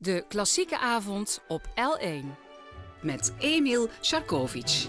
De 0.00 0.24
klassieke 0.28 0.78
avond 0.78 1.40
op 1.48 1.66
L1. 1.66 2.24
met 3.00 3.32
Emil 3.38 3.88
Sharkovic. 4.02 4.86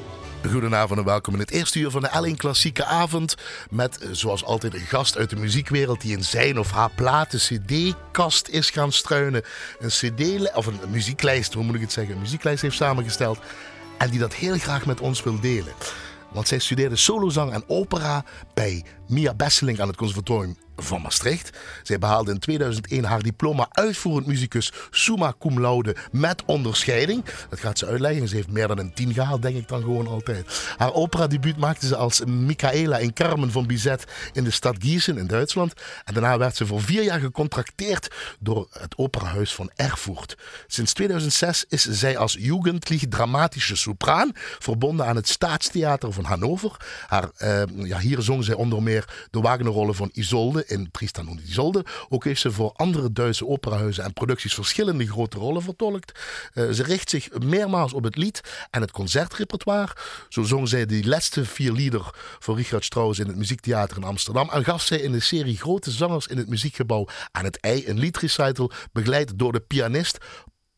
Goedenavond 0.51 0.99
en 0.99 1.05
welkom 1.05 1.33
in 1.33 1.39
het 1.39 1.51
eerste 1.51 1.79
uur 1.79 1.89
van 1.89 2.01
de 2.01 2.31
L1 2.33 2.37
Klassieke 2.37 2.85
Avond. 2.85 3.35
Met 3.69 3.97
eh, 3.97 4.09
zoals 4.11 4.43
altijd 4.43 4.73
een 4.73 4.79
gast 4.79 5.17
uit 5.17 5.29
de 5.29 5.35
muziekwereld 5.35 6.01
die 6.01 6.17
in 6.17 6.23
zijn 6.23 6.59
of 6.59 6.71
haar 6.71 6.91
platen 6.95 7.39
CD-kast 7.39 8.47
is 8.47 8.69
gaan 8.69 8.91
struinen. 8.91 9.43
Een 9.79 9.89
CD, 9.89 10.53
of 10.55 10.65
een 10.65 10.79
muzieklijst, 10.89 11.53
hoe 11.53 11.63
moet 11.63 11.75
ik 11.75 11.81
het 11.81 11.91
zeggen? 11.91 12.13
Een 12.15 12.21
muzieklijst 12.21 12.61
heeft 12.61 12.75
samengesteld. 12.75 13.39
En 13.97 14.09
die 14.09 14.19
dat 14.19 14.33
heel 14.33 14.57
graag 14.57 14.85
met 14.85 14.99
ons 14.99 15.23
wil 15.23 15.39
delen. 15.39 15.73
Want 16.31 16.47
zij 16.47 16.59
studeerde 16.59 16.95
solozang 16.95 17.53
en 17.53 17.63
opera 17.67 18.23
bij 18.53 18.85
Mia 19.07 19.33
Besseling 19.33 19.79
aan 19.79 19.87
het 19.87 19.97
Conservatorium 19.97 20.57
van 20.81 21.01
Maastricht. 21.01 21.57
Zij 21.83 21.99
behaalde 21.99 22.31
in 22.31 22.39
2001 22.39 23.03
haar 23.03 23.21
diploma 23.21 23.67
uitvoerend 23.69 24.27
muzikus 24.27 24.71
summa 24.89 25.33
cum 25.39 25.59
laude 25.59 25.95
met 26.11 26.43
onderscheiding. 26.45 27.25
Dat 27.49 27.59
gaat 27.59 27.77
ze 27.77 27.85
uitleggen. 27.85 28.27
Ze 28.27 28.35
heeft 28.35 28.51
meer 28.51 28.67
dan 28.67 28.77
een 28.77 28.93
tien 28.93 29.13
gehaald, 29.13 29.41
denk 29.41 29.55
ik 29.55 29.67
dan 29.67 29.81
gewoon 29.81 30.07
altijd. 30.07 30.73
Haar 30.77 30.93
operadebuut 30.93 31.57
maakte 31.57 31.87
ze 31.87 31.95
als 31.95 32.25
Michaela 32.25 32.97
in 32.97 33.13
Carmen 33.13 33.51
van 33.51 33.67
Bizet 33.67 34.03
in 34.33 34.43
de 34.43 34.51
stad 34.51 34.75
Gießen 34.79 35.17
in 35.17 35.27
Duitsland. 35.27 35.73
En 36.05 36.13
daarna 36.13 36.37
werd 36.37 36.55
ze 36.55 36.65
voor 36.65 36.81
vier 36.81 37.03
jaar 37.03 37.19
gecontracteerd 37.19 38.07
door 38.39 38.67
het 38.71 38.97
operahuis 38.97 39.53
van 39.53 39.71
Erfurt. 39.75 40.37
Sinds 40.67 40.93
2006 40.93 41.65
is 41.67 41.83
zij 41.89 42.17
als 42.17 42.37
Jugendlich 42.39 43.03
dramatische 43.09 43.75
sopraan 43.75 44.31
verbonden 44.59 45.05
aan 45.05 45.15
het 45.15 45.27
Staatstheater 45.27 46.13
van 46.13 46.23
Hannover. 46.23 46.77
Haar, 47.07 47.29
eh, 47.37 47.61
ja, 47.75 47.99
hier 47.99 48.21
zong 48.21 48.43
zij 48.43 48.55
onder 48.55 48.83
meer 48.83 49.27
de 49.31 49.39
Wagnerrollen 49.39 49.95
van 49.95 50.09
Isolde 50.13 50.65
in 50.69 50.91
Tristan 50.91 51.27
und 51.27 51.41
Isolde. 51.41 51.85
Ook 52.09 52.23
heeft 52.23 52.41
ze 52.41 52.51
voor 52.51 52.71
andere 52.75 53.11
Duitse 53.11 53.47
operahuizen 53.47 54.03
en 54.03 54.13
producties 54.13 54.53
verschillende 54.53 55.07
grote 55.07 55.37
rollen 55.37 55.61
vertolkt. 55.61 56.19
Uh, 56.53 56.69
ze 56.69 56.83
richt 56.83 57.09
zich 57.09 57.39
meermaals 57.39 57.93
op 57.93 58.03
het 58.03 58.15
lied 58.15 58.41
en 58.69 58.81
het 58.81 58.91
concertrepertoire. 58.91 59.95
Zo 60.29 60.43
zong 60.43 60.69
zij 60.69 60.85
de 60.85 61.07
laatste 61.07 61.45
vier 61.45 61.71
lieder 61.71 62.09
voor 62.39 62.55
Richard 62.55 62.85
Strauss 62.85 63.19
in 63.19 63.27
het 63.27 63.35
Muziektheater 63.35 63.97
in 63.97 64.03
Amsterdam. 64.03 64.49
En 64.49 64.63
gaf 64.63 64.81
zij 64.81 64.97
in 64.97 65.11
de 65.11 65.19
serie 65.19 65.57
Grote 65.57 65.91
Zangers 65.91 66.27
in 66.27 66.37
het 66.37 66.49
Muziekgebouw 66.49 67.07
aan 67.31 67.43
het 67.43 67.59
ei 67.59 67.87
een 67.87 67.99
liedrecital 67.99 68.71
begeleid 68.91 69.39
door 69.39 69.51
de 69.51 69.59
pianist 69.59 70.17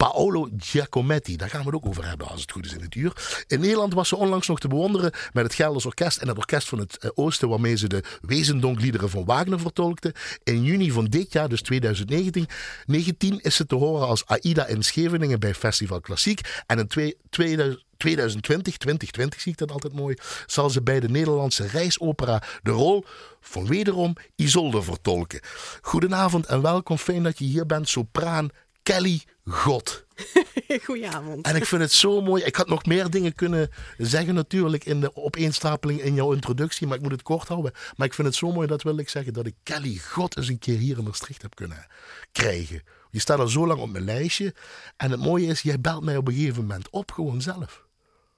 Paolo 0.02 0.50
Giacometti. 0.58 1.38
Daar 1.38 1.50
gaan 1.50 1.60
we 1.60 1.66
het 1.66 1.76
ook 1.76 1.86
over 1.86 2.08
hebben 2.08 2.28
als 2.28 2.42
het 2.42 2.52
goed 2.52 2.66
is 2.66 2.74
in 2.74 2.82
het 2.82 2.96
uur. 2.96 3.44
In 3.48 3.60
Nederland 3.60 3.94
was 3.94 4.08
ze 4.08 4.16
onlangs 4.16 4.48
nog 4.48 4.60
te 4.60 4.68
bewonderen 4.68 5.12
met 5.34 5.44
het 5.44 5.54
Gelders 5.54 5.86
Orkest 5.86 6.18
en 6.18 6.28
het 6.28 6.38
Orkest 6.38 6.70
van 6.70 6.80
het 6.80 6.98
eh, 6.98 7.10
Oosten, 7.14 7.50
waarmee 7.50 7.76
ze 7.76 7.88
de 7.88 8.04
Wezendonkliederen 8.22 9.10
van 9.10 9.26
Wagner 9.26 9.60
vertolkte. 9.60 10.14
In 10.44 10.64
juni 10.64 10.92
van 10.92 11.06
dit 11.06 11.34
jaar, 11.34 11.50
dus 11.50 11.62
2019, 11.62 12.48
19, 12.86 13.40
is 13.40 13.56
ze 13.56 13.66
te 13.66 13.76
horen 13.76 14.08
als 14.08 14.26
Aida 14.26 14.66
in 14.66 14.84
Scheveningen 14.84 15.40
bij 15.40 15.54
Festival 15.54 16.02
Klassiek. 16.02 16.64
En 16.66 16.80
in 16.80 16.88
2000 17.30 17.90
2020, 17.98 18.78
2020 18.78 19.42
zie 19.42 19.52
ik 19.52 19.58
dat 19.58 19.72
altijd 19.72 19.94
mooi, 19.94 20.16
zal 20.46 20.70
ze 20.70 20.82
bij 20.82 21.00
de 21.00 21.10
Nederlandse 21.10 21.68
reisopera 21.68 22.44
de 22.64 22.72
rol 22.72 23.06
van 23.42 23.68
wederom 23.68 24.16
Isolde 24.36 24.82
vertolken. 24.82 25.40
Goedenavond 25.82 26.46
en 26.46 26.62
welkom. 26.62 26.98
Fijn 26.98 27.24
dat 27.24 27.40
je 27.40 27.46
hier 27.46 27.66
bent, 27.66 27.90
sopraan 27.90 28.50
Kelly 28.84 29.22
God. 29.52 30.06
Goedenavond. 30.86 31.46
En 31.46 31.56
ik 31.56 31.66
vind 31.66 31.82
het 31.82 31.92
zo 31.92 32.22
mooi. 32.22 32.44
Ik 32.44 32.56
had 32.56 32.68
nog 32.68 32.86
meer 32.86 33.10
dingen 33.10 33.36
kunnen 33.36 33.70
zeggen 33.98 34.34
natuurlijk 34.34 34.86
in 34.86 35.02
de 35.02 35.16
opeenstapeling 35.16 36.02
in 36.02 36.14
jouw 36.14 36.34
introductie, 36.34 36.88
maar 36.88 36.98
ik 36.98 37.04
moet 37.04 37.12
het 37.12 37.22
kort 37.22 37.48
houden. 37.48 37.72
Maar 37.96 38.08
ik 38.08 38.14
vind 38.14 38.28
het 38.28 38.36
zo 38.36 38.52
mooi, 38.52 38.68
dat 38.68 38.84
wil 38.84 38.98
ik 38.98 39.10
zeggen, 39.10 39.34
dat 39.34 39.46
ik 39.46 39.56
Kelly 39.64 39.98
God 39.98 40.38
eens 40.38 40.48
een 40.48 40.60
keer 40.60 40.78
hier 40.78 40.98
in 40.98 41.04
Maastricht 41.04 41.42
heb 41.42 41.56
kunnen 41.56 41.88
krijgen. 42.32 42.84
Je 43.10 43.20
staat 43.20 43.40
al 43.40 43.48
zo 43.48 43.68
lang 43.68 43.80
op 43.80 43.90
mijn 43.90 44.04
lijstje. 44.04 44.54
En 44.98 45.12
het 45.12 45.20
mooie 45.20 45.48
is, 45.48 45.62
jij 45.62 45.82
belt 45.82 46.04
mij 46.04 46.18
op 46.18 46.28
een 46.28 46.34
gegeven 46.34 46.62
moment 46.62 46.90
op, 46.90 47.12
gewoon 47.12 47.42
zelf. 47.42 47.86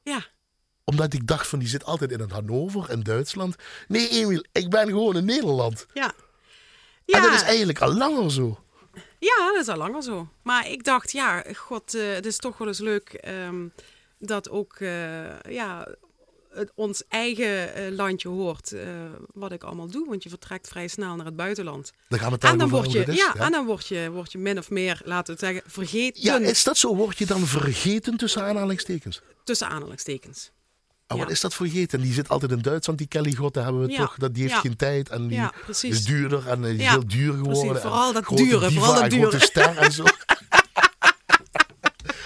Ja. 0.04 0.26
Omdat 0.84 1.14
ik 1.14 1.28
dacht 1.28 1.48
van, 1.48 1.60
die 1.60 1.68
zit 1.68 1.86
altijd 1.86 2.12
in 2.12 2.20
het 2.20 2.32
Hannover, 2.32 2.92
in 2.92 3.04
Duitsland. 3.04 3.56
Nee, 3.88 4.10
Emiel, 4.10 4.46
ik 4.52 4.70
ben 4.70 4.88
gewoon 4.88 5.16
in 5.16 5.26
Nederland. 5.26 5.86
Ja. 5.94 6.14
ja. 7.06 7.18
En 7.18 7.22
dat 7.22 7.34
is 7.34 7.42
eigenlijk 7.42 7.82
al 7.82 7.94
langer 7.94 8.32
zo. 8.32 8.63
Ja, 9.24 9.52
dat 9.52 9.62
is 9.62 9.68
al 9.68 9.78
langer 9.78 10.04
zo. 10.04 10.28
Maar 10.42 10.70
ik 10.70 10.84
dacht, 10.84 11.12
ja, 11.12 11.44
god, 11.56 11.96
uh, 11.96 12.14
het 12.14 12.26
is 12.26 12.38
toch 12.38 12.58
wel 12.58 12.68
eens 12.68 12.80
leuk 12.80 13.24
um, 13.28 13.74
dat 14.18 14.50
ook 14.50 14.80
uh, 14.80 15.40
ja, 15.42 15.88
het, 16.50 16.72
ons 16.76 17.04
eigen 17.08 17.80
uh, 17.80 17.96
landje 17.96 18.30
hoort 18.30 18.76
wat 19.34 19.52
ik 19.52 19.64
allemaal 19.64 19.88
doe. 19.88 20.10
Want 20.10 20.24
je 20.24 20.30
vertrekt 20.30 20.68
vrij 20.68 20.88
snel 20.88 21.16
naar 21.16 21.26
het 21.26 21.36
buitenland. 21.36 21.94
Dan 22.08 22.20
gaan 22.20 22.28
we 22.28 22.34
het 22.34 22.44
en 22.44 22.58
dan 22.58 22.70
word 22.70 22.92
je, 22.92 23.00
is, 23.06 23.16
ja, 23.16 23.32
ja, 23.36 23.46
en 23.46 23.52
dan 23.52 23.66
word 23.66 23.88
je, 23.88 24.12
word 24.12 24.32
je 24.32 24.38
min 24.38 24.58
of 24.58 24.70
meer, 24.70 25.02
laten 25.06 25.34
we 25.34 25.40
zeggen, 25.40 25.64
vergeten. 25.66 26.24
Ja, 26.24 26.38
is 26.38 26.64
dat 26.64 26.78
zo? 26.78 26.96
Word 26.96 27.18
je 27.18 27.26
dan 27.26 27.46
vergeten 27.46 28.18
tussen 28.18 28.44
aanhalingstekens? 28.44 29.22
Tussen 29.44 29.68
aanhalingstekens. 29.68 30.52
Oh, 31.14 31.20
Ja. 31.20 31.24
wat 31.24 31.34
is 31.34 31.42
dat 31.42 31.54
voor 31.54 31.68
vergeten? 31.68 32.02
Die 32.02 32.14
zit 32.14 32.30
altijd 32.30 32.52
in 32.52 32.62
Duitsland, 32.62 33.00
die 33.00 33.08
Kelly 33.08 33.36
God. 33.36 33.54
Daar 33.54 33.64
hebben 33.64 33.88
we 33.88 33.96
toch, 33.96 34.16
dat, 34.18 34.34
die 34.34 34.44
heeft 34.44 34.56
geen 34.60 34.76
tijd 34.76 35.10
en 35.10 35.28
die 35.28 35.42
is 35.82 36.04
duurder 36.06 36.48
en 36.48 36.62
die 36.62 36.76
is 36.76 36.90
heel 36.90 37.08
duur 37.08 37.34
geworden. 37.34 37.62
precies. 37.68 37.82
Vooral 37.82 38.08
en 38.08 38.14
dat 38.14 38.38
dure, 38.38 38.72
vooral 38.72 38.94
dat 38.94 39.04
en 39.04 39.12
grote 39.12 39.30
dure. 39.30 39.44
ster 39.46 39.78
en 39.78 39.92
zo. 39.92 40.04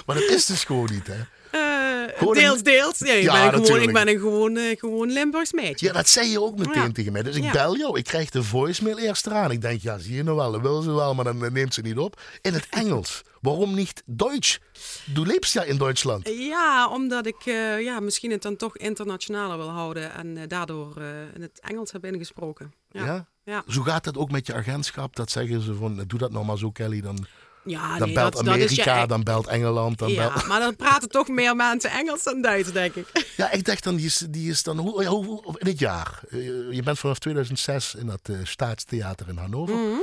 maar 0.06 0.16
dat 0.16 0.30
is 0.30 0.46
dus 0.46 0.64
gewoon 0.64 0.88
niet, 0.92 1.08
hè? 1.08 1.20
Een- 1.52 2.34
deels, 2.34 2.62
deels. 2.64 2.98
Ja, 2.98 3.14
ik, 3.14 3.24
Ja, 3.24 3.50
ben 3.52 3.66
gewoon, 3.66 3.82
ik 3.82 3.94
ben 3.94 4.08
een 4.08 4.20
gewoon, 4.20 4.58
eh, 4.58 4.78
gewoon 4.78 5.12
Limburgs 5.12 5.52
meisje. 5.54 5.86
Ja, 5.86 5.92
dat 5.94 6.08
zei 6.10 6.30
je 6.30 6.42
ook 6.42 6.58
meteen 6.58 6.82
Ja. 6.84 6.92
tegen 6.92 7.12
mij. 7.12 7.24
Dus 7.24 7.36
ik 7.36 7.44
Ja. 7.44 7.52
bel 7.52 7.78
jou. 7.78 7.98
Ik 7.98 8.04
krijg 8.04 8.30
de 8.30 8.44
voicemail 8.44 8.98
eerst 8.98 9.26
eraan. 9.28 9.52
Ik 9.52 9.62
denk, 9.62 9.82
ja, 9.82 9.98
zie 9.98 10.16
je 10.16 10.24
nou 10.24 10.38
wel. 10.38 10.52
Dat 10.52 10.62
wil 10.62 10.82
ze 10.82 10.92
wel, 10.92 11.14
maar 11.16 11.26
dan 11.26 11.46
eh, 11.46 11.52
neemt 11.52 11.74
ze 11.74 11.82
niet 11.82 11.98
op. 11.98 12.22
In 12.42 12.54
het 12.54 12.68
Engels. 12.82 13.22
Waarom 13.42 13.74
niet 13.74 14.04
Duits? 14.06 14.60
Du 15.06 15.26
lebst 15.26 15.54
ja 15.54 15.64
in 15.64 15.78
Duitsland. 15.78 16.28
Ja, 16.30 16.90
omdat 16.90 17.26
ik 17.26 17.42
ja, 17.80 18.00
misschien 18.00 18.32
het 18.32 18.42
dan 18.42 18.56
toch 18.56 18.78
internationaler 18.78 19.58
wil 19.58 19.70
houden 19.70 20.14
en 20.14 20.48
daardoor 20.48 21.02
in 21.36 21.42
het 21.42 21.60
Engels 21.62 21.92
heb 21.92 22.06
ingesproken. 22.06 22.74
Ja. 22.92 23.06
Ja? 23.06 23.28
Ja. 23.44 23.64
Zo 23.68 23.82
gaat 23.82 24.04
dat 24.04 24.18
ook 24.18 24.32
met 24.32 24.48
je 24.48 24.54
agentschap. 24.54 25.16
Dat 25.16 25.32
zeggen 25.32 25.62
ze 25.62 25.74
van, 25.76 26.04
doe 26.08 26.20
dat 26.20 26.32
nou 26.32 26.46
maar 26.46 26.58
zo, 26.58 26.72
Kelly. 26.72 27.02
Dan, 27.02 27.26
Ja, 27.68 27.98
dan 27.98 28.08
nee, 28.08 28.16
belt 28.16 28.34
dat, 28.34 28.46
dat 28.46 28.56
is 28.56 28.62
je 28.76 28.82
Amerika, 28.82 29.06
dan 29.06 29.24
belt 29.24 29.48
Engeland. 29.48 29.98
Dan 29.98 30.10
ja, 30.12 30.30
belt... 30.30 30.48
maar 30.48 30.60
dan 30.60 30.76
praten 30.76 31.10
toch 31.10 31.28
meer 31.28 31.56
mensen 31.56 31.90
Engels 31.92 32.24
dan 32.24 32.42
Duits, 32.42 32.72
denk 32.72 32.96
ik. 32.96 33.08
Ja, 33.38 33.52
ik 33.52 33.66
dacht 33.66 33.84
dan, 33.84 33.96
die 33.96 34.06
is, 34.06 34.24
die 34.30 34.50
is 34.50 34.64
dan 34.64 34.78
hoe, 34.78 35.06
hoe, 35.06 35.26
hoe- 35.26 35.56
in 35.60 35.68
het 35.68 35.80
jaar. 35.80 36.20
Eh, 36.30 36.38
je 36.72 36.82
bent 36.84 37.00
vanaf 37.00 37.20
2006 37.20 37.96
in 37.96 38.06
dat 38.06 38.20
eh, 38.24 38.36
Staatstheater 38.44 39.28
in 39.30 39.38
Hannover. 39.38 39.76
Mhm. 39.76 39.98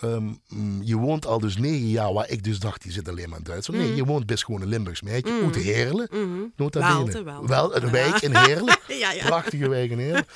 Mm, 0.00 0.82
je 0.82 0.96
woont 0.96 1.26
al 1.26 1.40
dus 1.40 1.56
negen 1.56 1.88
jaar, 1.88 2.12
waar 2.12 2.30
ik 2.30 2.44
dus 2.44 2.58
dacht, 2.58 2.82
die 2.82 2.92
zit 2.92 3.08
alleen 3.08 3.28
maar 3.28 3.38
in 3.38 3.44
Duitsland. 3.44 3.80
Nee, 3.80 3.94
je 3.94 4.04
woont 4.04 4.26
best 4.26 4.44
gewoon 4.44 4.62
in 4.62 4.68
Limburgs 4.68 5.02
meidje, 5.02 5.42
uit 5.44 5.56
Heerlen. 5.56 6.08
Mhm. 6.10 6.38
Wel, 6.56 7.04
bene. 7.04 7.22
wel. 7.22 7.46
Wel, 7.46 7.76
een 7.76 7.90
wijk 7.90 8.20
in 8.20 8.36
Heerlen. 8.36 8.76
Ja, 8.88 9.12
ja. 9.12 9.24
Prachtige 9.24 9.68
wijk 9.68 9.90
in 9.90 9.98
Heerlen. 9.98 10.26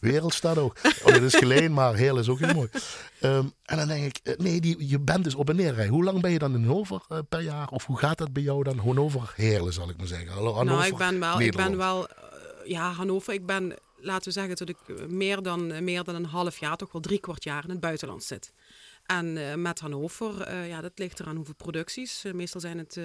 Wereldstad 0.00 0.58
ook. 0.58 0.76
Oh, 1.04 1.12
dat 1.12 1.22
is 1.22 1.34
geleen, 1.34 1.72
maar 1.72 1.94
Heerlen 1.94 2.22
is 2.22 2.28
ook 2.28 2.38
heel 2.38 2.54
mooi. 2.54 2.68
Ehm, 3.20 3.44
en 3.64 3.76
dan 3.76 3.88
denk 3.88 4.04
ik, 4.04 4.20
eh, 4.22 4.36
nee, 4.36 4.60
die, 4.60 4.88
je 4.88 4.98
bent 4.98 5.24
dus 5.24 5.34
op 5.34 5.48
en 5.48 5.56
neer 5.56 5.74
rijden. 5.74 5.94
Hoe 5.94 6.04
lang 6.04 6.20
ben 6.20 6.30
je 6.30 6.38
dan 6.38 6.54
in 6.54 6.64
Hannover 6.64 7.02
eh, 7.08 7.18
per 7.28 7.40
jaar? 7.40 7.68
Of 7.68 7.86
hoe 7.86 7.98
gaat 7.98 8.18
dat 8.18 8.32
bij 8.32 8.42
jou 8.42 8.62
dan? 8.62 8.78
Hannover, 8.78 9.32
Heerlen 9.36 9.72
zal 9.72 9.88
ik 9.88 9.96
maar 9.96 10.06
zeggen. 10.06 10.28
Hallo, 10.28 10.52
Hannover, 10.52 10.80
nou, 10.80 10.92
ik 10.92 10.96
ben 10.96 11.20
wel, 11.20 11.40
ik 11.40 11.56
ben 11.56 11.76
wel 11.76 12.08
eh, 12.08 12.14
ja, 12.64 12.92
Hannover, 12.92 13.32
ik 13.32 13.46
ben, 13.46 13.74
laten 13.96 14.24
we 14.24 14.30
zeggen, 14.30 14.56
dat 14.56 14.68
ik 14.68 15.08
meer 15.08 15.42
dan, 15.42 15.84
meer 15.84 16.04
dan 16.04 16.14
een 16.14 16.24
half 16.24 16.58
jaar, 16.58 16.76
toch 16.76 16.92
wel 16.92 17.02
drie 17.02 17.20
kwart 17.20 17.44
jaar 17.44 17.64
in 17.64 17.70
het 17.70 17.80
buitenland 17.80 18.24
zit. 18.24 18.52
En 19.10 19.36
eh, 19.36 19.54
met 19.54 19.80
Hannover, 19.80 20.40
eh, 20.40 20.68
ja, 20.68 20.80
dat 20.80 20.92
ligt 20.94 21.20
eraan 21.20 21.36
hoeveel 21.36 21.54
producties. 21.54 22.24
Eh, 22.24 22.32
meestal 22.32 22.60
zijn 22.60 22.78
het 22.78 23.00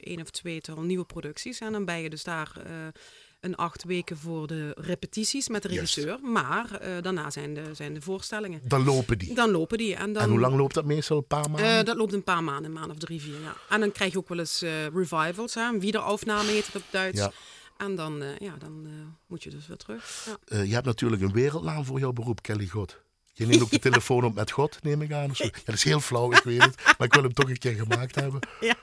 één 0.00 0.20
of 0.20 0.30
tweetal 0.30 0.82
nieuwe 0.82 1.04
producties. 1.04 1.58
En 1.58 1.72
dan 1.72 1.84
ben 1.84 1.98
je 1.98 2.10
dus 2.10 2.24
daar 2.24 2.52
een 3.40 3.56
acht 3.56 3.84
weken 3.84 4.16
voor 4.16 4.46
de 4.46 4.72
repetities 4.80 5.48
met 5.48 5.62
de 5.62 5.68
regisseur. 5.68 6.18
Maar 6.22 6.80
daarna 7.02 7.30
zijn 7.30 7.54
de, 7.54 7.62
zijn 7.72 7.94
de 7.94 8.00
voorstellingen. 8.00 8.60
Dan 8.64 8.84
lopen 8.84 9.18
die. 9.18 9.34
Dan 9.34 9.50
lopen 9.50 9.78
die. 9.78 9.94
En, 9.94 10.12
dan, 10.12 10.22
En 10.22 10.30
hoe 10.30 10.40
lang 10.40 10.56
loopt 10.56 10.74
dat 10.74 10.84
meestal? 10.84 11.16
Een 11.16 11.26
paar 11.26 11.50
maanden? 11.50 11.84
Dat 11.84 11.96
loopt 11.96 12.12
een 12.12 12.24
paar 12.24 12.44
maanden, 12.44 12.64
een 12.64 12.72
maand 12.78 12.90
of 12.90 12.98
drie, 12.98 13.20
vier. 13.20 13.40
Ja. 13.40 13.56
En 13.68 13.80
dan 13.80 13.92
krijg 13.92 14.12
je 14.12 14.18
ook 14.18 14.28
wel 14.28 14.38
eens 14.38 14.60
revivals, 14.94 15.54
hè? 15.54 15.78
wiederaufname 15.78 16.50
heet 16.50 16.66
het 16.66 16.76
op 16.76 16.82
Duits. 16.90 17.18
Ja. 17.18 17.32
En 17.76 17.94
dan, 17.94 18.24
ja, 18.38 18.56
dan 18.58 18.86
moet 19.26 19.42
je 19.42 19.50
dus 19.50 19.66
weer 19.66 19.76
terug. 19.76 20.28
Ja. 20.46 20.62
Je 20.62 20.74
hebt 20.74 20.86
natuurlijk 20.86 21.22
een 21.22 21.32
wereldnaam 21.32 21.84
voor 21.84 21.98
jouw 21.98 22.12
beroep, 22.12 22.42
Kelly 22.42 22.66
God. 22.66 23.06
Je 23.38 23.46
neemt 23.46 23.62
ook 23.62 23.70
de 23.70 23.78
telefoon 23.88 24.24
op 24.24 24.34
met 24.34 24.50
God, 24.50 24.78
neem 24.82 25.02
ik 25.02 25.12
aan. 25.12 25.30
Of 25.30 25.36
zo. 25.36 25.44
Ja, 25.44 25.50
dat 25.64 25.74
is 25.74 25.84
heel 25.84 26.00
flauw, 26.00 26.32
ik 26.32 26.42
weet 26.42 26.62
het. 26.62 26.74
Maar 26.98 27.06
ik 27.06 27.14
wil 27.14 27.22
hem 27.22 27.32
toch 27.32 27.48
een 27.48 27.58
keer 27.58 27.74
gemaakt 27.74 28.14
hebben. 28.14 28.40
Ja. 28.60 28.74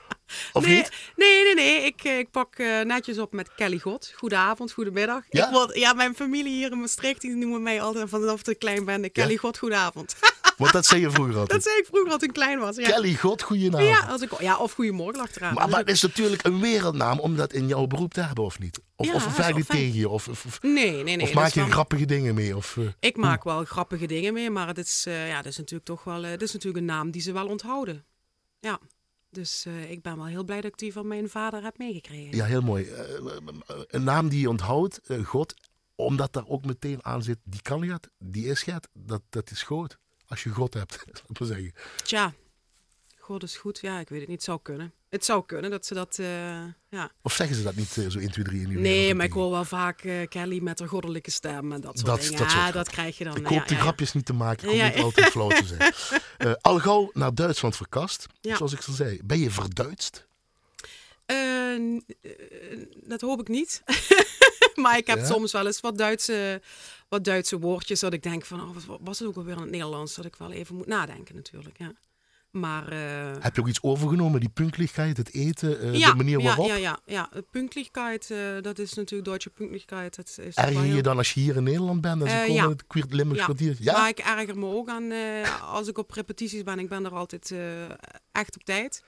Of 0.52 0.66
nee, 0.66 0.76
niet? 0.76 0.90
Nee, 1.16 1.44
nee, 1.44 1.54
nee. 1.54 1.84
Ik, 1.84 2.04
eh, 2.04 2.18
ik 2.18 2.30
pak 2.30 2.54
eh, 2.56 2.80
netjes 2.80 3.18
op 3.18 3.32
met 3.32 3.54
Kelly 3.54 3.78
God. 3.78 4.12
Goedenavond, 4.14 4.72
goedemiddag. 4.72 5.22
Ja? 5.30 5.46
Ik 5.46 5.52
word, 5.52 5.74
ja, 5.74 5.92
mijn 5.92 6.14
familie 6.14 6.52
hier 6.52 6.72
in 6.72 6.80
Maastricht, 6.80 7.20
die 7.20 7.34
noemen 7.34 7.62
mij 7.62 7.82
altijd 7.82 8.08
vanaf 8.08 8.46
ik 8.46 8.58
klein 8.58 8.84
ben. 8.84 9.12
Kelly 9.12 9.32
Ja? 9.32 9.38
God, 9.38 9.58
goedenavond. 9.58 10.16
Want 10.56 10.72
dat 10.72 10.86
zei 10.86 11.00
je 11.00 11.10
vroeger 11.10 11.32
dat 11.32 11.40
altijd. 11.42 11.62
zei 11.62 11.76
ik 11.78 11.86
vroeger 11.86 12.12
als 12.12 12.22
ik 12.22 12.32
klein 12.32 12.58
was. 12.58 12.76
Ja, 12.76 12.88
Kelly 12.88 13.14
God, 13.14 13.42
goedenavond. 13.42 13.88
ja, 13.88 14.00
als 14.06 14.20
ik, 14.22 14.40
ja 14.40 14.56
of 14.58 14.72
goedemorgen 14.72 15.20
achteraan. 15.22 15.54
Maar, 15.54 15.68
maar 15.68 15.78
het 15.78 15.88
is 15.88 16.02
natuurlijk 16.02 16.44
een 16.44 16.60
wereldnaam 16.60 17.18
om 17.18 17.36
dat 17.36 17.52
in 17.52 17.66
jouw 17.66 17.86
beroep 17.86 18.14
te 18.14 18.20
hebben, 18.20 18.44
of 18.44 18.58
niet? 18.58 18.80
Of, 18.96 19.06
Ja, 19.06 19.14
of 19.14 19.34
dat 19.36 19.56
je 19.56 19.64
tegen 19.64 19.94
je? 19.94 20.08
Of, 20.08 20.28
nee, 20.62 20.72
nee, 20.90 21.02
nee. 21.04 21.20
of 21.20 21.22
dat 21.30 21.34
maak 21.34 21.52
je 21.52 21.60
wel- 21.60 21.68
grappige 21.68 22.04
dingen 22.04 22.34
mee? 22.34 22.56
Of, 22.56 22.76
eh, 22.76 22.84
Ik 23.00 23.16
maak 23.16 23.44
wel 23.44 23.64
grappige 23.64 24.06
dingen 24.06 24.32
mee, 24.32 24.50
maar 24.50 24.66
het 24.66 24.78
is, 24.78 25.04
eh, 25.06 25.28
ja, 25.28 25.36
dat 25.36 25.52
is 25.52 25.56
natuurlijk 25.58 25.86
toch 25.86 26.04
wel, 26.04 26.24
eh, 26.24 26.30
dat 26.30 26.42
is 26.42 26.52
natuurlijk 26.52 26.80
een 26.80 26.84
naam 26.92 27.10
die 27.10 27.22
ze 27.22 27.32
wel 27.32 27.46
onthouden. 27.46 28.04
Ja, 28.60 28.78
Dus 29.30 29.66
ik 29.88 30.02
ben 30.02 30.16
wel 30.16 30.26
heel 30.26 30.44
blij 30.44 30.60
dat 30.60 30.70
ik 30.70 30.78
die 30.78 30.92
van 30.92 31.06
mijn 31.06 31.28
vader 31.28 31.62
heb 31.62 31.78
meegekregen. 31.78 32.36
Ja, 32.36 32.44
heel 32.44 32.60
mooi. 32.60 32.88
Een 33.86 34.04
naam 34.04 34.28
die 34.28 34.40
je 34.40 34.48
onthoudt, 34.48 35.00
God, 35.24 35.54
omdat 35.94 36.32
daar 36.32 36.46
ook 36.46 36.64
meteen 36.64 37.04
aan 37.04 37.22
zit, 37.22 37.38
die 37.44 37.62
kan 37.62 37.82
je, 37.82 38.00
die 38.18 38.46
is 38.46 38.64
het, 38.64 38.88
dat, 38.92 39.22
dat 39.28 39.50
is 39.50 39.62
groot. 39.62 39.98
Als 40.28 40.42
je 40.42 40.50
God 40.50 40.74
hebt, 40.74 40.92
zal 40.92 41.24
ik 41.28 41.38
maar 41.38 41.48
zeggen. 41.48 41.72
Tja, 42.04 42.34
God 43.18 43.42
is 43.42 43.56
goed. 43.56 43.78
Ja, 43.80 43.98
ik 44.00 44.08
weet 44.08 44.20
het 44.20 44.28
niet. 44.28 44.36
Het 44.36 44.46
zou 44.46 44.58
kunnen. 44.62 44.92
Het 45.08 45.24
zou 45.24 45.46
kunnen 45.46 45.70
dat 45.70 45.86
ze 45.86 45.94
dat, 45.94 46.18
eh, 46.18 46.64
ja. 46.88 47.12
Of 47.22 47.32
zeggen 47.32 47.56
ze 47.56 47.62
dat 47.62 47.74
niet 47.74 47.96
eh, 47.96 48.06
zo 48.08 48.18
1, 48.18 48.30
2, 48.30 48.44
3 48.44 48.60
in 48.60 48.68
uw 48.70 48.80
Nee, 48.80 49.14
maar 49.14 49.26
ik 49.26 49.32
hoor 49.32 49.50
wel 49.50 49.64
vaak 49.64 50.00
eh, 50.02 50.28
Kelly 50.28 50.58
met 50.62 50.78
haar 50.78 50.88
goddelijke 50.88 51.30
stem 51.30 51.72
en 51.72 51.80
dat 51.80 51.94
soort 51.98 52.06
Dat- 52.06 52.20
dingen. 52.20 52.38
dat 52.38 52.52
ja, 52.52 52.70
dat 52.70 52.88
krijg 52.90 53.18
je 53.18 53.24
dan. 53.24 53.36
Ik 53.36 53.46
hoop 53.46 53.58
ja, 53.58 53.64
die 53.64 53.76
ja, 53.76 53.82
grapjes 53.82 54.12
niet 54.12 54.24
te 54.24 54.32
maken. 54.32 54.68
Ik 54.70 54.80
hoop 54.80 54.94
niet 54.94 55.04
altijd 55.04 55.26
flauw 55.26 55.48
te 55.48 55.66
zijn. 55.66 55.94
Al 56.60 56.78
gauw 56.78 57.10
naar 57.12 57.34
Duitsland 57.34 57.76
verkast. 57.76 58.26
Ja. 58.40 58.56
Zoals 58.56 58.72
ik 58.72 58.84
al 58.86 58.92
zei. 58.94 59.20
Ben 59.24 59.38
je 59.38 59.50
verduidst? 59.50 60.26
Dat 63.04 63.20
hoop 63.20 63.40
ik 63.40 63.48
niet. 63.48 63.82
maar 64.82 64.96
ik 64.96 65.06
heb 65.06 65.18
Ja? 65.18 65.24
soms 65.24 65.52
wel 65.52 65.66
eens 65.66 65.80
wat 65.80 65.98
Duitse, 65.98 66.62
wat 67.08 67.24
Duitse 67.24 67.58
woordjes 67.58 68.00
dat 68.00 68.12
ik 68.12 68.22
denk 68.22 68.44
van, 68.44 68.60
oh, 68.60 68.76
wat 68.86 68.98
was 69.02 69.18
het 69.18 69.28
ook 69.28 69.36
alweer 69.36 69.54
in 69.54 69.60
het 69.60 69.70
Nederlands? 69.70 70.14
Dat 70.14 70.24
ik 70.24 70.36
wel 70.36 70.52
even 70.52 70.74
moet 70.76 70.86
nadenken 70.86 71.34
natuurlijk, 71.34 71.78
ja. 71.78 71.92
Maar 72.50 72.88
eh, 72.88 73.36
Heb 73.40 73.54
je 73.54 73.60
ook 73.60 73.68
iets 73.68 73.82
overgenomen? 73.82 74.40
Die 74.40 74.48
puntelijkheid, 74.48 75.16
het 75.16 75.34
eten, 75.34 75.80
eh, 75.80 75.94
ja, 75.94 76.10
de 76.10 76.16
manier 76.16 76.42
waarop? 76.42 76.66
Ja, 76.66 76.74
ja, 76.74 76.98
ja. 77.04 77.28
ja. 77.32 77.42
Eh, 78.28 78.62
dat 78.62 78.78
is 78.78 78.94
natuurlijk 78.94 79.28
Duitse 79.28 79.50
Pünktlichkeit. 79.50 80.16
Dat 80.16 80.38
is 80.46 80.54
Erger 80.54 80.72
je 80.72 80.78
heel- 80.92 81.02
dan 81.02 81.16
als 81.16 81.32
je 81.34 81.40
hier 81.40 81.56
in 81.56 81.62
Nederland 81.62 82.00
bent 82.00 82.22
en 82.22 82.28
ze 82.30 82.36
komen 82.36 82.54
ja. 82.54 82.68
het 82.68 83.12
Limburgs 83.12 83.38
Ja. 83.38 83.44
kwartier? 83.44 83.76
Ja? 83.78 83.92
Maar 83.92 84.08
ik 84.08 84.18
erger 84.18 84.58
me 84.58 84.66
ook 84.66 84.88
aan 84.88 85.12
als 85.60 85.88
ik 85.88 85.98
op 85.98 86.10
repetities 86.10 86.62
ben. 86.62 86.78
Ik 86.78 86.88
ben 86.88 87.04
er 87.04 87.14
altijd 87.14 87.54
echt 88.32 88.56
op 88.56 88.64
tijd. 88.64 89.02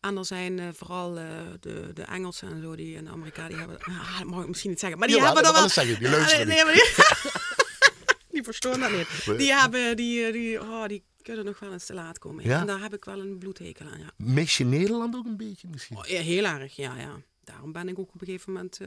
En 0.00 0.16
er 0.16 0.24
zijn 0.24 0.58
eh, 0.58 0.68
vooral 0.74 1.18
eh, 1.18 1.24
de, 1.60 1.90
de 1.94 2.02
Engelsen 2.02 2.48
en 2.52 2.62
zo, 2.62 2.76
die 2.76 2.96
en 2.96 3.04
de 3.04 3.10
Amerikanen, 3.10 3.50
die 3.50 3.58
hebben... 3.58 3.78
Ah, 3.80 4.18
dat 4.18 4.26
mag 4.26 4.42
ik 4.42 4.48
misschien 4.48 4.70
niet 4.70 4.80
zeggen. 4.80 4.98
Maar 4.98 5.08
die 5.08 5.22
hebben 5.22 5.42
dat 5.42 5.52
mag 5.52 5.60
wel... 5.60 5.68
zeggen, 5.70 5.98
die 5.98 6.08
luisteren 6.10 6.46
nee, 6.46 6.56
niet. 6.56 6.64
maar 6.64 6.74
die... 6.74 8.22
die 8.34 8.42
verstaan 8.42 8.80
dat 8.80 8.90
niet. 8.90 9.38
Die 9.38 9.52
hebben... 9.52 9.96
Die, 9.96 10.24
eh, 10.24 10.32
die, 10.32 10.60
oh, 10.60 10.86
die 10.86 11.04
kunnen 11.22 11.44
nog 11.44 11.58
wel 11.58 11.72
eens 11.72 11.86
te 11.86 11.94
laat 11.94 12.18
komen. 12.18 12.44
Ja? 12.44 12.60
En 12.60 12.66
daar 12.66 12.80
heb 12.80 12.94
ik 12.94 13.04
wel 13.04 13.20
een 13.20 13.38
bloedhekel 13.38 13.86
aan, 13.86 13.98
ja. 13.98 14.10
Mis 14.16 14.56
je 14.56 14.64
Nederland 14.64 15.14
ook 15.14 15.26
een 15.26 15.36
beetje 15.36 15.68
misschien? 15.70 15.96
Oh, 15.96 16.04
ja, 16.06 16.20
Heel 16.20 16.44
erg, 16.44 16.76
ja, 16.76 16.96
ja. 16.96 17.16
Daarom 17.44 17.72
ben 17.72 17.88
ik 17.88 17.98
ook 17.98 18.08
op 18.14 18.20
een 18.20 18.26
gegeven 18.26 18.52
moment... 18.52 18.78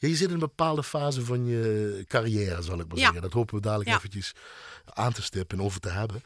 Ja, 0.00 0.08
je 0.08 0.16
zit 0.16 0.28
in 0.28 0.34
een 0.34 0.40
bepaalde 0.40 0.82
fase 0.82 1.24
van 1.24 1.46
je 1.46 2.04
carrière, 2.08 2.62
zal 2.62 2.80
ik 2.80 2.88
maar 2.88 2.96
Ja. 2.96 3.02
zeggen. 3.04 3.22
Dat 3.22 3.32
hopen 3.32 3.54
we 3.54 3.60
dadelijk 3.60 3.90
eventjes 3.90 4.32
aan 4.84 5.12
te 5.12 5.22
stippen 5.22 5.58
en 5.58 5.64
over 5.64 5.80
te 5.80 5.88
hebben. 5.88 6.22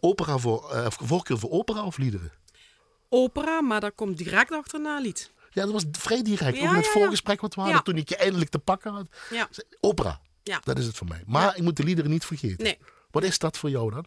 Opera 0.00 0.38
voor, 0.38 0.90
voorkeur 1.02 1.38
voor 1.38 1.50
opera 1.50 1.84
of 1.84 1.96
liederen? 1.96 2.32
Opera, 3.08 3.60
maar 3.60 3.80
daar 3.80 3.92
komt 3.92 4.18
direct 4.18 4.52
achterna 4.52 4.98
lied. 5.00 5.30
Ja, 5.50 5.62
dat 5.62 5.72
was 5.72 5.84
vrij 5.92 6.22
direct. 6.22 6.56
Ja, 6.56 6.62
ook 6.64 6.70
in 6.70 6.76
het 6.76 6.86
voorgesprek 6.86 7.40
wat 7.40 7.54
we 7.54 7.60
hadden, 7.60 7.82
toen 7.82 7.96
ik 7.96 8.08
je 8.08 8.16
eindelijk 8.16 8.50
te 8.50 8.58
pakken 8.58 8.92
had. 8.92 9.06
Ja. 9.30 9.48
Opera, 9.80 10.20
Ja. 10.42 10.60
dat 10.64 10.78
is 10.78 10.86
het 10.86 10.96
voor 10.96 11.06
mij. 11.08 11.22
Maar 11.26 11.56
ik 11.56 11.62
moet 11.62 11.76
de 11.76 11.84
liederen 11.84 12.10
niet 12.10 12.24
vergeten. 12.24 12.64
Nee. 12.64 12.78
Wat 13.10 13.22
is 13.24 13.38
dat 13.38 13.58
voor 13.58 13.70
jou 13.70 13.90
dan? 13.90 14.04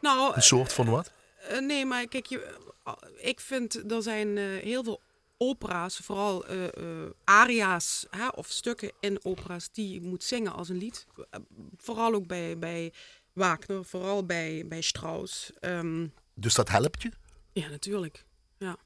Nou, 0.00 0.34
Een 0.34 0.42
soort 0.42 0.72
van 0.72 0.86
wat? 0.90 1.12
Eh, 1.48 1.58
nee, 1.60 1.86
maar 1.86 2.06
kijk, 2.06 2.26
je, 2.26 2.56
eh, 2.84 2.92
ik 3.16 3.40
vind 3.40 3.92
er 3.92 4.02
zijn 4.02 4.38
eh, 4.38 4.44
heel 4.44 4.84
veel 4.84 5.00
opera's, 5.38 5.96
vooral 6.02 6.46
eh, 6.46 6.64
eh, 6.64 7.10
aria's 7.24 8.06
hè, 8.10 8.28
of 8.28 8.46
stukken 8.50 8.90
in 9.00 9.18
opera's 9.24 9.68
die 9.72 9.94
je 9.94 10.00
moet 10.00 10.24
zingen 10.24 10.52
als 10.52 10.68
een 10.68 10.76
lied. 10.78 11.06
Eh, 11.30 11.40
vooral 11.76 12.14
ook 12.14 12.26
bij, 12.26 12.58
bij 12.58 12.92
Wagner, 13.32 13.84
vooral 13.84 14.26
bij, 14.26 14.64
bij 14.66 14.80
Strauss. 14.80 15.50
Ehm, 15.60 16.06
Dus 16.34 16.54
dat 16.54 16.68
helpt 16.68 17.02
je? 17.02 17.10
Ja, 17.52 17.68
natuurlijk. 17.68 18.24
Ja. 18.58 18.70
Is 18.70 18.76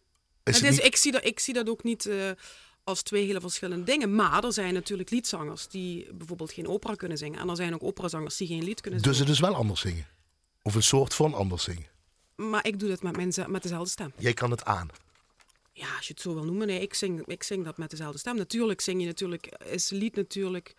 Het 0.43 0.55
het 0.55 0.65
is, 0.65 0.77
niet- 0.77 0.87
ik, 0.87 0.97
zie 0.97 1.13
dat, 1.13 1.25
ik 1.25 1.41
zie 1.41 1.55
dat 1.55 1.69
ook 1.69 1.83
niet 1.83 2.07
eh, 2.07 2.31
als 2.85 3.03
twee 3.03 3.27
hele 3.27 3.41
verschillende 3.41 3.85
dingen. 3.85 4.15
Maar 4.15 4.45
er 4.45 4.53
zijn 4.53 4.75
natuurlijk 4.75 5.11
liedzangers 5.11 5.69
die 5.69 6.13
bijvoorbeeld 6.15 6.53
geen 6.53 6.69
opera 6.69 6.95
kunnen 6.95 7.19
zingen. 7.19 7.41
En 7.41 7.49
er 7.49 7.57
zijn 7.57 7.75
ook 7.75 7.83
operazangers 7.83 8.37
die 8.37 8.47
geen 8.47 8.65
lied 8.65 8.81
kunnen 8.81 9.03
Dus 9.03 9.17
zingen. 9.17 9.31
het 9.31 9.41
is 9.43 9.49
wel 9.49 9.55
anders 9.57 9.81
zingen? 9.81 10.07
Of 10.63 10.75
een 10.75 10.83
soort 10.83 11.15
van 11.15 11.35
anders 11.35 11.63
zingen? 11.65 11.87
Maar 12.37 12.67
ik 12.67 12.79
doe 12.79 12.89
dat 12.89 13.03
met, 13.03 13.17
mijn, 13.17 13.33
met 13.51 13.63
dezelfde 13.63 13.91
stem. 13.91 14.13
Jij 14.19 14.35
kan 14.35 14.51
het 14.51 14.65
aan. 14.65 14.89
Ja, 15.73 15.97
als 15.97 16.07
je 16.07 16.13
het 16.13 16.23
zo 16.23 16.35
wil 16.35 16.45
noemen. 16.45 16.67
Nee, 16.67 16.81
ik 16.81 16.95
zing, 16.95 17.27
ik 17.27 17.43
zing 17.43 17.65
dat 17.65 17.77
met 17.77 17.91
dezelfde 17.91 18.19
stem. 18.19 18.37
Natuurlijk 18.37 18.81
zing 18.81 19.01
je 19.01 19.07
natuurlijk, 19.07 19.47
is 19.65 19.91
lied 19.91 20.17
natuurlijk 20.17 20.75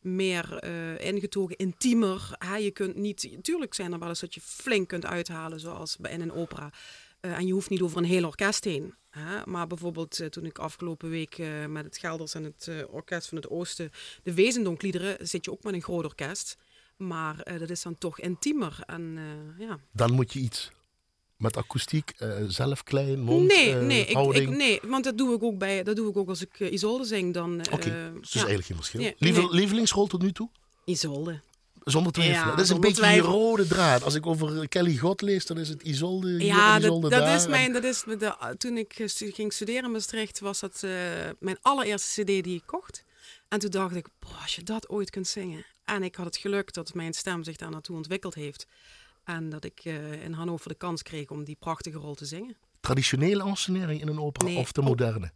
meer 0.00 0.56
eh, 0.58 1.06
ingetogen, 1.06 1.56
intiemer. 1.56 2.30
Hè? 2.38 2.56
Je 2.56 2.70
kunt 2.70 2.96
niet, 2.96 3.28
natuurlijk 3.34 3.74
zijn 3.74 3.92
er 3.92 3.98
wel 3.98 4.08
eens 4.08 4.20
dat 4.20 4.34
je 4.34 4.40
flink 4.40 4.88
kunt 4.88 5.06
uithalen, 5.06 5.60
zoals 5.60 5.96
bij- 5.96 6.12
in 6.12 6.20
een 6.20 6.32
opera. 6.32 6.72
Eh, 7.20 7.32
en 7.32 7.46
je 7.46 7.52
hoeft 7.52 7.70
niet 7.70 7.82
over 7.82 7.98
een 7.98 8.04
heel 8.04 8.24
orkest 8.26 8.64
heen. 8.64 8.94
Hè? 9.10 9.40
Maar 9.44 9.66
bijvoorbeeld 9.66 10.20
eh, 10.20 10.26
toen 10.26 10.44
ik 10.44 10.58
afgelopen 10.58 11.10
week 11.10 11.38
eh, 11.38 11.66
met 11.66 11.84
het 11.84 11.98
Gelders 11.98 12.34
en 12.34 12.44
het 12.44 12.70
Orkest 12.90 13.28
van 13.28 13.36
het 13.38 13.48
Oosten 13.50 13.90
de 14.22 14.34
Wezendonkliederen, 14.34 15.26
zit 15.26 15.44
je 15.44 15.50
ook 15.50 15.62
met 15.62 15.74
een 15.74 15.82
groot 15.82 16.04
orkest. 16.04 16.56
Maar 16.96 17.58
dat 17.58 17.70
is 17.70 17.82
dan 17.82 17.98
toch 17.98 18.20
intiemer. 18.20 18.78
En 18.86 19.18
ja, 19.58 19.78
Dan 19.92 20.12
moet 20.12 20.32
je 20.32 20.38
iets. 20.38 20.70
Met 21.38 21.56
akoestiek, 21.56 22.12
eh, 22.16 22.44
zelf 22.46 22.82
klein, 22.82 23.20
mond, 23.20 23.46
nee, 23.46 23.74
nee, 23.74 24.06
ik, 24.06 24.48
nee, 24.48 24.80
want 24.82 25.04
dat 25.04 25.18
doe 25.18 25.34
ik 25.34 25.42
ook 25.42 25.58
bij, 25.58 25.82
dat 25.82 25.96
doe 25.96 26.10
ik 26.10 26.16
ook 26.16 26.28
als 26.28 26.42
ik 26.42 26.60
Isolde 26.60 27.04
zing. 27.04 27.34
Dan, 27.34 27.60
Oké, 27.72 28.12
dus 28.20 28.32
ja, 28.32 28.38
eigenlijk 28.38 28.66
geen 28.66 28.76
verschil. 28.76 29.00
Nee, 29.00 29.14
Liever, 29.18 29.42
nee. 29.42 29.52
Lievelingsrol 29.52 30.06
tot 30.06 30.22
nu 30.22 30.32
toe? 30.32 30.50
Isolde. 30.84 31.40
Zonder 31.90 32.12
twijfel. 32.12 32.34
Ja, 32.34 32.50
dat 32.50 32.60
is 32.60 32.70
een 32.70 32.80
beetje 32.80 33.08
die 33.08 33.20
rode 33.20 33.66
draad. 33.66 34.02
Als 34.02 34.14
ik 34.14 34.26
over 34.26 34.68
Kelly 34.68 34.96
God 34.96 35.20
lees, 35.20 35.46
dan 35.46 35.58
is 35.58 35.68
het 35.68 35.82
Isolde 35.82 36.28
hier 36.28 36.42
Ja, 36.42 36.66
en 36.74 36.80
dat, 36.80 36.82
Isolde 36.90 37.08
dat 37.08 37.20
daar. 37.20 37.34
is 37.36 37.46
mijn, 37.46 37.72
dat 37.72 37.84
is 37.84 38.02
de, 38.02 38.54
toen 38.58 38.76
ik 38.76 38.92
eh, 38.98 39.06
ging 39.08 39.52
studeren 39.52 39.84
in 39.84 39.90
Maastricht, 39.90 40.40
was 40.40 40.60
dat 40.60 40.82
eh, 40.82 40.90
mijn 41.38 41.58
allereerste 41.62 42.22
cd 42.22 42.26
die 42.26 42.54
ik 42.56 42.62
kocht. 42.66 43.04
En 43.48 43.58
toen 43.58 43.70
dacht 43.70 43.94
ik, 43.94 44.06
boah, 44.18 44.42
als 44.42 44.54
je 44.56 44.62
dat 44.62 44.88
ooit 44.88 45.10
kunt 45.10 45.26
zingen. 45.28 45.64
En 45.84 46.02
ik 46.02 46.14
had 46.14 46.26
het 46.26 46.36
geluk 46.36 46.72
dat 46.72 46.94
mijn 46.94 47.12
stem 47.14 47.44
zich 47.44 47.56
daar 47.56 47.70
naartoe 47.70 47.96
ontwikkeld 47.96 48.34
heeft. 48.34 48.66
En 49.24 49.48
dat 49.48 49.64
ik 49.64 49.80
eh, 49.84 50.24
in 50.24 50.32
Hannover 50.32 50.68
de 50.68 50.74
kans 50.74 51.02
kreeg 51.02 51.28
om 51.28 51.44
die 51.44 51.56
prachtige 51.60 51.98
rol 51.98 52.14
te 52.14 52.24
zingen. 52.24 52.56
Traditionele 52.80 53.42
ansenering 53.42 54.00
in 54.00 54.08
een 54.08 54.20
opera 54.20 54.46
Nee, 54.46 54.56
of 54.56 54.72
de 54.72 54.82
moderne? 54.82 55.30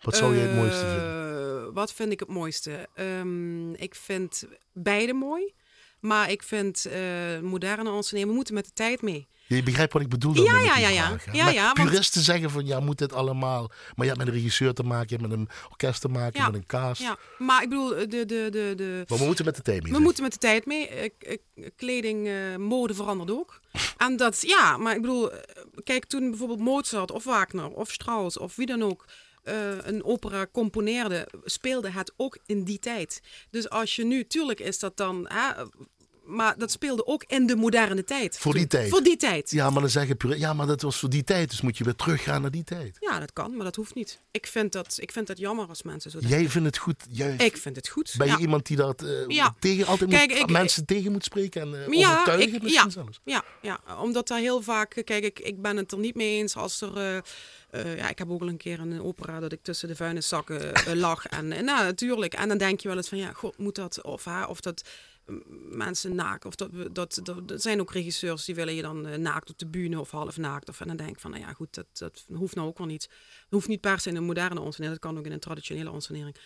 Wat 0.00 0.16
zou 0.16 0.36
jij 0.36 0.46
het 0.46 0.54
mooiste 0.56 0.84
Eh, 0.84 0.90
vinden? 0.92 1.72
Wat 1.72 1.92
vind 1.92 2.12
ik 2.12 2.20
het 2.20 2.28
mooiste? 2.28 2.88
Ehm, 2.94 3.72
ik 3.72 3.94
vind 3.94 4.44
beide 4.72 5.12
mooi. 5.12 5.52
Maar 6.00 6.30
ik 6.30 6.42
vind 6.42 6.84
eh 6.86 7.00
moderne 7.42 7.90
enseneren, 7.90 8.28
we 8.28 8.34
moeten 8.34 8.54
met 8.54 8.64
de 8.64 8.72
tijd 8.74 9.02
mee. 9.02 9.28
Je 9.46 9.62
begrijpt 9.62 9.92
wat 9.92 10.02
ik 10.02 10.08
bedoel 10.08 10.32
dan 10.34 10.44
Ja, 10.44 10.60
ja, 10.60 10.76
ja, 10.76 10.88
ja. 10.88 11.18
vraag, 11.18 11.76
want- 11.76 11.90
Puristen 11.90 12.22
zeggen 12.22 12.50
van, 12.50 12.66
ja, 12.66 12.80
moet 12.80 12.98
dit 12.98 13.12
allemaal... 13.12 13.66
Maar 13.68 14.06
je 14.06 14.12
hebt 14.12 14.18
met 14.18 14.26
een 14.26 14.32
regisseur 14.34 14.72
te 14.74 14.82
maken, 14.82 15.06
je 15.08 15.16
hebt 15.16 15.28
met 15.28 15.38
een 15.38 15.48
orkest 15.70 16.00
te 16.00 16.08
maken, 16.08 16.40
Ja, 16.40 16.46
met 16.46 16.54
een 16.60 16.66
cast. 16.66 17.00
Ja, 17.00 17.16
maar 17.38 17.62
ik 17.62 17.68
bedoel, 17.68 17.88
de, 17.88 18.06
de, 18.06 18.26
de, 18.26 18.72
de, 18.76 19.04
Maar 19.08 19.18
we 19.18 19.24
moeten 19.24 19.44
met 19.44 19.56
de 19.56 19.62
thema 19.62 19.82
We 19.82 19.88
zijn. 19.88 20.02
moeten 20.02 20.22
met 20.22 20.32
de 20.32 20.38
tijd 20.38 20.66
mee. 20.66 21.12
Kleding, 21.76 22.26
eh, 22.28 22.56
mode 22.56 22.94
verandert 22.94 23.30
ook. 23.30 23.60
En 23.96 24.16
dat, 24.16 24.40
ja, 24.46 24.76
maar 24.76 24.94
ik 24.94 25.00
bedoel, 25.00 25.32
eh, 25.32 25.38
kijk, 25.84 26.04
toen 26.04 26.28
bijvoorbeeld 26.30 26.60
Mozart 26.60 27.10
of 27.10 27.24
Wagner 27.24 27.68
of 27.68 27.90
Strauss 27.90 28.38
of 28.38 28.56
wie 28.56 28.66
dan 28.66 28.82
ook 28.82 29.04
eh, 29.48 29.76
een 29.82 30.04
opera 30.04 30.46
componeerde, 30.52 31.28
speelde 31.44 31.90
het 31.90 32.12
ook 32.16 32.38
in 32.46 32.64
die 32.64 32.78
tijd. 32.78 33.20
Dus 33.50 33.70
als 33.70 33.96
je 33.96 34.04
nu, 34.04 34.26
tuurlijk 34.26 34.60
is 34.60 34.78
dat 34.78 34.96
dan, 34.96 35.28
hè, 35.28 35.64
maar 36.28 36.58
dat 36.58 36.70
speelde 36.70 37.06
ook 37.06 37.24
in 37.26 37.46
de 37.46 37.56
moderne 37.56 38.04
tijd. 38.04 38.38
Voor 38.38 38.52
die 38.52 38.66
toen. 38.66 38.78
tijd. 38.80 38.90
Voor 38.90 39.02
die 39.02 39.16
tijd. 39.16 39.50
Ja. 39.50 39.64
Ja, 39.64 39.70
maar 39.70 39.80
dan 39.80 39.90
zeggen 39.90 40.16
puristen, 40.16 40.46
ja, 40.48 40.52
maar 40.54 40.66
dat 40.66 40.82
was 40.82 40.98
voor 40.98 41.08
die 41.10 41.24
tijd, 41.24 41.50
dus 41.50 41.60
moet 41.60 41.78
je 41.78 41.84
weer 41.84 41.94
teruggaan 41.94 42.40
naar 42.42 42.50
die 42.50 42.64
tijd. 42.64 42.98
dat 43.18 43.32
kan, 43.32 43.54
maar 43.56 43.64
dat 43.64 43.76
hoeft 43.76 43.94
niet. 43.94 44.20
Ik 44.30 44.46
vind 44.46 44.72
dat, 44.72 44.96
ik 45.00 45.12
vind 45.12 45.26
dat 45.26 45.38
jammer 45.38 45.66
als 45.68 45.82
mensen 45.82 46.10
zo 46.10 46.18
denken. 46.20 46.38
Jij 46.38 46.48
vindt 46.48 46.66
het 46.66 46.78
goed, 46.78 47.04
juist. 47.10 47.42
Ik 47.42 47.56
vind 47.56 47.76
het 47.76 47.88
goed. 47.88 48.14
Ben 48.18 48.26
je 48.26 48.32
ja. 48.32 48.38
iemand 48.38 48.66
die 48.66 48.76
dat 48.76 49.02
eh, 49.02 49.26
Ja. 49.26 49.54
tegen, 49.58 49.86
altijd 49.86 50.10
Kijk, 50.10 50.30
moet, 50.30 50.38
ik- 50.38 50.50
mensen 50.50 50.84
tegen 50.84 51.12
moet 51.12 51.24
spreken 51.24 51.62
en 51.62 51.74
eh, 51.86 51.98
Ja, 51.98 52.10
overtuigen 52.12 52.54
ik- 52.54 52.62
misschien 52.62 52.84
ja. 52.84 52.90
zelfs? 52.90 53.20
Ja, 53.24 53.44
ja, 53.62 53.80
omdat 54.00 54.28
daar 54.28 54.38
heel 54.38 54.62
vaak, 54.62 55.02
kijk, 55.04 55.24
ik, 55.24 55.38
ik 55.40 55.62
ben 55.62 55.76
het 55.76 55.92
er 55.92 55.98
niet 55.98 56.14
mee 56.14 56.38
eens 56.38 56.56
als 56.56 56.80
er, 56.80 56.96
eh, 57.70 57.96
ja, 57.96 58.08
ik 58.08 58.18
heb 58.18 58.30
ook 58.30 58.40
al 58.40 58.48
een 58.48 58.56
keer 58.56 58.80
een 58.80 59.02
opera 59.02 59.40
dat 59.40 59.52
ik 59.52 59.62
tussen 59.62 59.88
de 59.88 59.96
vuilniszakken 59.96 60.74
eh, 60.74 60.94
lag 61.06 61.26
en, 61.26 61.52
en 61.52 61.64
nou, 61.64 61.84
natuurlijk, 61.84 62.34
en 62.34 62.48
dan 62.48 62.58
denk 62.58 62.80
je 62.80 62.88
wel 62.88 62.96
eens 62.96 63.08
van, 63.08 63.18
ja, 63.18 63.32
god, 63.32 63.58
moet 63.58 63.74
dat, 63.74 64.02
of, 64.02 64.24
hè, 64.24 64.44
of 64.44 64.60
dat 64.60 64.82
mensen 65.70 66.14
naakt, 66.14 66.44
of 66.44 66.54
dat, 66.54 66.70
dat, 66.92 67.20
dat, 67.22 67.62
zijn 67.62 67.80
ook 67.80 67.92
regisseurs 67.92 68.44
die 68.44 68.54
willen 68.54 68.74
je 68.74 68.82
dan 68.82 69.06
eh, 69.06 69.18
naakt 69.18 69.50
op 69.50 69.58
de 69.58 69.66
bühne 69.66 70.00
of 70.00 70.10
half 70.10 70.36
naakt, 70.36 70.68
of 70.68 70.80
en 70.80 70.86
dan 70.86 70.96
denk 70.96 71.10
ik 71.10 71.20
van, 71.20 71.30
nou 71.30 71.42
ja, 71.42 71.52
goed, 71.52 71.74
dat, 71.74 71.86
dat 71.92 72.24
hoeft 72.34 72.54
nou 72.54 72.68
ook 72.68 72.78
wel 72.78 72.86
niet, 72.86 73.02
het 73.02 73.50
hoeft 73.50 73.68
niet 73.68 73.80
per 73.80 74.00
se 74.00 74.08
in 74.08 74.16
een 74.16 74.24
moderne 74.24 74.60
onsonering, 74.60 75.00
dat 75.00 75.10
kan 75.10 75.18
ook 75.18 75.26
in 75.26 75.32
een 75.32 75.38
traditionele 75.38 75.90
onsonering. 75.90 76.36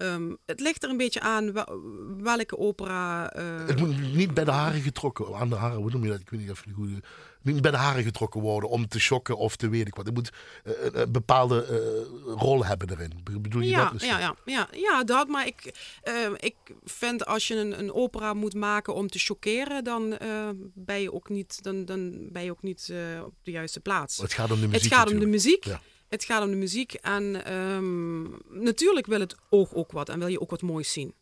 Ehm, 0.00 0.34
het 0.46 0.60
ligt 0.60 0.82
er 0.84 0.90
een 0.90 0.96
beetje 0.96 1.20
aan 1.20 1.52
wel- 1.52 1.80
welke 2.18 2.58
opera. 2.58 3.32
eh, 3.32 3.66
Het 3.66 3.78
moet 3.78 4.14
niet 4.14 4.34
bij 4.34 4.44
de 4.44 4.50
haren 4.50 4.80
getrokken, 4.80 5.34
aan 5.36 5.48
de 5.48 5.56
haren, 5.56 5.76
hoe 5.78 5.90
noem 5.90 6.02
je 6.04 6.08
dat? 6.10 6.20
Ik 6.20 6.30
weet 6.30 6.40
niet 6.40 6.50
of 6.50 6.60
je 6.64 6.68
de 6.70 6.74
goede. 6.74 7.02
Niet 7.42 7.62
bij 7.62 7.70
de 7.70 7.76
haren 7.76 8.02
getrokken 8.02 8.40
worden 8.40 8.70
om 8.70 8.88
te 8.88 9.00
shocken 9.00 9.36
of 9.36 9.56
te 9.56 9.68
weet 9.68 9.86
ik 9.86 9.94
wat. 9.94 10.06
Het 10.06 10.14
moet 10.14 10.30
eh, 10.64 10.72
een, 10.80 11.00
een 11.00 11.12
bepaalde 11.12 11.64
eh, 11.64 12.32
rol 12.40 12.64
hebben 12.64 12.90
erin. 12.90 13.12
Be- 13.24 13.40
Bedoel 13.40 13.62
je 13.62 13.68
ja, 13.68 13.82
dat 13.82 13.92
misschien? 13.92 14.12
ja, 14.18 14.18
ja, 14.20 14.34
ja, 14.44 14.68
ja, 14.72 15.04
dat. 15.04 15.28
Maar 15.28 15.46
ik, 15.46 15.74
eh, 16.02 16.14
ik 16.36 16.54
vind 16.84 17.26
als 17.26 17.48
je 17.48 17.54
een, 17.56 17.78
een 17.78 17.92
opera 17.92 18.34
moet 18.34 18.54
maken 18.54 18.94
om 18.94 19.08
te 19.08 19.18
chockeren, 19.18 19.84
dan, 19.84 20.16
eh, 20.16 20.48
ben 20.74 21.00
je 21.00 21.12
ook 21.12 21.28
niet, 21.28 21.62
dan, 21.62 21.84
dan 21.84 22.28
ben 22.32 22.44
je 22.44 22.50
ook 22.50 22.62
niet 22.62 22.88
eh, 22.90 23.24
op 23.24 23.34
de 23.42 23.50
juiste 23.50 23.80
plaats. 23.80 24.16
Het 24.18 24.32
gaat 24.32 24.50
om 24.50 24.60
de 24.60 24.66
muziek. 24.68 24.82
het 24.82 24.92
gaat 24.92 25.10
om 25.10 25.18
de 25.18 25.26
natuurlijk. 25.26 25.44
muziek. 25.44 25.64
Ja. 25.64 25.80
Het 26.10 26.24
gaat 26.24 26.42
om 26.42 26.50
de 26.50 26.56
muziek. 26.56 26.94
En 26.94 27.44
ehm, 27.44 28.22
natuurlijk 28.62 29.06
wil 29.06 29.20
het 29.20 29.36
oog 29.50 29.74
ook 29.74 29.92
wat 29.92 30.08
en 30.08 30.18
wil 30.18 30.28
je 30.28 30.40
ook 30.40 30.50
wat 30.50 30.62
moois 30.62 30.92
zien. 30.92 31.14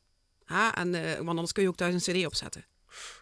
Ha? 0.45 0.75
En, 0.75 0.95
eh, 0.95 1.17
want 1.17 1.29
anders 1.29 1.53
kun 1.53 1.63
je 1.63 1.69
ook 1.69 1.77
thuis 1.77 2.07
een 2.07 2.15
cd 2.15 2.27
opzetten. 2.27 2.65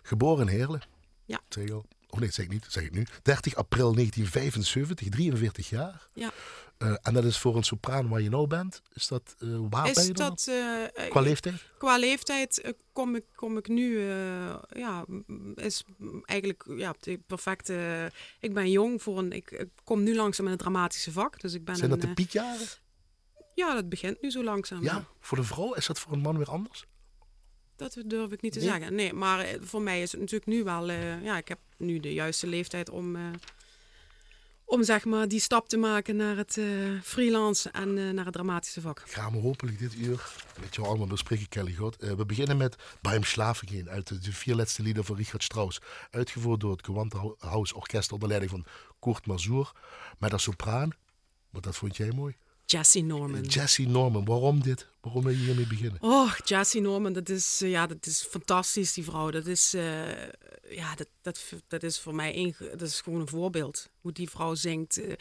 Geboren 0.02 0.48
in 0.48 0.54
Heerlen. 0.54 0.82
Ja. 1.24 1.40
Al. 1.72 1.84
Oh 2.08 2.18
nee, 2.18 2.26
dat 2.26 2.34
zeg 2.34 2.44
ik 2.44 2.52
niet. 2.52 2.62
Dat 2.62 2.72
zeg 2.72 2.84
ik 2.84 2.92
nu. 2.92 3.06
30 3.22 3.54
april 3.54 3.94
1975, 3.94 5.08
43 5.08 5.68
jaar. 5.68 6.06
Ja. 6.14 6.32
Eh, 6.78 6.94
en 7.02 7.14
dat 7.14 7.24
is 7.24 7.38
voor 7.38 7.56
een 7.56 7.64
sopraan 7.64 8.08
waar 8.08 8.20
je 8.20 8.28
nou 8.28 8.46
bent. 8.46 8.82
Is 8.92 9.08
dat, 9.08 9.34
eh, 9.38 9.48
waar 9.70 9.82
ben 9.82 9.94
Is 9.94 10.06
je 10.06 10.12
dat, 10.12 10.46
eh, 10.48 11.08
Qua 11.08 11.20
leeftijd? 11.20 11.54
Qua 11.78 11.98
leeftijd 11.98 12.74
kom 12.92 13.14
ik, 13.14 13.24
kom 13.34 13.56
ik 13.56 13.68
nu, 13.68 14.00
ja, 14.68 15.04
is 15.54 15.84
eigenlijk 16.24 16.64
ja, 16.76 16.94
de 17.00 17.20
perfecte. 17.26 18.12
Ik 18.40 18.54
ben 18.54 18.70
jong 18.70 19.02
voor 19.02 19.18
een. 19.18 19.32
Ik, 19.32 19.50
ik 19.50 19.68
kom 19.84 20.02
nu 20.02 20.14
langzaam 20.14 20.44
in 20.44 20.52
het 20.52 20.60
dramatische 20.60 21.12
vak. 21.12 21.40
Dus 21.40 21.54
ik 21.54 21.64
ben 21.64 21.76
Zijn 21.76 21.90
een, 21.90 21.98
dat 21.98 22.08
de 22.08 22.14
piekjaren? 22.14 22.66
Ja, 23.54 23.74
dat 23.74 23.88
begint 23.88 24.22
nu 24.22 24.30
zo 24.30 24.44
langzaam. 24.44 24.82
Ja. 24.82 25.04
Voor 25.20 25.36
de 25.36 25.44
vrouw? 25.44 25.74
Is 25.74 25.86
dat 25.86 25.98
voor 25.98 26.12
een 26.12 26.20
man 26.20 26.38
weer 26.38 26.50
anders? 26.50 26.86
Dat 27.76 27.96
durf 28.06 28.32
ik 28.32 28.40
niet 28.42 28.52
te 28.52 28.58
Nee? 28.58 28.68
zeggen. 28.68 28.94
Nee, 28.94 29.12
maar 29.12 29.40
eh, 29.40 29.58
voor 29.62 29.82
mij 29.82 30.02
is 30.02 30.10
het 30.12 30.20
natuurlijk 30.20 30.50
nu 30.50 30.64
wel. 30.64 30.88
eh, 30.90 31.22
ja, 31.24 31.36
ik 31.36 31.48
heb 31.48 31.58
nu 31.76 32.00
de 32.00 32.12
juiste 32.12 32.46
leeftijd 32.46 32.90
om. 32.90 33.16
eh, 33.16 33.22
om 34.68 34.84
zeg 34.84 35.04
maar 35.04 35.28
die 35.28 35.40
stap 35.40 35.68
te 35.68 35.76
maken 35.76 36.16
naar 36.16 36.36
het 36.36 36.58
freelance 37.02 37.70
en 37.70 38.14
naar 38.14 38.24
het 38.24 38.34
dramatische 38.34 38.80
vak. 38.80 39.00
Ik 39.00 39.12
ga 39.12 39.30
me 39.30 39.40
hopelijk 39.40 39.78
dit 39.78 39.94
uur 39.94 40.32
met 40.60 40.74
jou 40.74 40.86
allemaal 40.88 41.06
bespreken, 41.06 41.48
Kelly 41.48 41.74
God. 41.74 41.96
We 41.96 42.26
beginnen 42.26 42.56
met 42.56 42.76
Beim 43.00 43.22
gehen 43.24 43.88
uit 43.88 44.06
de, 44.08 44.18
de 44.18 44.32
vier 44.32 44.54
laatste 44.54 44.82
lieder 44.82 45.04
van 45.04 45.16
Richard 45.16 45.42
Strauss. 45.42 45.78
Uitgevoerd 46.10 46.60
door 46.60 46.70
het 46.70 46.84
Gewandhaus 46.84 47.72
Orkest 47.72 48.12
onder 48.12 48.28
leiding 48.28 48.50
van 48.50 48.66
Kurt 49.00 49.26
Mazur. 49.26 49.72
Met 50.18 50.32
als 50.32 50.42
sopraan, 50.42 50.90
want 51.50 51.64
dat 51.64 51.76
vond 51.76 51.96
jij 51.96 52.12
mooi, 52.12 52.36
Jessie 52.66 53.02
Norman. 53.04 53.42
Jessie 53.44 53.88
Norman. 53.88 54.24
Waarom 54.24 54.62
dit? 54.62 54.86
Waarom 55.00 55.22
wil 55.24 55.32
je 55.32 55.38
hiermee 55.38 55.66
beginnen? 55.66 56.02
Oh, 56.02 56.32
Jessie 56.44 56.80
Norman, 56.80 57.12
dat 57.12 57.28
is, 57.28 57.60
eh, 57.62 57.70
ja, 57.70 57.86
dat 57.86 58.06
is 58.06 58.26
fantastisch, 58.30 58.92
die 58.92 59.04
vrouw. 59.04 59.30
Dat 59.30 59.46
is, 59.46 59.74
eh, 59.74 60.28
ja, 60.70 60.94
dat, 60.94 61.06
dat, 61.22 61.40
dat 61.68 61.82
is 61.82 61.98
voor 62.00 62.14
mij 62.14 62.36
een, 62.36 62.54
dat 62.58 62.80
is 62.88 63.00
gewoon 63.00 63.20
een 63.20 63.28
voorbeeld. 63.28 63.88
Hoe 64.00 64.12
die 64.12 64.30
vrouw 64.30 64.54
zingt. 64.54 64.98
eh, 65.00 65.12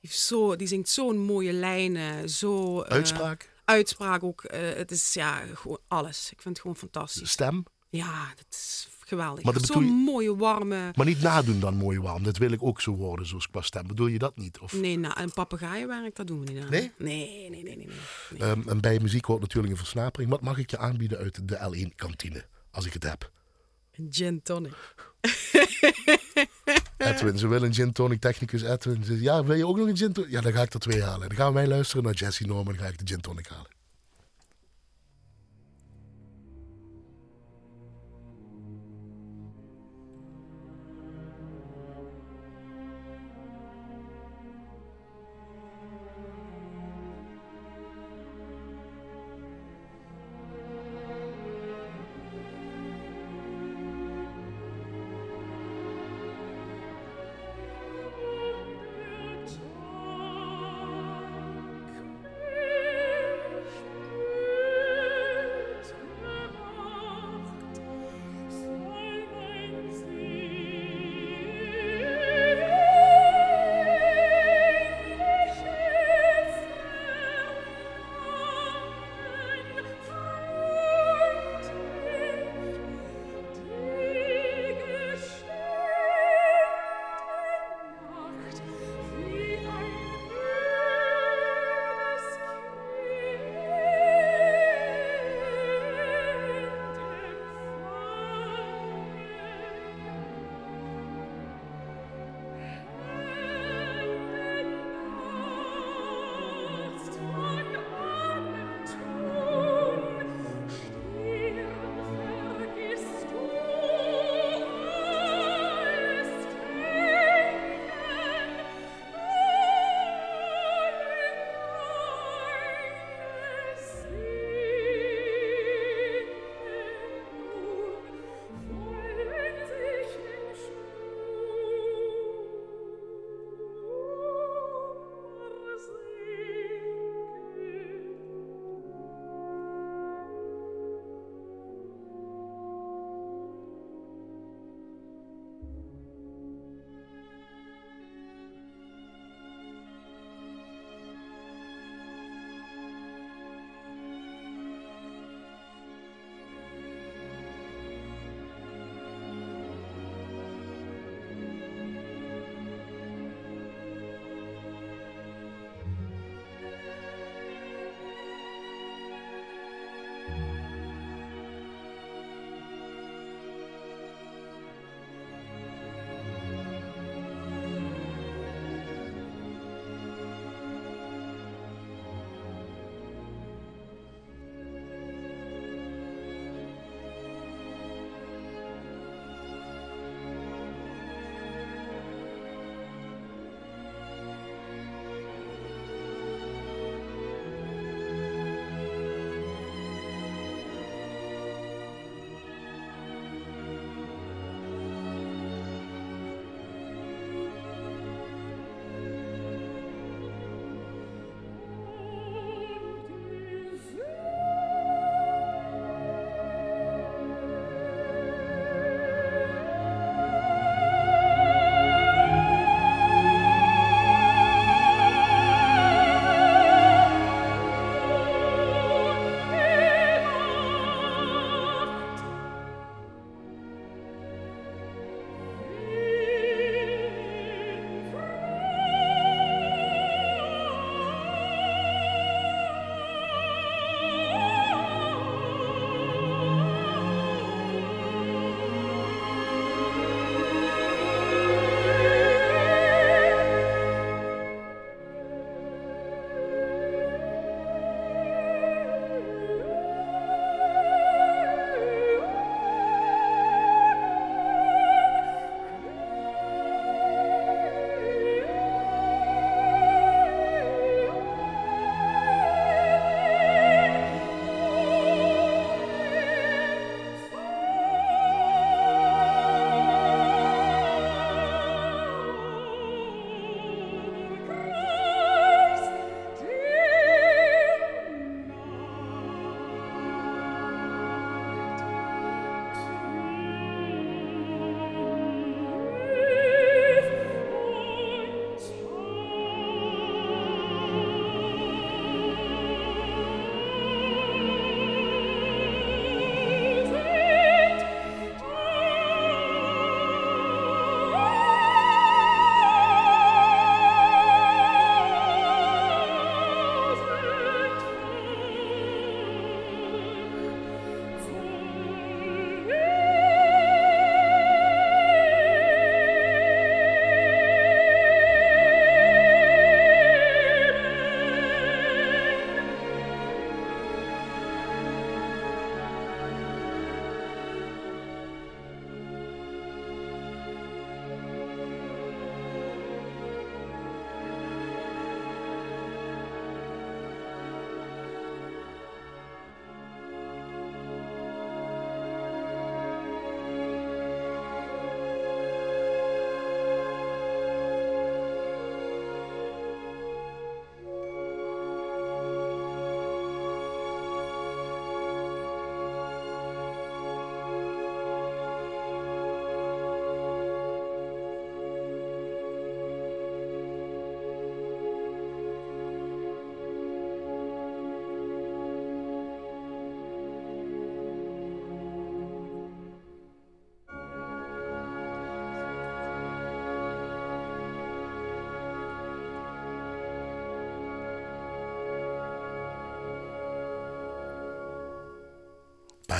die, 0.00 0.10
zo, 0.12 0.56
die 0.56 0.66
zingt 0.66 0.88
zo'n 0.88 1.18
mooie 1.18 1.52
lijnen. 1.52 2.30
Zo, 2.30 2.82
Uitspraak, 2.82 3.50
Uitspraak 3.64 4.22
ook. 4.22 4.44
het 4.50 4.90
is 4.90 5.12
ja, 5.14 5.40
gewoon 5.54 5.80
alles. 5.88 6.22
Ik 6.32 6.40
vind 6.42 6.48
het 6.54 6.60
gewoon 6.60 6.76
fantastisch. 6.76 7.30
stem, 7.30 7.64
Ja, 7.90 8.32
dat 8.36 8.46
is 8.50 8.88
geweldig. 9.12 9.66
Zo'n 9.66 9.84
je- 9.84 9.90
mooie, 9.90 10.36
warme... 10.36 10.90
maar 10.94 11.06
niet 11.06 11.20
nadoen 11.22 11.60
dan 11.60 11.74
mooi 11.76 12.00
warm. 12.00 12.22
Dat 12.22 12.36
wil 12.36 12.52
ik 12.52 12.62
ook 12.62 12.80
zo 12.80 12.94
worden, 12.94 13.26
zoals 13.26 13.50
qua 13.50 13.60
stem. 13.60 13.86
Bedoel 13.86 14.06
je 14.06 14.18
dat 14.18 14.36
niet? 14.36 14.58
Of, 14.58 14.72
Nee, 14.72 14.98
nou, 14.98 15.20
een 15.20 15.32
papegaaienwerk, 15.32 16.16
dat 16.16 16.26
doen 16.26 16.44
we 16.44 16.52
niet 16.52 16.62
aan. 16.62 16.70
Nee? 16.70 16.92
Nee, 16.98 17.50
nee, 17.50 17.62
nee, 17.62 17.76
nee. 17.76 17.88
Ehm, 18.38 18.68
en 18.68 18.80
bij 18.80 18.98
muziek 19.00 19.24
hoort 19.24 19.40
natuurlijk 19.40 19.72
een 19.72 19.78
versnapering. 19.78 20.30
Wat 20.30 20.40
mag 20.40 20.58
ik 20.58 20.70
je 20.70 20.78
aanbieden 20.78 21.18
uit 21.18 21.48
de 21.48 21.56
L1-kantine, 21.56 22.44
als 22.70 22.86
ik 22.86 22.92
het 22.92 23.02
heb? 23.02 23.30
Een 23.92 24.08
gin 24.10 24.42
tonic. 24.42 24.74
Edwin, 26.96 27.38
ze 27.38 27.48
willen 27.48 27.68
een 27.68 27.74
gin 27.74 27.92
tonic 27.92 28.20
technicus. 28.20 28.62
Edwin 28.62 29.04
zegt, 29.04 29.20
ja, 29.20 29.44
wil 29.44 29.56
je 29.56 29.66
ook 29.66 29.76
nog 29.76 29.86
een 29.88 29.96
gin 29.96 30.12
tonic? 30.12 30.30
Ja, 30.30 30.40
dan 30.40 30.52
ga 30.52 30.62
ik 30.62 30.74
er 30.74 30.80
twee 30.80 31.02
halen. 31.02 31.28
Dan 31.28 31.36
gaan 31.36 31.52
wij 31.52 31.66
luisteren 31.66 32.04
naar 32.04 32.14
Jesse 32.14 32.46
Norman. 32.46 32.74
Dan 32.74 32.82
ga 32.82 32.86
ik 32.86 32.98
de 32.98 33.06
gin 33.06 33.20
tonic 33.20 33.46
halen. 33.46 33.70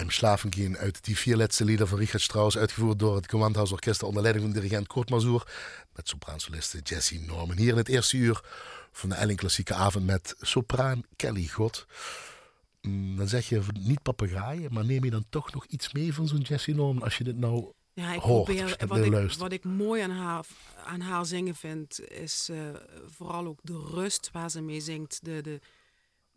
Beim 0.03 0.11
Schlafen 0.11 0.51
gehen 0.53 0.77
uit 0.77 1.05
die 1.05 1.17
vier 1.17 1.37
letzte 1.37 1.65
Lieder 1.65 1.87
van 1.87 1.99
Richard 1.99 2.23
Strauss, 2.23 2.59
uitgevoerd 2.59 2.99
door 2.99 3.17
het 3.17 3.31
Gewandhausorkest 3.31 4.03
onder 4.03 4.23
leiding 4.23 4.45
van 4.45 4.55
dirigent 4.55 4.87
Kurt 4.87 5.11
Mazur, 5.11 5.47
met 5.95 6.09
sopraansoliste 6.09 6.81
Jessie 6.85 7.21
Norman. 7.21 7.57
Hier 7.57 7.71
in 7.71 7.77
het 7.77 7.89
eerste 7.89 8.17
uur 8.17 8.41
van 8.93 9.09
de 9.09 9.15
Elling 9.15 9.39
Klassieke 9.39 9.75
Avond 9.75 10.07
met 10.07 10.35
sopraan 10.41 11.03
Kelly 11.17 11.47
God. 11.47 11.87
Mm, 12.81 13.17
Dan 13.17 13.29
zeg 13.29 13.49
je 13.49 13.63
niet 13.81 14.03
papegaaien, 14.03 14.73
maar 14.73 14.85
neem 14.85 15.05
je 15.05 15.11
dan 15.11 15.25
toch 15.29 15.53
nog 15.53 15.67
iets 15.67 15.93
mee 15.93 16.15
van 16.15 16.29
zo'n 16.29 16.41
Jessie 16.41 16.75
Norman 16.75 17.03
als 17.03 17.19
je 17.19 17.25
dit 17.25 17.39
nou 17.39 17.73
Ja, 17.93 18.15
ik 18.15 18.21
hoort, 18.21 18.45
probeer, 18.45 18.77
wat, 18.87 18.99
nou 18.99 19.25
ik, 19.25 19.33
wat 19.33 19.53
ik 19.53 19.65
mooi 19.65 20.03
aan 20.03 20.11
haar, 20.11 20.45
aan 20.85 21.01
haar 21.01 21.27
zingen 21.27 21.55
vind, 21.55 22.11
is 22.11 22.49
eh, 22.51 22.59
vooral 23.07 23.47
ook 23.47 23.59
de 23.63 23.89
rust 23.91 24.31
waar 24.33 24.51
ze 24.51 24.61
mee 24.61 24.81
zingt. 24.81 25.25
De, 25.25 25.41
de, 25.41 25.61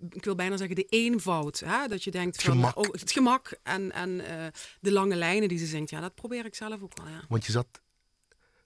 ik 0.10 0.24
wil 0.26 0.36
bijna 0.36 0.58
zeggen 0.58 0.76
de 0.76 0.86
eenvoud. 0.90 1.60
Hè? 1.66 1.88
Dat 1.88 2.04
je 2.04 2.12
denkt 2.12 2.42
van 2.44 2.54
Gemak. 2.54 2.78
oh, 2.78 2.92
het 2.92 3.12
gemak 3.12 3.58
en, 3.64 3.92
en 3.92 4.26
eh, 4.28 4.46
de 4.80 4.92
lange 4.92 5.16
lijnen 5.16 5.50
die 5.50 5.58
ze 5.58 5.66
zingt. 5.66 5.90
Ja, 5.90 6.00
dat 6.00 6.16
probeer 6.16 6.46
ik 6.46 6.56
zelf 6.56 6.82
ook 6.82 6.98
wel. 6.98 7.08
Ja. 7.08 7.22
Want 7.28 7.46
je 7.46 7.52
zat 7.52 7.68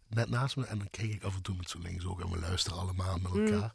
net 0.07 0.29
naast 0.29 0.55
me 0.55 0.65
en 0.65 0.77
dan 0.77 0.89
kijk 0.89 1.11
ik 1.13 1.23
af 1.23 1.35
en 1.35 1.41
toe 1.41 1.55
met 1.55 1.69
zo 1.69 1.79
links 1.79 2.05
ook 2.05 2.21
en 2.21 2.29
we 2.31 2.39
luisteren 2.39 2.79
allemaal 2.79 3.17
met 3.17 3.33
Mm. 3.33 3.45
elkaar. 3.47 3.71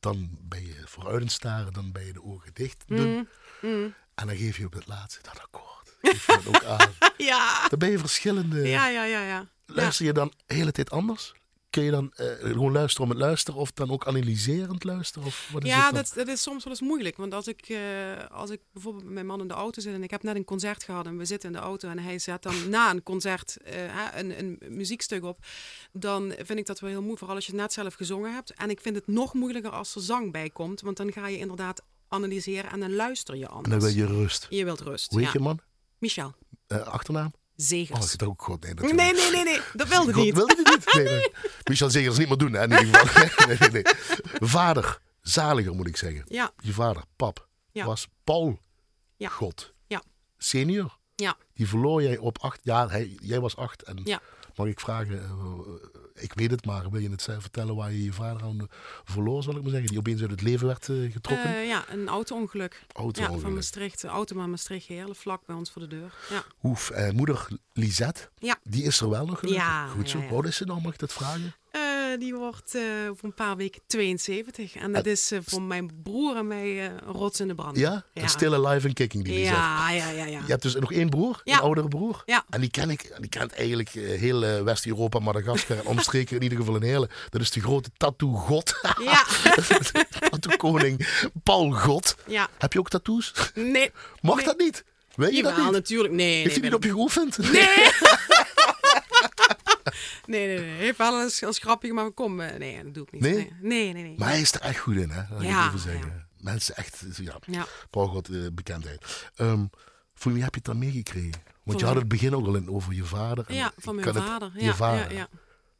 Dan 0.00 0.30
ben 0.40 0.66
je 0.66 0.82
vooruit 0.84 1.16
aan 1.16 1.22
het 1.22 1.32
staren, 1.32 1.72
dan 1.72 1.92
ben 1.92 2.06
je 2.06 2.12
de 2.12 2.22
ogen 2.22 2.50
dicht 2.54 2.82
doen. 2.86 3.28
Mm. 3.60 3.94
En 4.14 4.26
dan 4.26 4.36
geef 4.36 4.56
je 4.56 4.66
op 4.66 4.72
het 4.72 4.86
laatste 4.86 5.20
dat 5.22 5.40
akkoord. 5.40 5.96
Geef 6.02 6.26
je 6.26 6.32
dat 6.44 6.46
ook 6.46 6.64
aan. 6.64 6.90
Ja. 7.16 7.68
Dan 7.68 7.78
ben 7.78 7.90
je 7.90 7.98
verschillende. 7.98 8.68
ja, 8.68 8.88
ja, 8.88 9.04
ja, 9.04 9.22
ja. 9.22 9.48
Luister 9.66 10.04
je 10.06 10.12
dan 10.12 10.32
de 10.46 10.54
hele 10.54 10.72
tijd 10.72 10.90
anders? 10.90 11.32
Kun 11.72 11.82
je 11.82 11.90
dan 11.90 12.12
eh, 12.14 12.26
gewoon 12.26 12.72
luisteren 12.72 13.04
om 13.04 13.10
het 13.10 13.24
luisteren 13.24 13.60
of 13.60 13.72
dan 13.72 13.90
ook 13.90 14.06
analyserend 14.06 14.84
luisteren? 14.84 15.26
Of 15.26 15.48
wat 15.52 15.64
is 15.64 15.70
Ja, 15.70 15.90
dat, 15.90 16.12
dat 16.14 16.28
is 16.28 16.42
soms 16.42 16.64
wel 16.64 16.72
eens 16.72 16.82
moeilijk. 16.82 17.16
Want 17.16 17.34
als 17.34 17.46
ik, 17.46 17.68
eh, 17.68 17.78
als 18.30 18.50
ik 18.50 18.60
bijvoorbeeld 18.72 19.04
met 19.04 19.12
mijn 19.12 19.26
man 19.26 19.40
in 19.40 19.48
de 19.48 19.54
auto 19.54 19.80
zit 19.80 19.94
en 19.94 20.02
ik 20.02 20.10
heb 20.10 20.22
net 20.22 20.36
een 20.36 20.44
concert 20.44 20.82
gehad 20.82 21.06
en 21.06 21.16
we 21.16 21.24
zitten 21.24 21.48
in 21.48 21.54
de 21.54 21.62
auto 21.62 21.88
en 21.88 21.98
hij 21.98 22.18
zet 22.18 22.42
dan 22.42 22.68
na 22.68 22.90
een 22.90 23.02
concert 23.02 23.56
eh, 23.56 24.06
een, 24.14 24.38
een 24.38 24.58
muziekstuk 24.68 25.24
op, 25.24 25.38
dan 25.92 26.34
vind 26.36 26.58
ik 26.58 26.66
dat 26.66 26.80
wel 26.80 26.90
heel 26.90 26.98
moeilijk. 26.98 27.18
Vooral 27.18 27.36
als 27.36 27.46
je 27.46 27.52
het 27.52 27.60
net 27.60 27.72
zelf 27.72 27.94
gezongen 27.94 28.34
hebt. 28.34 28.54
En 28.54 28.70
ik 28.70 28.80
vind 28.80 28.94
het 28.94 29.06
nog 29.06 29.34
moeilijker 29.34 29.70
als 29.70 29.94
er 29.94 30.02
zang 30.02 30.32
bij 30.32 30.50
komt, 30.50 30.80
want 30.80 30.96
dan 30.96 31.12
ga 31.12 31.26
je 31.26 31.38
inderdaad 31.38 31.82
analyseren 32.08 32.70
en 32.70 32.80
dan 32.80 32.94
luister 32.94 33.36
je 33.36 33.48
anders. 33.48 33.74
En 33.74 33.80
dan 33.80 33.88
wil 33.88 33.98
je 33.98 34.06
rust. 34.06 34.46
Je 34.50 34.64
wilt 34.64 34.80
rust. 34.80 35.10
Hoe 35.10 35.20
heet 35.20 35.32
ja. 35.32 35.38
je 35.38 35.44
man? 35.44 35.60
Michel 35.98 36.34
achternaam? 36.66 37.32
Zegers. 37.56 38.16
Oh, 38.16 38.28
ook. 38.28 38.60
Nee, 38.60 38.74
nee, 38.94 39.12
nee, 39.12 39.30
nee, 39.30 39.44
nee, 39.44 39.60
dat 39.72 39.88
wilde 39.88 40.12
God 40.12 40.24
niet. 40.24 40.34
wilde 40.34 40.56
niet. 40.64 40.94
Nee, 40.94 41.04
nee. 41.04 41.30
Michel 41.70 41.90
Zegers 41.90 42.18
niet 42.18 42.28
meer 42.28 42.36
doen, 42.36 42.52
hè, 42.52 42.62
in 42.62 42.70
ieder 42.86 43.06
geval. 43.06 43.46
nee, 43.46 43.56
nee, 43.58 43.70
nee. 43.70 43.94
Vader, 44.48 44.98
zaliger 45.20 45.74
moet 45.74 45.86
ik 45.86 45.96
zeggen. 45.96 46.24
Ja, 46.28 46.52
Je 46.62 46.72
vader, 46.72 47.02
pap, 47.16 47.48
Ja. 47.72 47.84
was 47.84 48.08
Paul 48.24 48.58
Ja. 49.16 49.28
God. 49.28 49.72
Ja. 49.86 50.02
Senior. 50.38 50.98
ja, 51.14 51.36
Die 51.54 51.68
verloor 51.68 52.02
jij 52.02 52.18
op 52.18 52.38
acht 52.38 52.60
jaar. 52.62 52.90
Hij, 52.90 53.16
jij 53.20 53.40
was 53.40 53.56
acht. 53.56 53.82
En 53.82 54.02
mag 54.54 54.66
ik 54.66 54.80
vragen, 54.80 55.22
eh, 55.22 55.58
ik 56.14 56.32
weet 56.34 56.50
het 56.50 56.66
maar, 56.66 56.90
wil 56.90 57.00
je 57.00 57.10
het 57.10 57.22
zelf 57.22 57.40
vertellen 57.40 57.76
waar 57.76 57.92
je 57.92 58.04
je 58.04 58.12
vader 58.12 58.42
aan 58.42 58.68
verloor, 59.04 59.42
zal 59.42 59.56
ik 59.56 59.62
maar 59.62 59.70
zeggen? 59.70 59.88
Die 59.88 59.98
opeens 59.98 60.20
uit 60.20 60.30
het 60.30 60.42
leven 60.42 60.66
werd 60.66 60.88
eh, 60.88 61.12
getrokken? 61.12 61.54
Eh, 61.56 61.66
ja, 61.66 61.84
een 61.88 62.08
auto-ongeluk. 62.08 62.84
Ja, 62.88 63.00
Auto-ongeluk. 63.00 63.40
van 63.40 63.54
Maastricht. 63.54 64.04
Auto 64.04 64.36
maar 64.36 64.48
Maastricht, 64.48 64.86
heel 64.86 65.14
vlak 65.14 65.46
bij 65.46 65.56
ons 65.56 65.70
voor 65.70 65.82
de 65.82 65.88
deur. 65.88 66.14
Ja. 66.30 66.44
Oef, 66.62 66.90
eh, 66.90 67.10
moeder 67.10 67.48
Lisette, 67.72 68.28
Ja. 68.38 68.56
die 68.62 68.82
is 68.84 69.00
er 69.00 69.08
wel 69.10 69.26
nog 69.26 69.38
gelukkig. 69.38 69.62
Ja, 69.64 69.86
Goed 69.86 70.08
zo. 70.10 70.18
ja, 70.18 70.24
ja. 70.30 70.42
Is 70.42 70.56
ze 70.56 70.64
nou, 70.64 70.80
mag 70.80 70.92
ik 70.92 70.98
dat 70.98 71.12
vragen? 71.12 71.54
Die 72.18 72.34
wordt 72.34 72.74
eh, 72.74 72.82
voor 73.06 73.28
een 73.28 73.34
paar 73.34 73.56
weken 73.56 73.80
72. 73.86 74.74
En 74.74 74.92
dat 74.92 75.06
is 75.06 75.30
eh, 75.30 75.38
voor 75.44 75.62
mijn 75.62 76.02
broer 76.02 76.36
en 76.36 76.46
mij 76.46 76.78
eh, 76.78 76.84
een 76.84 76.98
rots 77.12 77.40
in 77.40 77.48
de 77.48 77.54
brand. 77.54 77.76
Ja? 77.76 78.04
Een 78.14 78.28
Still 78.28 78.54
alive 78.54 78.86
and 78.86 78.94
kicking, 78.94 79.24
die. 79.24 79.38
Ja, 79.38 79.90
ja, 79.90 80.10
ja, 80.10 80.24
ja. 80.24 80.40
Je 80.44 80.50
hebt 80.50 80.62
dus 80.62 80.74
nog 80.74 80.92
één 80.92 81.08
broer, 81.08 81.40
een 81.44 81.58
oudere 81.58 81.88
broer. 81.88 82.22
Ja. 82.26 82.44
En 82.50 82.60
die 82.60 82.70
ken 82.70 82.90
ik, 82.90 83.12
die 83.20 83.28
kent 83.28 83.52
eigenlijk 83.52 83.94
eh, 83.94 84.18
heel 84.20 84.44
eh, 84.44 84.62
West-Europa, 84.62 85.18
Madagaskar 85.18 85.78
en 85.78 85.86
omstreken 85.86 86.36
in 86.36 86.42
ieder 86.42 86.58
geval 86.58 86.74
een 86.74 86.82
hele. 86.82 87.08
Dat 87.30 87.40
is 87.40 87.50
de 87.50 87.60
grote 87.60 87.90
tattoo-god, 87.96 88.74
Ja, 89.04 89.24
tattoo-koning 90.30 91.08
Paul 91.42 91.70
God. 91.70 92.16
ja. 92.26 92.48
Heb 92.58 92.72
je 92.72 92.78
ook 92.78 92.88
tattoos? 92.88 93.32
Nee. 93.54 93.90
Mag 94.20 94.42
dat 94.42 94.58
niet? 94.58 94.84
Weet 95.14 95.36
je 95.36 95.42
dat 95.42 95.56
niet? 95.56 95.70
natuurlijk. 95.70 96.14
Nee, 96.14 96.34
Heeft 96.34 96.44
nee, 96.44 96.54
hij 96.54 96.64
niet 96.64 96.74
op 96.74 96.84
je 96.84 96.90
geoefend? 96.90 97.38
Nee. 97.38 97.66
nee, 100.26 100.46
nee, 100.46 100.58
nee. 100.58 100.68
Heeft 100.76 100.98
wel 100.98 101.22
eens 101.22 101.42
als 101.44 101.58
grapje, 101.58 101.92
maar 101.92 102.10
kom. 102.10 102.40
eh, 102.40 102.58
nee, 102.58 102.82
dat 102.84 102.94
doe 102.94 103.04
ik 103.06 103.12
niet. 103.12 103.20
Nee? 103.22 103.34
Nee, 103.34 103.52
nee, 103.60 103.92
nee. 103.92 104.02
nee. 104.02 104.18
Maar 104.18 104.28
hij 104.28 104.40
is 104.40 104.52
er 104.52 104.60
echt 104.60 104.78
goed 104.78 104.96
in, 104.96 105.10
hè? 105.10 105.20
Ik 105.36 105.42
Ja, 105.42 105.66
even 105.66 105.78
zeggen. 105.78 106.28
Mensen 106.38 106.76
echt, 106.76 107.04
ja, 107.16 107.38
Ja. 107.46 107.66
Paul 107.90 108.22
eh, 108.30 108.46
bekendheid. 108.52 109.28
Ehm 109.36 109.64
voor 110.14 110.32
wie 110.32 110.42
heb 110.42 110.50
je 110.54 110.56
het 110.64 110.68
dan 110.68 110.78
meegekregen? 110.78 111.42
Want 111.62 111.80
je 111.80 111.86
had 111.86 111.94
het 111.94 112.08
begin 112.08 112.34
ook 112.34 112.46
al 112.46 112.54
in 112.54 112.70
over 112.70 112.92
je 112.94 113.04
vader. 113.04 113.44
en 113.48 113.54
Ja, 113.54 113.66
ik 113.66 113.72
van 113.82 113.94
mijn 113.94 114.06
het- 114.08 114.16
vader. 114.16 114.52
je 114.56 114.74
vader. 114.74 115.12
ja, 115.12 115.18
ja. 115.18 115.28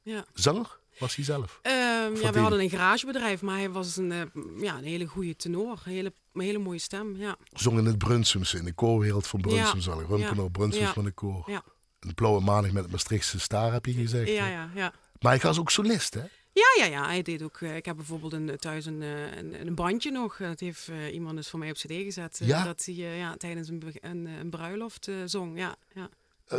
ja. 0.03 0.25
Zanger? 0.35 0.79
Was 0.99 1.17
hij 1.17 1.25
zelf? 1.25 1.59
Ehm, 1.63 1.75
ja, 2.21 2.33
we 2.33 2.39
hadden 2.39 2.61
een 2.61 2.71
garagebedrijf, 2.71 3.43
maar 3.43 3.57
hij 3.57 3.71
was 3.71 3.97
een, 3.97 4.13
eh, 4.13 4.21
ja, 4.61 4.79
een 4.79 4.85
hele 4.85 5.07
goede 5.07 5.37
tenor. 5.37 5.81
Een 5.85 5.93
hele, 5.93 6.13
een 6.33 6.41
hele 6.41 6.59
mooie 6.59 6.79
stem, 6.79 7.17
ja. 7.17 7.37
Zong 7.53 7.79
in 7.79 7.85
het 7.85 7.99
Brunsumse, 7.99 8.59
in 8.59 8.65
de 8.65 8.73
koorwereld 8.73 9.27
van 9.27 9.41
Brunsum, 9.41 9.81
Ja. 9.95 10.17
ik. 10.17 10.19
Ja. 10.35 10.49
Brunsums 10.49 10.91
van 10.91 11.05
de 11.05 11.11
koor. 11.11 11.43
Ja, 11.51 11.63
Een 12.07 12.15
blauwe 12.15 12.41
maandag 12.41 12.73
met 12.73 12.83
het 12.83 12.93
Maastrichtse 12.93 13.41
staar, 13.41 13.73
heb 13.73 13.87
je 13.87 13.93
gezegd. 13.93 14.29
ja, 14.29 14.47
ja. 14.47 14.71
ja. 14.75 14.93
Maar 15.21 15.33
hij 15.33 15.41
was 15.41 15.59
ook 15.59 15.71
solist, 15.71 16.15
hè? 16.15 16.23
Ja, 16.53 16.85
ja, 16.85 16.85
ja. 16.85 17.07
Hij 17.07 17.23
deed 17.23 17.43
ook. 17.43 17.61
eh, 17.61 17.77
ik 17.77 17.85
heb 17.85 17.97
bijvoorbeeld 17.97 18.33
een, 18.33 18.57
thuis 18.59 18.87
een, 18.87 19.03
eh, 19.03 19.37
een, 19.37 19.67
een 19.67 19.75
bandje 19.75 20.11
nog. 20.11 20.37
Dat 20.37 20.61
heeft 20.61 20.89
eh, 20.89 21.15
iemand 21.15 21.37
dus 21.37 21.49
voor 21.49 21.59
mij 21.59 21.71
op 21.71 21.77
CD 21.77 21.93
gezet. 21.93 22.41
Ja? 22.45 22.65
Dat 22.65 22.85
hij 22.85 22.95
ja, 22.95 23.37
tijdens 23.37 23.69
een, 23.69 23.83
een, 24.01 24.27
een 24.27 24.51
bruiloft 24.51 25.09
zong. 25.25 25.59
Ja, 25.59 25.77
ja. 25.95 26.09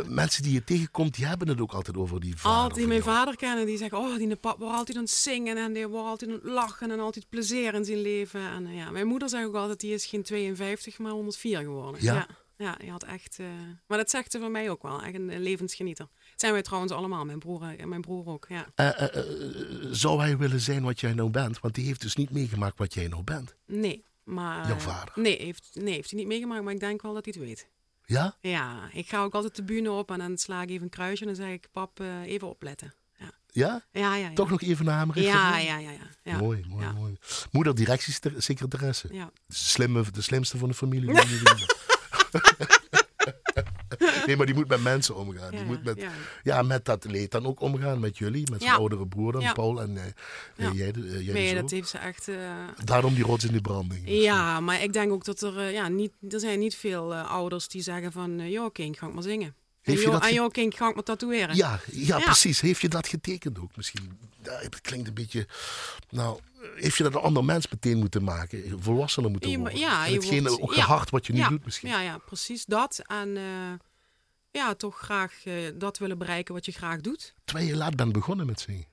Mensen 0.06 0.42
die 0.42 0.52
je 0.52 0.64
tegenkomt, 0.64 1.14
die 1.14 1.26
hebben 1.26 1.48
het 1.48 1.60
ook 1.60 1.72
altijd 1.72 1.96
over 1.96 2.20
die 2.20 2.36
vader. 2.36 2.58
Altijd 2.58 2.74
die 2.78 2.86
mijn 2.86 3.02
jou. 3.02 3.16
vader 3.16 3.36
kennen, 3.36 3.66
die 3.66 3.76
zeggen: 3.76 3.98
Oh, 3.98 4.16
die 4.16 4.36
pap 4.36 4.58
wordt 4.58 4.74
altijd 4.74 4.96
aan 4.96 5.02
het 5.02 5.12
zingen 5.12 5.56
en 5.56 5.72
die 5.72 5.86
wordt 5.86 6.08
altijd 6.08 6.30
aan 6.30 6.36
het 6.36 6.44
lachen 6.44 6.90
en 6.90 7.00
altijd 7.00 7.28
plezier 7.28 7.74
in 7.74 7.84
zijn 7.84 8.00
leven. 8.00 8.40
En 8.40 8.74
ja, 8.74 8.90
mijn 8.90 9.06
moeder 9.06 9.28
zegt 9.28 9.46
ook 9.46 9.54
altijd: 9.54 9.80
die 9.80 9.94
is 9.94 10.06
geen 10.06 10.22
52, 10.22 10.98
maar 10.98 11.12
104 11.12 11.58
geworden. 11.58 12.02
Ja? 12.02 12.14
ja. 12.14 12.26
Ja, 12.64 12.74
die 12.78 12.90
had 12.90 13.04
echt. 13.04 13.38
eh, 13.38 13.46
maar 13.86 13.98
dat 13.98 14.10
zegt 14.10 14.30
ze 14.32 14.38
van 14.38 14.50
mij 14.52 14.70
ook 14.70 14.82
wel. 14.82 15.02
Echt 15.02 15.14
een, 15.14 15.40
levensgenieter. 15.40 16.06
Dat 16.30 16.40
zijn 16.40 16.52
wij 16.52 16.62
trouwens 16.62 16.92
allemaal, 16.92 17.24
mijn 17.24 17.38
broer 17.38 17.78
en 17.78 17.88
mijn 17.88 18.00
broer 18.00 18.26
ook. 18.26 18.46
Ja. 18.48 18.66
Eh, 18.74 19.00
eh, 19.02 19.16
eh, 19.16 19.24
zou 19.90 20.20
hij 20.20 20.36
willen 20.38 20.60
zijn 20.60 20.82
wat 20.82 21.00
jij 21.00 21.12
nou 21.12 21.30
bent? 21.30 21.60
Want 21.60 21.74
die 21.74 21.86
heeft 21.86 22.00
dus 22.00 22.16
niet 22.16 22.30
meegemaakt 22.30 22.78
wat 22.78 22.94
jij 22.94 23.08
nou 23.08 23.22
bent. 23.22 23.54
Nee, 23.66 24.04
maar. 24.24 24.66
Jouw 24.68 24.78
vader? 24.78 25.12
Nee 25.14 25.36
heeft, 25.42 25.70
nee, 25.74 25.94
heeft 25.94 26.10
hij 26.10 26.18
niet 26.18 26.28
meegemaakt, 26.28 26.62
maar 26.64 26.72
ik 26.72 26.80
denk 26.80 27.02
wel 27.02 27.14
dat 27.14 27.24
hij 27.24 27.34
het 27.36 27.46
weet. 27.46 27.68
Ja? 28.06 28.36
Ja, 28.40 28.88
ik 28.92 29.08
ga 29.08 29.22
ook 29.22 29.34
altijd 29.34 29.56
de 29.56 29.62
bühne 29.64 29.90
op 29.90 30.10
en 30.10 30.18
dan 30.18 30.38
sla 30.38 30.62
ik 30.62 30.70
even 30.70 30.82
een 30.82 30.88
kruisje 30.88 31.20
en 31.24 31.34
dan 31.34 31.44
zeg 31.44 31.52
ik: 31.52 31.68
Pap, 31.72 32.00
eh, 32.00 32.22
even 32.22 32.48
opletten. 32.48 32.94
Ja, 33.18 33.30
Ja? 33.46 33.84
ja, 33.92 34.16
ja. 34.16 34.28
ja. 34.28 34.34
Toch 34.34 34.50
nog 34.50 34.62
even 34.62 34.84
naar 34.84 34.98
hem 34.98 35.08
Ja, 35.14 35.14
refereren? 35.14 35.64
ja, 35.64 35.78
ja. 35.78 35.90
ja, 35.90 36.08
ja. 36.22 36.38
Mooi, 36.38 36.64
mooi, 36.68 36.86
mooi. 36.94 37.16
Moeder 37.52 37.74
directiesecretaresse. 37.74 39.08
Ja. 39.12 39.30
De, 39.46 39.54
slimme, 39.54 40.04
de 40.12 40.22
slimste 40.22 40.58
van 40.58 40.68
de 40.68 40.74
familie. 40.74 41.12
nee, 44.26 44.36
maar 44.36 44.46
die 44.46 44.54
moet 44.54 44.68
met 44.68 44.82
mensen 44.82 45.16
omgaan. 45.16 45.50
Die 45.50 45.64
moet 45.64 45.84
met, 45.84 46.06
ja. 46.42 46.62
met 46.62 46.84
dat 46.84 47.04
leed 47.04 47.30
dan 47.30 47.46
ook 47.46 47.60
omgaan 47.60 48.00
met 48.00 48.18
jullie, 48.18 48.50
met 48.50 48.62
zijn 48.62 48.74
oudere 48.74 49.06
broer 49.06 49.32
dan. 49.32 49.52
Paul 49.52 49.80
en 49.82 49.96
eh, 49.96 50.72
jij, 50.72 50.92
eh, 50.92 51.24
jij 51.24 51.34
Nee, 51.34 51.48
zo. 51.48 51.60
dat 51.60 51.70
heeft 51.70 51.88
ze 51.88 51.98
echt. 51.98 52.28
eh, 52.28 52.36
Daarom 52.84 53.14
die 53.14 53.24
rots 53.24 53.44
in 53.44 53.52
de 53.52 53.60
branding. 53.60 54.02
Ja, 54.04 54.60
maar 54.60 54.82
ik 54.82 54.92
denk 54.92 55.12
ook 55.12 55.24
dat 55.24 55.40
er, 55.42 55.70
ja, 55.70 55.88
niet, 55.88 56.12
er 56.30 56.40
zijn 56.40 56.58
niet 56.58 56.74
veel 56.76 57.14
ouders 57.14 57.68
die 57.68 57.82
zeggen 57.82 58.12
van, 58.12 58.50
joh 58.50 58.72
kind, 58.72 58.98
ga 58.98 59.06
ik 59.06 59.14
maar 59.14 59.22
zingen. 59.22 59.54
Heeft 59.84 59.98
en 59.98 60.04
je 60.04 60.10
dat 60.10 60.24
en 60.26 60.34
joh 60.34 60.50
kind, 60.50 60.74
ga 60.74 60.88
ik 60.88 60.94
maar 60.94 61.04
tatoeëren. 61.04 61.56
Ja, 61.56 61.80
ja, 61.92 62.18
Ja. 62.18 62.24
precies. 62.24 62.60
Heeft 62.60 62.80
je 62.80 62.88
dat 62.88 63.08
getekend 63.08 63.58
ook 63.58 63.76
misschien? 63.76 64.18
Het 64.42 64.80
klinkt 64.80 65.08
een 65.08 65.14
beetje... 65.14 65.46
Nou, 66.10 66.40
heeft 66.74 66.96
je 66.96 67.02
dat 67.02 67.14
een 67.14 67.20
ander 67.20 67.44
mens 67.44 67.68
meteen 67.70 67.98
moeten 67.98 68.24
maken? 68.24 68.82
Volwassener 68.82 69.30
moeten 69.30 69.50
Je- 69.50 69.58
worden? 69.58 69.78
ja, 69.78 70.04
en 70.04 70.10
je 70.12 70.16
hetgene 70.18 70.48
wordt- 70.48 70.62
ook 70.62 70.74
ja. 70.74 70.82
gehard 70.82 71.10
wat 71.10 71.26
je 71.26 71.32
nu 71.32 71.38
ja, 71.38 71.48
doet 71.48 71.64
misschien? 71.64 71.88
Ja, 71.88 72.00
ja, 72.00 72.18
precies 72.18 72.64
dat. 72.64 73.02
En 73.06 73.36
eh, 73.36 73.72
ja, 74.50 74.74
toch 74.74 74.98
graag 74.98 75.44
eh, 75.44 75.54
dat 75.74 75.98
willen 75.98 76.18
bereiken 76.18 76.54
wat 76.54 76.64
je 76.64 76.72
graag 76.72 77.00
doet. 77.00 77.34
Terwijl 77.44 77.66
je 77.68 77.76
laat 77.76 77.96
bent 77.96 78.12
begonnen 78.12 78.46
met 78.46 78.60
zingen. 78.60 78.86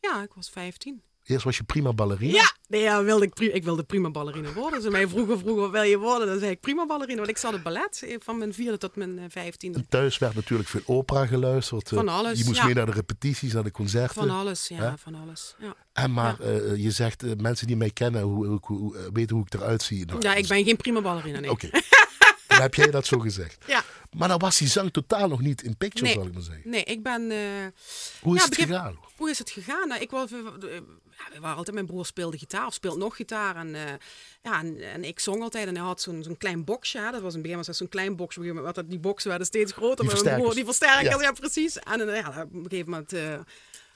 Ja, 0.00 0.22
ik 0.22 0.32
was 0.34 0.50
15. 0.50 1.02
Eerst 1.24 1.44
was 1.44 1.56
je 1.56 1.64
prima 1.64 1.92
ballerina. 1.92 2.32
Ja, 2.34 2.52
nee, 2.68 2.80
ja 2.82 3.02
wilde 3.02 3.24
ik, 3.24 3.38
ik 3.40 3.64
wilde 3.64 3.82
prima 3.84 4.10
ballerina 4.10 4.52
worden. 4.52 4.82
Ze 4.82 4.90
mij 4.90 5.08
vroeger 5.08 5.38
vroegen 5.38 5.62
wat 5.62 5.70
wil 5.70 5.82
je 5.82 5.98
worden, 5.98 6.26
dan 6.28 6.38
zei 6.38 6.50
ik 6.50 6.60
prima 6.60 6.86
ballerina. 6.86 7.16
Want 7.16 7.28
ik 7.28 7.36
zat 7.36 7.54
op 7.54 7.62
ballet 7.62 8.02
eh, 8.06 8.16
van 8.22 8.38
mijn 8.38 8.54
vierde 8.54 8.78
tot 8.78 8.96
mijn 8.96 9.18
eh, 9.18 9.24
vijftiende. 9.28 9.78
En 9.78 9.86
thuis 9.88 10.18
werd 10.18 10.34
natuurlijk 10.34 10.68
veel 10.68 10.80
opera 10.84 11.26
geluisterd. 11.26 11.90
eh, 11.90 11.94
Van 11.98 12.08
alles, 12.08 12.38
Je 12.38 12.44
moest 12.44 12.56
ja. 12.58 12.64
mee 12.64 12.74
naar 12.74 12.86
de 12.86 12.92
repetities, 12.92 13.52
naar 13.52 13.64
de 13.64 13.70
concerten. 13.70 14.14
Van 14.14 14.30
alles, 14.30 14.68
ja, 14.68 14.96
van 14.98 15.14
alles. 15.14 15.54
Ja. 15.58 15.74
En 15.92 16.12
maar 16.12 16.36
je 16.76 16.90
zegt, 16.90 17.40
mensen 17.40 17.66
die 17.66 17.76
mij 17.76 17.90
kennen, 17.90 18.22
hoe, 18.22 18.46
hoe, 18.46 18.58
hoe- 18.62 19.10
weten 19.12 19.36
hoe 19.36 19.44
ik 19.46 19.54
eruit 19.54 19.82
zie. 19.82 20.06
Nou, 20.06 20.20
ja, 20.20 20.34
ik 20.34 20.46
ben 20.48 20.64
geen 20.64 20.76
prima 20.76 21.00
ballerina, 21.00 21.40
nee. 21.40 21.50
Oké, 21.50 21.68
dan 22.48 22.60
heb 22.60 22.74
jij 22.74 22.90
dat 22.90 23.06
zo 23.06 23.18
gezegd. 23.18 23.64
Ja. 23.66 23.82
Maar 24.16 24.28
dan 24.28 24.38
was 24.38 24.58
die 24.58 24.68
zang 24.68 24.92
totaal 24.92 25.28
nog 25.28 25.40
niet 25.40 25.62
in 25.62 25.76
picture, 25.76 26.04
Nee. 26.06 26.14
zal 26.14 26.26
ik 26.26 26.32
maar 26.32 26.42
zeggen. 26.42 26.70
Nee, 26.70 26.84
ik 26.84 27.02
ben... 27.02 27.22
Hoe 28.20 28.34
is 28.36 28.40
Ja, 28.42 28.48
het 28.48 28.56
begin- 28.58 28.66
gegaan? 28.66 28.96
Hoe 29.16 29.30
is 29.30 29.38
het 29.38 29.50
gegaan? 29.50 29.88
Nou, 29.88 30.00
ik 30.00 30.12
eh, 30.12 30.20
ja, 31.18 31.34
we 31.34 31.40
waren 31.40 31.56
altijd, 31.56 31.74
mijn 31.74 31.86
broer 31.88 32.06
speelde 32.06 32.38
gitaar 32.38 32.66
of 32.66 32.74
speelt 32.74 32.98
nog 32.98 33.16
gitaar. 33.16 33.56
En, 33.56 33.74
eh, 33.74 33.82
ja, 34.42 34.60
en, 34.60 34.80
en 34.92 35.04
ik 35.04 35.20
zong 35.20 35.42
altijd 35.42 35.66
en 35.66 35.74
hij 35.76 35.84
had 35.84 36.00
zo'n 36.00 36.22
zo'n 36.22 36.36
klein 36.36 36.64
boxje. 36.64 37.08
Dat 37.12 37.20
was 37.20 37.34
een 37.34 37.42
begin 37.42 37.56
was 37.56 37.66
zo'n 37.76 37.88
klein 37.88 38.16
moment, 38.16 38.90
die 38.90 38.98
boxen 38.98 39.28
werden 39.28 39.46
steeds 39.46 39.72
groter. 39.72 40.04
Die 40.04 40.14
met 40.14 40.24
mijn 40.24 40.40
broer, 40.40 40.54
die 40.54 40.64
versterkers, 40.64 41.14
Ja. 41.14 41.22
ja, 41.22 41.32
precies. 41.32 41.78
En 41.78 42.08
eh, 42.08 42.20
ja, 42.20 42.28
op 42.28 42.54
een 42.54 42.62
gegeven 42.68 42.90
moment 42.90 43.12
eh, 43.12 43.38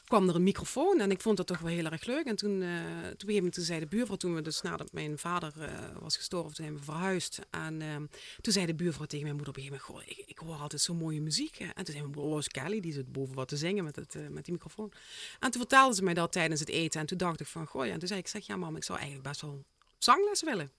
kwam 0.08 0.28
er 0.28 0.34
een 0.34 0.42
microfoon 0.42 1.00
en 1.00 1.10
ik 1.10 1.20
vond 1.20 1.36
dat 1.36 1.46
toch 1.46 1.58
wel 1.58 1.70
heel 1.70 1.84
erg 1.84 2.04
leuk. 2.04 2.26
En 2.26 2.36
toen, 2.36 2.62
eh, 2.62 3.08
toen, 3.16 3.52
zei 3.52 3.80
de 3.80 3.86
buurvrouw, 3.86 4.16
toen 4.16 4.34
we 4.34 4.42
dus 4.42 4.60
nadat 4.60 4.92
mijn 4.92 5.18
vader 5.18 5.52
eh, 5.60 5.70
was 6.00 6.16
gestorven, 6.16 6.54
toen 6.54 6.64
zijn 6.64 6.76
we 6.76 6.84
verhuisd. 6.84 7.38
En 7.50 7.82
ehm, 7.82 8.06
toen 8.40 8.52
zei 8.52 8.66
de 8.66 8.74
buurvrouw 8.74 9.06
tegen 9.06 9.24
mijn 9.24 9.36
moeder 9.36 9.54
op 9.54 9.60
een 9.60 9.68
gegeven 9.68 9.86
moment, 9.90 10.08
goh, 10.08 10.18
ik, 10.18 10.28
ik 10.28 10.38
hoor 10.38 10.56
altijd 10.56 10.82
zo'n 10.82 10.96
mooie 10.96 11.20
muziek. 11.20 11.58
En 11.58 11.74
toen 11.74 11.84
zei 11.84 11.98
mijn 11.98 12.10
broer, 12.10 12.36
oh, 12.36 12.42
Kelly, 12.42 12.80
die 12.80 12.92
zit 12.92 13.12
boven 13.12 13.34
wat 13.34 13.48
te 13.48 13.56
zingen 13.56 13.84
met, 13.84 13.96
het, 13.96 14.14
eh, 14.14 14.28
met 14.28 14.44
die 14.44 14.52
microfoon. 14.52 14.92
En 15.40 15.50
toen 15.50 15.60
vertelde 15.60 15.94
ze 15.94 16.02
mij 16.02 16.14
dat 16.14 16.32
tijdens 16.32 16.60
het 16.60 16.68
eten. 16.68 17.00
En 17.00 17.06
toen 17.06 17.18
dacht 17.18 17.40
ik 17.40 17.46
van, 17.46 17.66
goh, 17.66 17.86
ja. 17.86 17.92
En 17.92 17.98
toen 17.98 18.08
zei 18.08 18.20
ik 18.20 18.28
zeg, 18.28 18.46
ja 18.46 18.56
mam, 18.56 18.76
ik 18.76 18.84
zou 18.84 18.98
eigenlijk 18.98 19.28
best 19.28 19.40
wel 19.40 19.64
zangles 19.98 20.42
willen. 20.42 20.70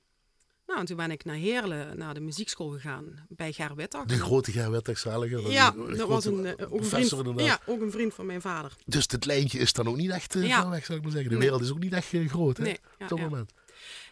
Nou, 0.69 0.81
en 0.81 0.87
toen 0.87 0.97
ben 0.97 1.11
ik 1.11 1.25
naar 1.25 1.35
Heerlen, 1.35 1.97
naar 1.97 2.13
de 2.13 2.19
muziekschool 2.19 2.69
gegaan, 2.69 3.05
bij 3.29 3.51
Ger 3.51 3.75
Wittag. 3.75 4.05
De 4.05 4.19
grote 4.19 4.51
Gerwet 4.51 4.97
Zaliger. 4.99 5.51
Ja, 5.51 5.71
dat 5.71 6.07
was 6.07 6.25
een, 6.25 6.45
eh, 6.45 6.73
ook, 6.73 6.79
een 6.79 6.85
vriend, 6.85 7.11
inderdaad. 7.11 7.45
ja, 7.45 7.59
ook 7.65 7.81
een 7.81 7.91
vriend 7.91 8.13
van 8.13 8.25
mijn 8.25 8.41
vader. 8.41 8.75
Dus 8.85 9.05
het 9.11 9.25
lijntje 9.25 9.59
is 9.59 9.73
dan 9.73 9.87
ook 9.87 9.95
niet 9.95 10.09
echt 10.11 10.35
eh, 10.35 10.47
Ja. 10.47 10.61
ver 10.61 10.69
weg, 10.69 10.85
zou 10.85 10.97
ik 10.97 11.03
maar 11.03 11.13
zeggen. 11.13 11.29
De 11.29 11.37
Nee. 11.37 11.45
wereld 11.47 11.63
is 11.65 11.71
ook 11.71 11.79
niet 11.79 11.93
echt 11.93 12.13
eh, 12.13 12.29
groot, 12.29 12.57
hè? 12.57 12.63
Nee, 12.63 12.77
ja, 12.97 13.03
op 13.03 13.09
dat 13.09 13.17
ja. 13.17 13.23
moment. 13.23 13.51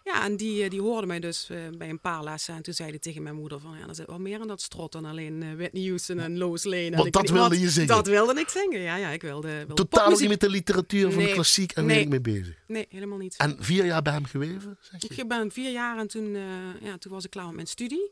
Ja, 0.08 0.24
en 0.24 0.38
die, 0.38 0.64
eh, 0.64 0.70
die 0.70 0.82
hoorde 0.82 1.08
mij 1.08 1.20
dus 1.20 1.50
eh, 1.50 1.58
bij 1.78 1.90
een 1.90 2.00
paar 2.00 2.24
lessen. 2.24 2.56
En 2.56 2.62
toen 2.62 2.74
zei 2.74 2.90
hij 2.90 3.00
tegen 3.00 3.24
mijn 3.24 3.36
moeder 3.36 3.60
van, 3.60 3.78
ja, 3.80 3.88
er 3.88 3.96
zit 3.96 4.08
wel 4.08 4.20
meer 4.20 4.42
in 4.42 4.48
dat 4.48 4.62
strot 4.62 4.92
dan 4.92 5.06
alleen 5.06 5.44
eh, 5.44 5.54
Whitney 5.54 5.84
Houston 5.84 6.20
en 6.20 6.38
Lois 6.38 6.64
Lane. 6.64 6.96
Want 6.96 7.14
dat 7.14 7.30
wilde 7.30 7.50
wat. 7.50 7.60
je 7.60 7.70
zingen? 7.70 7.88
Dat 7.88 8.08
wilde 8.08 8.40
ik 8.40 8.50
zingen, 8.50 8.80
ja. 8.80 8.96
ja 8.96 9.10
ik 9.10 9.22
wilde, 9.22 9.48
wilde 9.48 9.74
Totaal 9.74 10.10
niet 10.10 10.28
met 10.28 10.40
de 10.40 10.50
literatuur 10.50 11.12
van 11.12 11.24
de 11.24 11.32
klassiek 11.32 11.72
en 11.72 11.86
Nee. 11.86 11.96
weet 11.96 12.06
ik 12.06 12.10
mee 12.10 12.22
bezig. 12.22 12.56
Nee, 12.68 12.86
helemaal 12.90 13.18
niet. 13.18 13.36
En 13.38 13.56
vier 13.60 13.86
jaar 13.86 14.02
bij 14.02 14.14
hem 14.14 14.26
geweven, 14.26 14.78
zeg 14.82 15.16
je? 15.16 15.22
Ik 15.22 15.28
ben 15.28 15.52
vier 15.52 15.72
jaar 15.72 15.98
en 15.98 16.08
toen, 16.08 16.36
ja, 16.82 16.98
toen 16.98 17.12
was 17.12 17.24
ik 17.24 17.30
klaar 17.30 17.46
met 17.46 17.56
mijn 17.56 17.68
studie. 17.68 18.12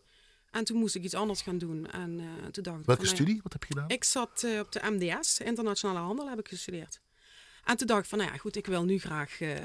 En 0.52 0.64
toen 0.64 0.78
moest 0.78 0.96
ik 0.96 1.04
iets 1.04 1.14
anders 1.14 1.42
gaan 1.42 1.58
doen. 1.58 1.88
En 1.92 2.22
toen 2.52 2.64
dacht 2.64 2.80
ik 2.80 2.86
Welke 2.86 3.06
van, 3.06 3.14
nou 3.14 3.16
studie? 3.16 3.40
Wat 3.44 3.54
heb 3.54 3.64
je 3.64 3.74
gedaan? 3.74 3.90
Ik 3.90 4.04
zat 4.04 4.46
op 4.60 4.72
de 4.72 4.82
MDS, 4.84 5.40
internationale 5.40 6.00
handel, 6.00 6.30
heb 6.30 6.40
ik 6.40 6.48
gestudeerd. 6.48 7.00
En 7.66 7.78
toen 7.78 7.88
dacht 7.88 8.02
ik 8.04 8.10
van, 8.10 8.18
nou 8.18 8.32
ja, 8.32 8.38
goed, 8.38 8.56
ik 8.56 8.66
wil 8.68 8.84
nu 8.84 9.00
graag... 9.00 9.42
eh, 9.42 9.56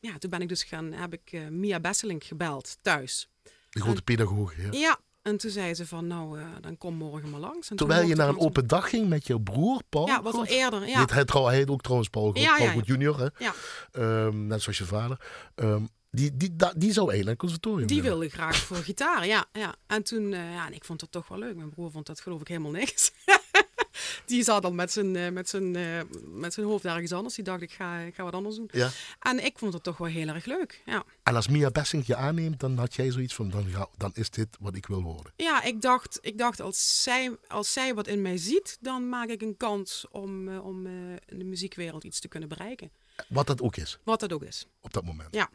ja, 0.00 0.18
toen 0.18 0.30
ben 0.30 0.40
ik 0.40 0.48
dus 0.48 0.62
gaan, 0.62 0.92
heb 0.92 1.12
ik 1.12 1.32
eh, 1.32 1.46
Mia 1.48 1.80
Besselink 1.80 2.24
gebeld, 2.24 2.78
thuis. 2.82 3.28
De 3.70 3.80
grote 3.80 4.02
pedagoog, 4.02 4.56
ja. 4.56 4.68
Ja, 4.70 4.98
en 5.22 5.36
toen 5.36 5.50
zei 5.50 5.74
ze 5.74 5.86
van, 5.86 6.06
nou, 6.06 6.38
eh, 6.40 6.46
dan 6.60 6.78
kom 6.78 6.94
morgen 6.94 7.30
maar 7.30 7.40
langs. 7.40 7.70
En 7.70 7.76
toen 7.76 7.86
Terwijl 7.88 8.08
je 8.08 8.14
naar 8.14 8.28
een 8.28 8.38
open 8.38 8.66
dag 8.66 8.88
ging 8.90 9.08
met 9.08 9.26
jouw 9.26 9.38
broer, 9.38 9.82
Paul. 9.88 10.06
Ja, 10.06 10.22
was 10.22 10.34
al 10.34 10.44
eerder, 10.46 10.88
ja. 10.88 10.98
Heet 10.98 11.10
hij, 11.10 11.24
trouw, 11.24 11.44
hij 11.46 11.54
heet 11.56 11.70
ook 11.70 11.80
trouwens 11.82 12.08
Paul 12.10 12.26
Goed, 12.26 12.38
Ja, 12.40 12.54
Paul 12.56 12.66
ja, 12.66 12.72
Goed 12.72 12.86
ja. 12.86 12.92
junior, 12.92 13.18
hè? 13.20 13.28
Ja, 13.38 13.54
Ehm, 13.92 14.46
net 14.46 14.62
zoals 14.62 14.78
je 14.78 14.84
vader. 14.84 15.20
Ehm, 15.54 15.82
die, 16.10 16.36
die, 16.36 16.56
da- 16.56 16.72
die 16.76 16.92
zou 16.92 17.08
eigenlijk 17.08 17.38
conservatorium 17.38 17.86
die 17.86 18.02
willen. 18.02 18.18
wilde 18.18 18.34
graag 18.34 18.56
voor 18.56 18.76
gitaar, 18.76 19.26
ja. 19.26 19.44
ja. 19.52 19.74
En 19.86 20.02
toen, 20.02 20.28
ja, 20.30 20.66
en 20.66 20.72
ik 20.74 20.84
vond 20.84 21.00
dat 21.00 21.12
toch 21.12 21.28
wel 21.28 21.38
leuk. 21.38 21.56
Mijn 21.56 21.70
broer 21.70 21.90
vond 21.90 22.06
dat 22.06 22.20
geloof 22.20 22.40
ik 22.40 22.48
helemaal 22.48 22.70
niks. 22.70 23.12
die 24.26 24.42
zat 24.42 24.64
al 24.64 24.72
met 24.72 24.92
zijn, 24.92 25.16
eh, 25.16 25.30
met, 25.30 25.48
zijn, 25.48 25.76
eh, 25.76 26.00
met 26.24 26.54
zijn 26.54 26.66
hoofd 26.66 26.84
ergens 26.84 27.12
anders. 27.12 27.34
Die 27.34 27.44
dacht, 27.44 27.62
ik 27.62 27.72
ga, 27.72 27.98
ik 27.98 28.14
ga 28.14 28.24
wat 28.24 28.32
anders 28.32 28.56
doen. 28.56 28.68
Ja. 28.72 28.90
En 29.20 29.44
ik 29.44 29.58
vond 29.58 29.72
het 29.72 29.82
toch 29.82 29.96
wel 29.96 30.08
heel 30.08 30.28
erg 30.28 30.44
leuk, 30.44 30.82
ja. 30.86 31.04
En 31.22 31.34
als 31.34 31.48
Mia 31.48 31.70
Bessing 31.70 32.06
je 32.06 32.16
aanneemt, 32.16 32.60
dan 32.60 32.78
had 32.78 32.94
jij 32.94 33.10
zoiets 33.10 33.34
van, 33.34 33.50
dan, 33.50 33.64
ga, 33.66 33.88
dan 33.96 34.10
is 34.14 34.30
dit 34.30 34.48
wat 34.60 34.76
ik 34.76 34.86
wil 34.86 35.02
worden. 35.02 35.32
Ja, 35.36 35.62
ik 35.62 35.80
dacht, 35.80 36.18
ik 36.20 36.38
dacht 36.38 36.60
als, 36.60 37.02
zij, 37.02 37.36
als 37.48 37.72
zij 37.72 37.94
wat 37.94 38.06
in 38.06 38.22
mij 38.22 38.36
ziet, 38.36 38.78
dan 38.80 39.08
maak 39.08 39.28
ik 39.28 39.42
een 39.42 39.56
kans 39.56 40.06
om, 40.10 40.48
eh, 40.48 40.64
om 40.66 40.86
in 41.26 41.38
de 41.38 41.44
muziekwereld 41.44 42.04
iets 42.04 42.20
te 42.20 42.28
kunnen 42.28 42.48
bereiken. 42.48 42.90
Wat 43.28 43.46
dat 43.46 43.62
ook 43.62 43.76
is, 43.76 43.98
Wat 44.04 44.20
dat 44.20 44.32
ook 44.32 44.42
is. 44.42 44.66
op 44.80 44.92
dat 44.92 45.04
moment. 45.04 45.34
Ja. 45.34 45.48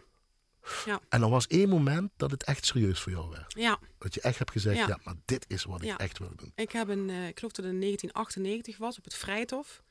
Ja. 0.86 1.00
En 1.10 1.22
er 1.22 1.30
was 1.30 1.48
één 1.48 1.70
moment 1.70 2.12
dat 2.18 2.32
het 2.32 2.44
echt 2.44 2.66
serieus 2.66 3.00
voor 3.00 3.12
jou 3.12 3.30
werd. 3.30 3.54
Ja, 3.58 3.80
Dat 3.98 4.14
je 4.14 4.22
echt 4.22 4.38
hebt 4.38 4.52
gezegd, 4.52 4.78
ja, 4.78 4.88
Ja. 4.88 5.00
maar 5.04 5.16
dit 5.26 5.46
is 5.48 5.64
wat 5.64 5.82
ik 5.82 5.98
echt 5.98 6.18
wil 6.20 6.32
doen. 6.36 6.52
ik 6.56 6.72
heb 6.72 6.88
een, 6.88 7.10
eh, 7.10 7.28
ik 7.28 7.38
geloof 7.40 7.54
dat 7.54 7.66
het 7.66 7.74
in 7.74 7.80
1998 7.80 8.78
was, 8.78 8.98
op 8.98 9.04
het 9.04 9.14
Vrijthof. 9.16 9.82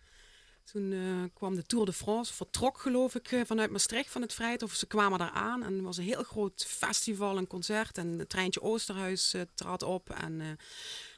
Toen 0.65 0.93
eh, 0.93 1.35
kwam 1.35 1.55
de 1.55 1.63
Tour 1.63 1.87
de 1.87 1.93
France, 1.93 2.35
vertrok 2.35 2.79
geloof 2.81 3.15
ik 3.15 3.33
eh, 3.33 3.41
vanuit 3.45 3.71
Maastricht 3.71 4.11
van 4.11 4.23
het 4.23 4.33
Vrijthof. 4.35 4.75
Ze 4.75 4.87
kwamen 4.87 5.19
daar 5.19 5.31
aan 5.31 5.63
en 5.63 5.77
er 5.77 5.83
was 5.83 5.97
een 5.97 6.05
heel 6.05 6.23
groot 6.23 6.65
festival, 6.69 7.37
een 7.37 7.47
concert. 7.47 7.99
En 7.99 8.19
het 8.19 8.29
treintje 8.29 8.63
Oosterhuis 8.63 9.35
trad 9.55 9.83
op. 9.83 10.11
En, 10.11 10.59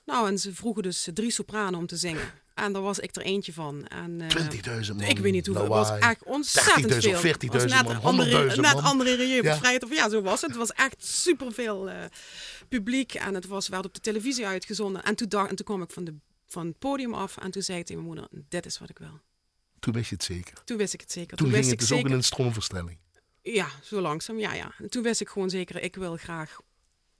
nou, 0.05 0.29
en 0.29 0.39
ze 0.39 0.55
vroegen 0.55 0.83
dus 0.83 1.09
drie 1.15 1.31
sopranen 1.31 1.79
om 1.79 1.87
te 1.87 1.97
zingen. 1.97 2.33
En 2.55 2.73
daar 2.73 2.83
was 2.83 2.99
ik 2.99 3.17
er 3.17 3.23
eentje 3.23 3.53
van. 3.53 3.87
En, 3.87 4.21
eh, 4.21 4.29
20.000 4.29 4.97
man. 4.99 5.09
Ik 5.09 5.19
weet 5.19 5.33
niet 5.33 5.47
hoeveel. 5.47 5.65
Het 5.65 5.73
was 5.73 5.99
echt 5.99 6.25
ontzettend 6.25 6.75
30.000 6.89 7.03
veel. 7.03 7.15
of 7.15 7.21
40.000 7.21 7.73
Het 7.73 8.03
was 8.03 8.03
man, 8.03 8.17
net 8.17 8.27
100.000 8.27 8.61
net 8.61 8.75
op 9.39 9.45
Ja. 9.45 9.51
het 9.51 9.59
Vrijthof. 9.59 9.95
Ja, 9.95 10.09
zo 10.09 10.23
was 10.23 10.41
het. 10.41 10.51
Het 10.51 10.59
was 10.59 10.73
echt 10.73 11.05
superveel 11.07 11.91
eh 11.91 12.05
publiek. 12.69 13.15
En 13.15 13.35
het 13.35 13.47
was, 13.47 13.69
werd 13.69 13.85
op 13.85 13.95
de 13.95 14.01
televisie 14.01 14.47
uitgezonden. 14.47 15.03
En 15.05 15.15
toen, 15.15 15.29
dacht, 15.29 15.51
en 15.51 15.57
toen 15.57 15.67
kwam 15.67 15.83
ik 15.83 15.91
van, 15.91 16.05
de, 16.05 16.15
van 16.47 16.67
het 16.67 16.79
podium 16.79 17.15
af. 17.15 17.37
En 17.37 17.51
toen 17.51 17.63
zei 17.63 17.79
ik 17.79 17.87
tegen 17.87 18.05
mijn 18.05 18.15
moeder, 18.15 18.43
dit 18.49 18.67
is 18.67 18.79
wat 18.79 18.91
ik 18.91 18.99
wil. 18.99 19.21
Toen 19.81 19.93
wist 19.95 20.09
je 20.09 20.15
het 20.15 20.25
zeker. 20.25 20.65
Toen 20.65 20.77
wist 20.77 20.95
ik 20.95 21.01
het 21.01 21.13
zeker. 21.13 21.37
Toen, 21.37 21.47
wist 21.51 21.59
ging 21.59 21.71
het 21.71 21.81
ik 21.83 21.89
dus 21.89 21.91
ook 21.91 21.97
zeker, 21.97 22.11
in 22.11 22.17
een 22.17 22.25
stroomverstelling. 22.25 22.99
Ja, 23.43 23.69
zo 23.83 24.01
langzaam. 24.01 24.39
Ja, 24.39 24.53
ja. 24.55 24.75
En 24.79 24.91
toen 24.91 25.03
wist 25.03 25.21
ik 25.21 25.29
gewoon 25.29 25.51
zeker, 25.51 25.83
ik 25.83 25.97
wil 25.97 26.17
graag 26.17 26.61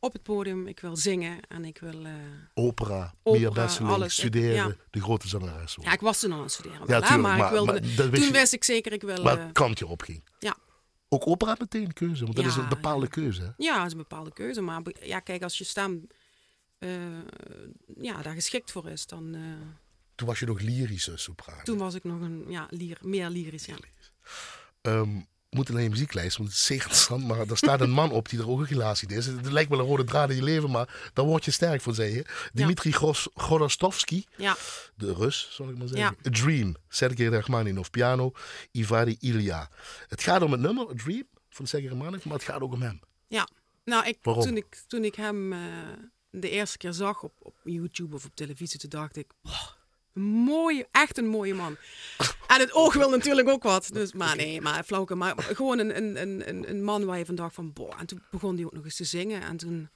op 0.03 0.13
het 0.13 0.23
podium. 0.23 0.67
Ik 0.67 0.81
wil 0.81 0.97
zingen. 0.97 1.41
En 1.49 1.65
ik 1.65 1.79
wil... 1.79 2.05
eh, 2.05 2.13
Opera, 2.55 3.15
Opera, 3.23 3.51
Mia 3.51 3.51
Besseling, 3.65 4.11
studeren, 4.13 4.55
Ja. 4.55 4.75
de 4.91 5.01
grote 5.01 5.29
zangeres. 5.29 5.77
ja, 5.81 5.93
ik 5.93 6.01
was 6.01 6.21
toen 6.21 6.31
al 6.33 6.37
aan 6.37 6.43
het 6.43 6.53
studeren. 6.53 6.79
Ja, 6.81 6.87
wel, 6.87 7.01
tuurlijk, 7.01 7.23
maar, 7.23 7.37
maar- 7.37 7.47
ik 7.47 7.53
wilde, 7.53 7.73
maar 7.73 7.81
wist 7.83 7.97
toen 8.15 8.23
je- 8.25 8.31
wist 8.33 8.53
ik 8.53 8.65
zeker, 8.65 8.93
ik 8.93 9.03
wil... 9.03 9.29
eh, 9.29 9.47
kant 9.53 9.79
je 9.79 9.87
op 9.87 10.03
ging. 10.03 10.25
ja. 10.39 10.57
Ook 11.09 11.27
opera 11.27 11.57
meteen 11.59 11.85
een 11.85 11.93
keuze, 11.93 12.25
want 12.25 12.37
dat 12.37 12.45
is 12.45 12.57
een 12.57 12.69
bepaalde 12.69 13.09
keuze. 13.09 13.43
Hè? 13.43 13.49
Ja, 13.57 13.77
dat 13.77 13.87
is 13.87 13.93
een 13.93 13.99
bepaalde 13.99 14.33
keuze. 14.33 14.61
Maar 14.61 14.83
ja, 15.03 15.21
kijk, 15.21 15.43
als 15.43 15.59
je 15.59 15.65
stem 15.65 16.07
eh, 16.79 16.91
ja, 18.01 18.23
daar 18.23 18.35
geschikt 18.35 18.71
voor 18.71 18.89
is, 18.89 19.07
dan... 19.07 19.35
eh, 19.35 19.41
Toen 20.15 20.27
was 20.29 20.39
je 20.39 20.47
nog 20.47 20.61
lyrische 20.61 21.17
sopraan. 21.17 21.65
toen 21.65 21.79
was 21.79 21.95
ik 21.95 22.05
nog 22.05 22.21
een, 22.21 22.45
ja, 22.49 22.67
lier, 22.71 22.99
meer 23.03 23.29
lyrisch, 23.29 23.65
ja. 23.67 23.77
Ehm, 24.83 25.21
moeten 25.55 25.75
naar 25.75 25.83
je 25.83 25.89
muzieklijst, 25.91 26.37
want 26.37 26.49
het 26.49 26.59
is 26.59 26.71
interessant. 26.71 27.27
Maar 27.27 27.39
er 27.39 27.57
staat 27.57 27.81
een 27.81 27.91
man 27.91 28.11
op 28.11 28.29
die 28.29 28.39
er 28.39 28.49
ook 28.49 28.59
een 28.59 28.67
relatie 28.67 29.09
is. 29.09 29.27
Het 29.27 29.53
lijkt 29.53 29.71
wel 29.71 29.79
een 29.79 29.87
rode 29.87 30.05
draad 30.05 30.31
in 30.31 30.37
je 30.37 30.43
leven, 30.43 30.71
maar 30.71 31.11
daar 31.13 31.25
word 31.25 31.45
je 31.45 31.51
sterk 31.51 31.81
van, 31.81 31.95
zei 31.95 32.15
je. 32.15 32.25
Dimitri 32.53 32.93
Gros- 32.93 33.29
Godostovsky, 33.35 34.25
Ja, 34.37 34.57
de 34.95 35.15
Rus, 35.15 35.49
zal 35.51 35.69
ik 35.69 35.79
maar 35.79 35.89
zeggen. 35.89 36.17
A 36.27 36.31
Dream, 36.31 36.77
Sergei 36.89 37.29
Rachmaninov, 37.29 37.89
piano, 37.91 38.33
Ivari 38.71 39.17
Ilya. 39.21 39.69
Het 40.09 40.23
gaat 40.23 40.43
om 40.43 40.53
het 40.53 40.61
nummer, 40.61 40.89
A 40.91 40.93
Dream, 40.97 41.25
van 41.51 41.67
Sergei 41.67 41.91
Rachmaninov, 41.93 42.25
maar 42.25 42.35
het 42.35 42.45
gaat 42.45 42.61
ook 42.61 42.73
om 42.73 42.83
hem. 42.83 43.01
ja. 43.29 43.49
Nou, 43.85 44.07
ik, 44.07 44.19
Waarom? 44.23 44.45
toen, 44.45 44.57
ik, 44.57 44.83
toen 44.87 45.05
ik 45.05 45.15
hem 45.15 45.53
eh, 45.53 45.59
de 46.31 46.51
eerste 46.51 46.79
keer 46.79 46.93
zag 46.93 47.23
op, 47.23 47.33
op 47.39 47.55
YouTube 47.65 48.15
of 48.15 48.25
op 48.25 48.35
televisie, 48.35 48.81
toen 48.81 48.91
dacht 48.91 49.17
ik... 49.17 49.31
"Wow, 49.41 49.55
een 50.15 50.23
mooie, 50.23 50.89
echt 50.91 51.19
een 51.19 51.29
mooie 51.29 51.55
man. 51.55 51.77
En 52.47 52.61
het 52.61 52.73
oog 52.73 52.95
wil 52.95 53.11
natuurlijk 53.11 53.49
ook 53.49 53.63
wat. 53.63 53.89
Dus, 53.93 54.13
maar 54.13 54.37
nee, 54.37 54.61
maar 54.61 54.85
flauwke. 54.85 55.15
Maar 55.15 55.35
gewoon 55.43 55.79
een, 55.79 55.97
een, 55.97 56.21
een, 56.23 56.49
een- 56.49 56.69
een 56.71 56.85
man 56.85 57.05
waar 57.05 57.19
je 57.19 57.25
van 57.27 57.35
dacht 57.35 57.55
van... 57.55 57.73
Boah, 57.73 58.01
en 58.01 58.07
toen 58.07 58.23
begon 58.31 58.55
hij 58.57 58.65
ook 58.65 58.73
nog 58.73 58.85
eens 58.85 58.97
te 58.97 59.05
zingen. 59.05 59.43
En 59.43 59.57
toen... 59.57 59.91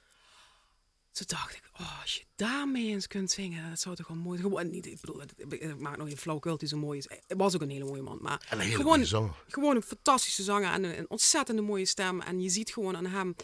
Toen 1.11 1.25
dacht 1.29 1.55
ik, 1.55 1.61
oh, 1.79 2.01
als 2.01 2.15
je 2.15 2.23
daarmee 2.35 2.87
eens 2.87 3.07
kunt 3.07 3.31
zingen, 3.31 3.69
dat 3.69 3.79
zou 3.79 3.95
toch 3.95 4.07
wel 4.07 4.17
mooi 4.17 4.37
zijn. 4.39 4.49
Gewoon, 4.51 4.69
niet, 4.69 4.85
ik 4.85 4.99
bedoel, 5.01 5.21
ik 5.49 5.77
maak 5.79 5.97
nog 5.97 6.07
geen 6.07 6.17
flauwkul 6.17 6.51
dat 6.51 6.59
hij 6.59 6.69
zo 6.69 6.77
mooi 6.77 6.97
is. 6.97 7.05
Het 7.27 7.37
was 7.37 7.55
ook 7.55 7.61
een 7.61 7.69
hele 7.69 7.85
mooie 7.85 8.01
man. 8.01 8.17
Maar 8.21 8.45
En 8.49 8.57
een 8.59 8.63
hele 8.65 8.75
gewoon, 8.75 9.05
zanger. 9.05 9.43
gewoon 9.47 9.75
een 9.75 9.81
fantastische 9.83 10.43
zanger 10.43 10.71
en 10.71 10.83
een, 10.83 10.97
een 10.97 11.09
ontzettende 11.09 11.61
mooie 11.61 11.85
stem. 11.85 12.21
En 12.21 12.41
je 12.41 12.49
ziet 12.49 12.73
gewoon 12.73 12.95
aan 12.97 13.05
hem, 13.05 13.35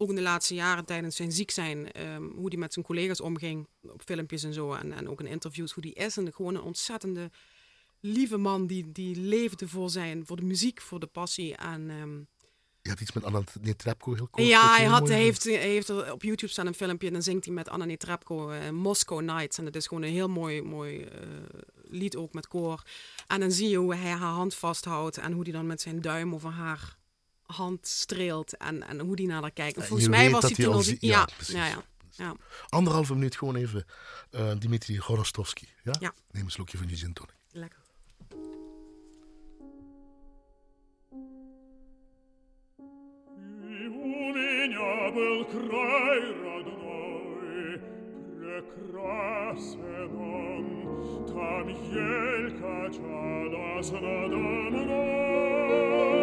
ook 0.00 0.08
in 0.08 0.14
de 0.14 0.22
laatste 0.22 0.54
jaren 0.54 0.84
tijdens 0.84 1.16
zijn 1.16 1.32
ziek 1.32 1.50
zijn, 1.50 1.92
ehm, 1.92 2.22
hoe 2.22 2.48
hij 2.48 2.58
met 2.58 2.72
zijn 2.72 2.84
collega's 2.84 3.20
omging 3.20 3.68
op 3.82 4.02
filmpjes 4.04 4.42
en 4.42 4.54
zo. 4.54 4.72
En, 4.72 4.92
en 4.92 5.08
ook 5.08 5.20
in 5.20 5.26
interviews, 5.26 5.72
hoe 5.72 5.82
die 5.82 5.94
is. 5.94 6.16
En 6.16 6.32
gewoon 6.32 6.54
een 6.54 6.62
ontzettende 6.62 7.30
lieve 8.00 8.36
man 8.36 8.66
die, 8.66 8.92
die 8.92 9.16
leefde 9.16 9.68
voor, 9.68 9.90
zijn, 9.90 10.26
voor 10.26 10.36
de 10.36 10.44
muziek, 10.44 10.80
voor 10.80 11.00
de 11.00 11.06
passie. 11.06 11.56
En 11.56 11.90
ehm, 11.90 12.18
Je 12.82 12.90
had 12.90 13.00
iets 13.00 13.12
met 13.12 13.24
Anna 13.24 13.42
Netrebko 13.60 14.14
heel 14.14 14.28
kort. 14.28 14.46
ja, 14.46 14.74
hij, 14.76 14.84
had, 14.84 15.08
hij, 15.08 15.20
heeft, 15.20 15.44
hij 15.44 15.54
heeft 15.54 15.88
er 15.88 16.12
op 16.12 16.22
YouTube 16.22 16.52
staan 16.52 16.66
een 16.66 16.74
filmpje 16.74 17.06
en 17.06 17.12
dan 17.12 17.22
zingt 17.22 17.44
hij 17.44 17.54
met 17.54 17.68
Anna 17.68 17.84
Netrebko 17.84 18.50
eh, 18.50 18.70
Moscow 18.70 19.20
Nights. 19.20 19.58
En 19.58 19.64
dat 19.64 19.76
is 19.76 19.86
gewoon 19.86 20.02
een 20.02 20.12
heel 20.12 20.28
mooi, 20.28 20.62
mooi 20.62 21.02
eh, 21.02 21.28
lied 21.82 22.16
ook 22.16 22.32
met 22.32 22.48
koor. 22.48 22.82
En 23.26 23.40
dan 23.40 23.50
zie 23.50 23.68
je 23.68 23.76
hoe 23.76 23.94
hij 23.94 24.10
haar 24.10 24.34
hand 24.34 24.54
vasthoudt 24.54 25.18
en 25.18 25.32
hoe 25.32 25.42
hij 25.42 25.52
dan 25.52 25.66
met 25.66 25.80
zijn 25.80 26.00
duim 26.00 26.34
over 26.34 26.50
haar 26.50 26.98
hand 27.49 27.87
streelt 27.87 28.57
en, 28.57 28.87
en 28.87 28.99
hoe 28.99 29.15
die 29.15 29.27
naar 29.27 29.41
haar 29.41 29.51
kijkt. 29.51 29.75
En 29.75 29.81
En 29.81 29.87
volgens 29.87 30.07
je 30.07 30.15
mij 30.15 30.23
weet 30.23 30.31
was 30.31 30.41
dat 30.41 30.49
hij 30.49 30.59
hij 30.59 30.65
toen 30.65 30.73
al 30.73 30.79
al... 30.79 30.85
zie- 30.85 30.99
die- 30.99 31.09
ja, 31.09 31.17
ja, 31.19 31.25
precies. 31.35 31.53
ja, 31.55 31.65
ja, 31.67 31.83
ja. 32.11 32.35
Anderhalve 32.69 33.13
minuut 33.13 33.35
gewoon 33.35 33.55
even 33.55 33.85
eh, 34.29 34.51
Dimitri 34.59 34.97
Gorostovsky. 34.97 35.65
Ja? 35.83 35.93
Ja. 35.99 36.13
Neem 36.31 36.43
een 36.45 36.51
slokje 36.51 36.77
van 36.77 36.87
je 36.89 36.95
gin 36.95 37.13
tonic. 37.13 37.33
Lekker. 37.51 37.79
И 42.77 43.87
у 43.87 44.33
меня 44.33 45.11
был 45.11 45.45
край 45.45 46.21
родной, 46.43 47.79
прекрасен 48.39 50.09
он, 50.15 50.65
там 51.27 51.67
ель 51.67 52.51
качалась 52.59 53.91
надо 53.91 54.37
мной. 54.37 56.18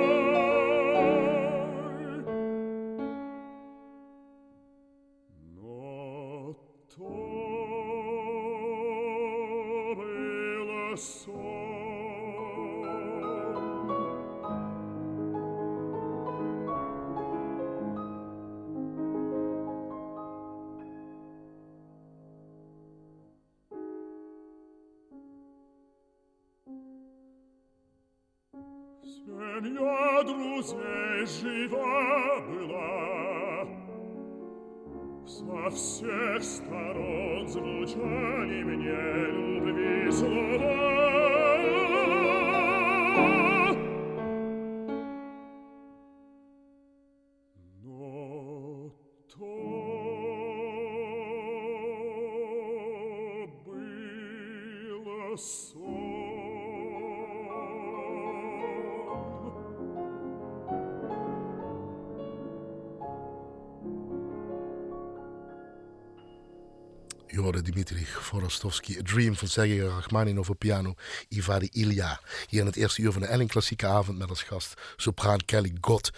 Je 67.28 67.40
hoorde 67.40 67.62
Dimitri 67.62 68.06
Forostovski, 68.06 68.98
A 68.98 69.02
Dream 69.04 69.36
van 69.36 69.48
Sergei 69.48 69.82
Rachmaninov 69.88 70.50
op 70.50 70.60
piano, 70.60 70.94
Ivari 71.30 71.70
Ilya. 71.72 72.20
Hier 72.50 72.60
in 72.60 72.66
het 72.66 72.76
eerste 72.76 73.02
uur 73.02 73.12
van 73.12 73.22
de 73.22 73.28
Elling 73.28 73.50
Klassieke 73.50 73.88
Avond 73.88 74.18
met 74.18 74.30
als 74.30 74.44
gast 74.44 74.74
sopraan 74.96 75.46
Kelly 75.46 75.74
Gott. 75.82 76.10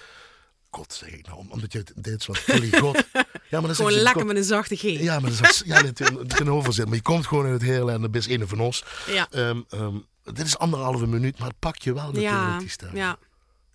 God 0.71 0.93
zeg 0.93 1.09
ik 1.09 1.25
nou, 1.27 1.37
om- 1.37 1.51
omdat 1.51 1.71
je 1.73 1.79
het 1.79 1.91
in 1.95 2.01
Duitsland 2.01 2.43
Kelly 2.43 2.71
Gott... 2.81 3.05
Ja, 3.13 3.59
maar 3.59 3.67
dan 3.67 3.75
Gewoon 3.75 3.75
zeggen 3.75 3.91
ze 3.91 4.03
lekker 4.03 4.13
God- 4.21 4.25
met 4.25 4.37
een 4.37 4.43
zachte 4.43 4.75
G. 4.75 4.81
Ja, 4.81 5.19
maar 5.19 5.31
dat 5.37 5.49
is, 5.49 5.63
ja. 5.65 6.85
Maar 6.85 6.95
je 6.95 7.01
komt 7.01 7.27
gewoon 7.27 7.45
uit 7.45 7.53
het 7.61 7.69
hele 7.69 7.91
en 7.91 8.01
dat 8.01 8.15
is 8.15 8.27
een 8.27 8.47
van 8.47 8.59
ons. 8.59 8.83
Ja. 9.07 9.27
Ehm, 9.31 9.61
ehm, 9.69 9.95
dit 10.23 10.45
is 10.45 10.57
anderhalve 10.57 11.07
minuut, 11.07 11.39
maar 11.39 11.47
het 11.47 11.59
pakt 11.59 11.83
je 11.83 11.93
wel 11.93 12.05
natuurlijk, 12.05 12.33
ja, 12.33 12.57
die 12.57 12.69
stem. 12.69 12.95
ja. 12.95 13.17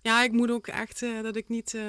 ja, 0.01 0.23
ik 0.23 0.31
moet 0.31 0.51
ook 0.51 0.67
echt 0.67 1.01
eh, 1.03 1.21
dat 1.23 1.35
ik 1.35 1.49
niet. 1.49 1.73
eh, 1.73 1.81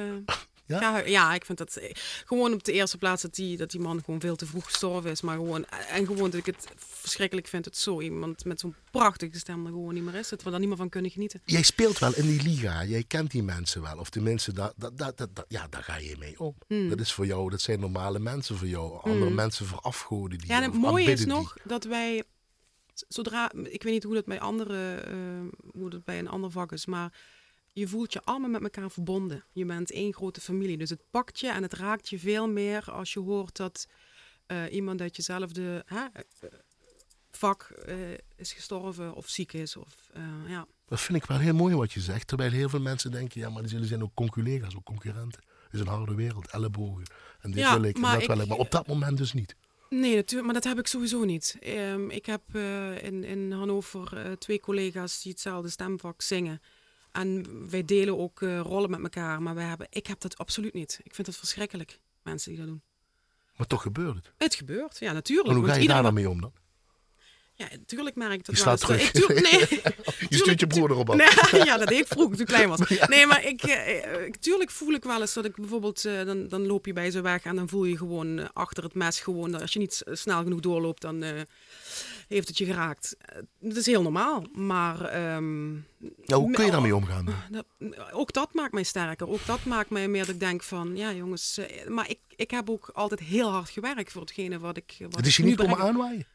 Ja? 0.66 0.98
ja, 0.98 1.34
ik 1.34 1.44
vind 1.44 1.58
dat 1.58 1.76
eh, 1.76 1.90
gewoon 2.24 2.52
op 2.52 2.64
de 2.64 2.72
eerste 2.72 2.98
plaats 2.98 3.22
dat 3.22 3.34
die, 3.34 3.56
dat 3.56 3.70
die 3.70 3.80
man 3.80 4.02
gewoon 4.04 4.20
veel 4.20 4.36
te 4.36 4.46
vroeg 4.46 4.64
gestorven 4.64 5.10
is. 5.10 5.20
Maar 5.20 5.36
gewoon, 5.36 5.64
en 5.68 6.06
gewoon 6.06 6.30
dat 6.30 6.40
ik 6.40 6.46
het 6.46 6.66
verschrikkelijk 6.76 7.46
vind 7.46 7.64
dat 7.64 7.76
zo 7.76 8.00
iemand 8.00 8.44
met 8.44 8.60
zo'n 8.60 8.74
prachtige 8.90 9.38
stem 9.38 9.64
er 9.66 9.70
gewoon 9.72 9.94
niet 9.94 10.02
meer 10.02 10.14
is. 10.14 10.28
Dat 10.28 10.42
we 10.42 10.50
daar 10.50 10.58
niet 10.58 10.68
meer 10.68 10.76
van 10.76 10.88
kunnen 10.88 11.10
genieten. 11.10 11.40
Jij 11.44 11.62
speelt 11.62 11.98
wel 11.98 12.14
in 12.14 12.26
die 12.26 12.42
liga, 12.42 12.84
jij 12.84 13.04
kent 13.04 13.30
die 13.30 13.42
mensen 13.42 13.82
wel. 13.82 13.98
Of 13.98 14.10
tenminste, 14.10 14.52
daar, 14.52 14.72
dat, 14.76 14.98
dat, 14.98 15.18
dat, 15.18 15.36
dat- 15.36 15.44
ja, 15.48 15.66
daar 15.70 15.82
ga 15.82 15.96
je 15.96 16.16
mee 16.18 16.40
om. 16.40 16.54
Hmm. 16.66 16.88
Dat 16.88 17.00
is 17.00 17.12
voor 17.12 17.26
jou, 17.26 17.50
dat 17.50 17.60
zijn 17.60 17.80
normale 17.80 18.18
mensen 18.18 18.56
voor 18.56 18.68
jou. 18.68 19.00
Andere 19.02 19.30
mensen 19.30 19.66
verafgoden 19.66 20.38
die 20.38 20.48
Ja, 20.48 20.56
en 20.56 20.62
het 20.62 20.80
mooie 20.80 21.10
is 21.10 21.18
die. 21.18 21.26
nog 21.28 21.56
dat 21.64 21.84
wij, 21.84 22.22
zodra, 23.08 23.52
ik 23.52 23.82
weet 23.82 23.92
niet 23.92 24.02
hoe 24.02 24.14
dat 24.14 24.24
bij 24.24 24.40
andere, 24.40 24.94
eh, 24.94 25.14
hoe 25.78 25.90
dat 25.90 26.04
bij 26.04 26.18
een 26.18 26.28
ander 26.28 26.50
vak 26.50 26.72
is, 26.72 26.86
maar 26.86 27.12
je 27.78 27.88
voelt 27.88 28.12
je 28.12 28.22
allemaal 28.22 28.50
met 28.50 28.62
elkaar 28.62 28.90
verbonden. 28.90 29.44
Je 29.52 29.64
bent 29.64 29.90
één 29.90 30.14
grote 30.14 30.40
familie, 30.40 30.76
dus 30.76 30.90
het 30.90 31.02
pakt 31.10 31.40
je 31.40 31.48
en 31.50 31.62
het 31.62 31.72
raakt 31.72 32.08
je 32.08 32.18
veel 32.18 32.48
meer 32.48 32.90
als 32.90 33.12
je 33.12 33.20
hoort 33.20 33.56
dat 33.56 33.86
eh, 34.46 34.72
iemand 34.72 35.00
uit 35.00 35.16
jezelfde 35.16 35.82
hè, 35.86 36.04
eh, 36.12 36.22
vak 37.30 37.62
eh, 37.62 37.96
is 38.36 38.52
gestorven 38.52 39.14
of 39.14 39.28
ziek 39.28 39.52
is. 39.52 39.76
Of, 39.76 40.10
ja. 40.46 40.66
Dat 40.86 41.00
vind 41.00 41.18
ik 41.18 41.24
wel 41.24 41.38
heel 41.38 41.54
mooi 41.54 41.74
wat 41.74 41.92
je 41.92 42.00
zegt. 42.00 42.26
Terwijl 42.28 42.50
heel 42.50 42.68
veel 42.68 42.80
mensen 42.80 43.10
denken, 43.10 43.40
ja, 43.40 43.50
maar 43.50 43.62
die 43.62 43.70
zullen 43.70 43.86
zijn 43.86 44.02
ook 44.02 44.14
conculega's, 44.14 44.76
ook 44.76 44.84
concurrenten. 44.84 45.42
Het 45.64 45.74
is 45.74 45.80
een 45.80 45.86
harde 45.86 46.14
wereld, 46.14 46.50
ellebogen. 46.50 47.04
En 47.40 47.50
dit 47.50 47.60
Ja, 47.60 47.72
wil 47.80 47.88
ik, 47.88 47.96
en 47.96 48.02
dat 48.02 48.20
ik- 48.20 48.26
wil 48.26 48.40
ik. 48.40 48.46
Maar 48.48 48.58
op 48.58 48.70
dat 48.70 48.86
moment 48.86 49.16
dus 49.18 49.32
niet. 49.32 49.56
Nee, 49.90 50.14
natuurlijk, 50.14 50.44
maar 50.44 50.54
dat 50.60 50.64
heb 50.64 50.78
ik 50.78 50.86
sowieso 50.86 51.24
niet. 51.24 51.56
Ehm, 51.60 52.10
ik 52.10 52.26
heb 52.26 52.54
in, 53.02 53.24
in 53.24 53.52
Hannover 53.52 54.36
twee 54.38 54.60
collega's 54.60 55.22
die 55.22 55.32
hetzelfde 55.32 55.68
stemvak 55.70 56.22
zingen. 56.22 56.60
En 57.16 57.44
wij 57.70 57.84
delen 57.84 58.18
ook 58.18 58.42
eh, 58.42 58.60
rollen 58.60 58.90
met 58.90 59.02
elkaar, 59.02 59.42
maar 59.42 59.54
wij 59.54 59.64
hebben, 59.64 59.86
ik 59.90 60.06
heb 60.06 60.20
dat 60.20 60.38
absoluut 60.38 60.74
niet. 60.74 61.00
Ik 61.02 61.14
vind 61.14 61.26
het 61.26 61.36
verschrikkelijk, 61.36 62.00
mensen 62.22 62.50
die 62.50 62.58
dat 62.58 62.68
doen. 62.68 62.82
Maar 63.56 63.66
toch 63.66 63.82
gebeurt 63.82 64.14
het. 64.14 64.32
Het 64.36 64.54
gebeurt, 64.54 64.98
ja, 64.98 65.12
natuurlijk. 65.12 65.48
En 65.48 65.54
hoe 65.54 65.66
ga 65.66 65.74
je 65.74 65.88
daar 65.88 66.02
dan 66.02 66.14
mee 66.14 66.30
om 66.30 66.40
dan? 66.40 66.52
Ja, 67.56 67.66
natuurlijk 67.70 68.16
merk 68.16 68.32
ik 68.32 68.44
dat 68.44 68.58
Je 68.58 68.64
wel 68.64 68.76
slaat. 68.76 69.00
Ik 69.00 69.14
doe, 69.14 69.40
nee, 69.40 69.82
Je 70.28 70.36
stuurt 70.36 70.60
je 70.60 70.66
broer 70.66 70.90
erop 70.90 71.10
af. 71.10 71.16
Nee, 71.16 71.64
ja, 71.70 71.76
dat 71.76 71.88
deed 71.88 72.00
ik 72.00 72.06
vroeger 72.06 72.32
toen 72.32 72.40
ik 72.40 72.46
klein 72.46 72.68
was. 72.68 73.08
Nee, 73.08 73.26
maar 73.26 73.44
ik, 73.44 73.62
eh, 73.62 74.04
eh, 74.04 74.32
tuurlijk 74.40 74.70
voel 74.70 74.92
ik 74.92 75.04
wel 75.04 75.20
eens 75.20 75.34
dat 75.34 75.44
ik 75.44 75.56
bijvoorbeeld, 75.56 76.04
eh, 76.04 76.24
dan, 76.24 76.48
dan 76.48 76.66
loop 76.66 76.86
je 76.86 76.92
bij 76.92 77.10
ze 77.10 77.20
weg 77.20 77.42
en 77.42 77.56
dan 77.56 77.68
voel 77.68 77.84
je 77.84 77.96
gewoon 77.96 78.52
achter 78.52 78.84
het 78.84 78.94
mes 78.94 79.20
gewoon, 79.20 79.50
dat 79.50 79.60
als 79.60 79.72
je 79.72 79.78
niet 79.78 80.02
snel 80.04 80.42
genoeg 80.42 80.60
doorloopt, 80.60 81.02
dan 81.02 81.24
heeft 82.28 82.48
het 82.48 82.58
je 82.58 82.64
geraakt. 82.64 83.16
Eh, 83.18 83.38
dat 83.60 83.76
is 83.76 83.86
heel 83.86 84.02
normaal, 84.02 84.44
maar... 84.52 85.00
ehm, 85.04 85.74
Ja, 86.24 86.36
hoe 86.36 86.50
kun 86.50 86.64
je 86.64 86.66
me- 86.66 86.70
daarmee 86.70 86.96
omgaan? 86.96 87.26
dat- 87.50 87.66
ook 88.12 88.32
dat 88.32 88.54
maakt 88.54 88.72
mij 88.72 88.82
sterker. 88.82 89.28
Ook 89.28 89.46
dat 89.46 89.64
maakt 89.64 89.90
mij 89.90 90.08
meer 90.08 90.24
dat 90.26 90.34
ik 90.34 90.40
denk 90.40 90.62
van, 90.62 90.96
ja 90.96 91.12
jongens, 91.12 91.58
eh, 91.58 91.86
maar 91.88 92.10
ik, 92.10 92.18
ik 92.36 92.50
heb 92.50 92.70
ook 92.70 92.90
altijd 92.92 93.20
heel 93.20 93.50
hard 93.50 93.70
gewerkt 93.70 94.12
voor 94.12 94.20
hetgene 94.20 94.58
wat 94.58 94.76
ik, 94.76 94.96
wat 94.98 95.16
Het 95.16 95.26
is 95.26 95.36
je 95.36 95.44
niet 95.44 95.56
komen 95.56 95.78
aanwaaien. 95.78 96.26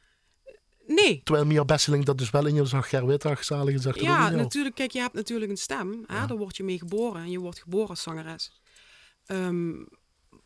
Nee, 0.88 1.22
Terwijl 1.24 1.46
Mia 1.46 1.66
Besseling 1.66 2.06
dat 2.06 2.18
dus 2.18 2.30
wel 2.30 2.46
in 2.46 2.56
je 2.56 2.66
zag, 2.66 2.88
zalig 2.88 3.82
dat 3.82 3.88
ook 3.96 4.02
Ja, 4.02 4.30
natuurlijk. 4.30 4.76
Kijk, 4.76 4.92
je 4.92 5.00
hebt 5.00 5.14
natuurlijk 5.14 5.52
een 5.52 5.58
stem. 5.58 6.04
Hè? 6.08 6.28
Daar 6.28 6.38
word 6.38 6.58
je 6.58 6.64
mee 6.64 6.78
geboren. 6.78 7.22
En 7.22 7.32
je 7.32 7.40
wordt 7.40 7.60
geboren 7.60 7.88
als 7.90 8.02
zangeres. 8.02 8.62
Ehm, 9.26 9.72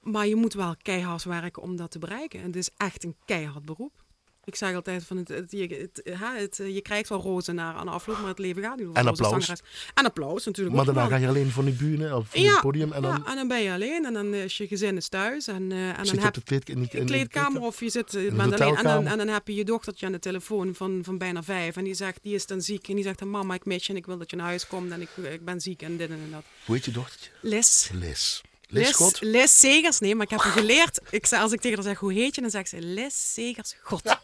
maar 0.02 0.28
je 0.28 0.36
moet 0.36 0.54
wel 0.54 0.76
keihard 0.82 1.24
werken 1.24 1.62
om 1.62 1.76
dat 1.76 1.92
te 1.92 2.00
bereiken. 2.00 2.40
En 2.40 2.46
het 2.46 2.56
is 2.56 2.70
echt 2.78 3.04
een 3.04 3.16
keihard 3.26 3.66
beroep. 3.66 4.04
Ik 4.46 4.56
zeg 4.56 4.76
altijd 4.76 5.04
van 5.04 5.18
het, 5.18 5.28
het, 5.28 5.52
je, 5.52 5.90
het, 6.04 6.20
het, 6.20 6.62
je 6.74 6.82
krijgt 6.82 7.10
wel 7.10 7.22
rozen 7.22 7.56
na 7.56 7.74
aan 7.74 7.86
de 7.86 7.92
afloop, 7.92 8.18
maar 8.18 8.28
het 8.28 8.40
leven 8.40 8.64
gaat 8.64 8.78
niet 8.78 8.88
En 8.94 9.08
applaus. 9.08 9.50
En 9.94 10.06
applaus 10.06 10.46
natuurlijk. 10.46 10.76
Maar 10.76 10.86
daarna 10.86 11.08
ga 11.08 11.16
je 11.16 11.28
alleen 11.28 11.52
van 11.52 11.66
die 11.66 11.74
bühne 11.74 12.16
of 12.16 12.30
van 12.30 12.44
het 12.44 12.62
podium 12.62 12.92
en 12.92 13.02
dan 13.02 13.12
ja, 13.12 13.32
en 13.32 13.36
dan 13.36 13.48
ben 13.48 13.62
je 13.62 13.72
alleen 13.72 14.06
en 14.06 14.14
dan 14.14 14.34
is 14.34 14.58
je 14.58 14.68
gezin 14.68 14.98
is 14.98 15.08
thuis. 15.08 15.48
En, 15.48 15.72
eh, 15.72 15.88
en 15.88 15.96
dan 15.96 16.16
je 16.16 16.22
heb 16.22 16.34
de 16.34 16.42
kleed, 16.42 16.70
in 16.70 16.82
de 16.82 17.04
kleedkamer 17.04 17.62
of 17.62 17.80
je 17.80 17.90
zit 17.90 18.14
eh, 18.16 18.40
alleen. 18.40 18.76
En 18.76 18.84
dan, 18.84 19.08
en 19.08 19.18
dan 19.18 19.28
heb 19.28 19.48
je 19.48 19.56
je 19.56 19.66
dochtertje 19.66 20.06
aan 20.06 20.12
de 20.12 20.20
telefoon 20.20 20.76
van, 20.76 21.00
van 21.04 21.18
bijna 21.18 21.44
vijf. 21.44 21.76
En 21.76 21.84
die 21.84 21.94
zegt, 21.94 22.20
die 22.22 22.34
is 22.34 22.46
dan 22.46 22.62
ziek. 22.62 22.88
En 22.88 22.96
die 22.96 23.04
zegt, 23.04 23.20
dan, 23.20 23.30
mama, 23.30 23.54
ik 23.54 23.66
mis 23.66 23.86
je 23.86 23.92
en 23.92 23.98
ik 23.98 24.06
wil 24.06 24.18
dat 24.18 24.30
je 24.30 24.36
naar 24.36 24.46
huis 24.46 24.68
komt. 24.68 24.92
En 24.92 25.02
ik, 25.02 25.10
ik 25.18 25.46
ben 25.46 25.62
ziek 25.62 25.82
en 25.82 25.98
dit 25.98 26.10
en 26.10 26.28
dat. 26.32 26.44
Hoe 26.66 26.76
heet 26.76 26.86
je 26.86 26.92
dochtertje? 26.92 27.30
Liz. 27.42 27.90
Liz. 27.94 28.42
Liz 28.84 28.92
God? 28.96 29.22
Liz 29.22 29.52
Segers. 29.52 30.00
Nee, 30.00 30.16
maar 30.16 30.24
ik 30.26 30.32
heb 30.32 30.40
haar 30.40 30.52
geleerd. 30.52 31.00
Ik, 31.10 31.26
zei- 31.26 31.42
als 31.42 31.52
ik 31.52 31.62
tegen 31.62 31.78
haar 31.78 31.86
zeg, 31.88 31.98
hoe 32.00 32.14
heet 32.14 32.36
je? 32.36 32.42
Dan 32.42 32.50
zegt 32.50 32.70
ze, 32.70 32.82
Liz 32.82 33.14
Segers. 33.16 33.76
God, 33.82 34.04
dat 34.04 34.20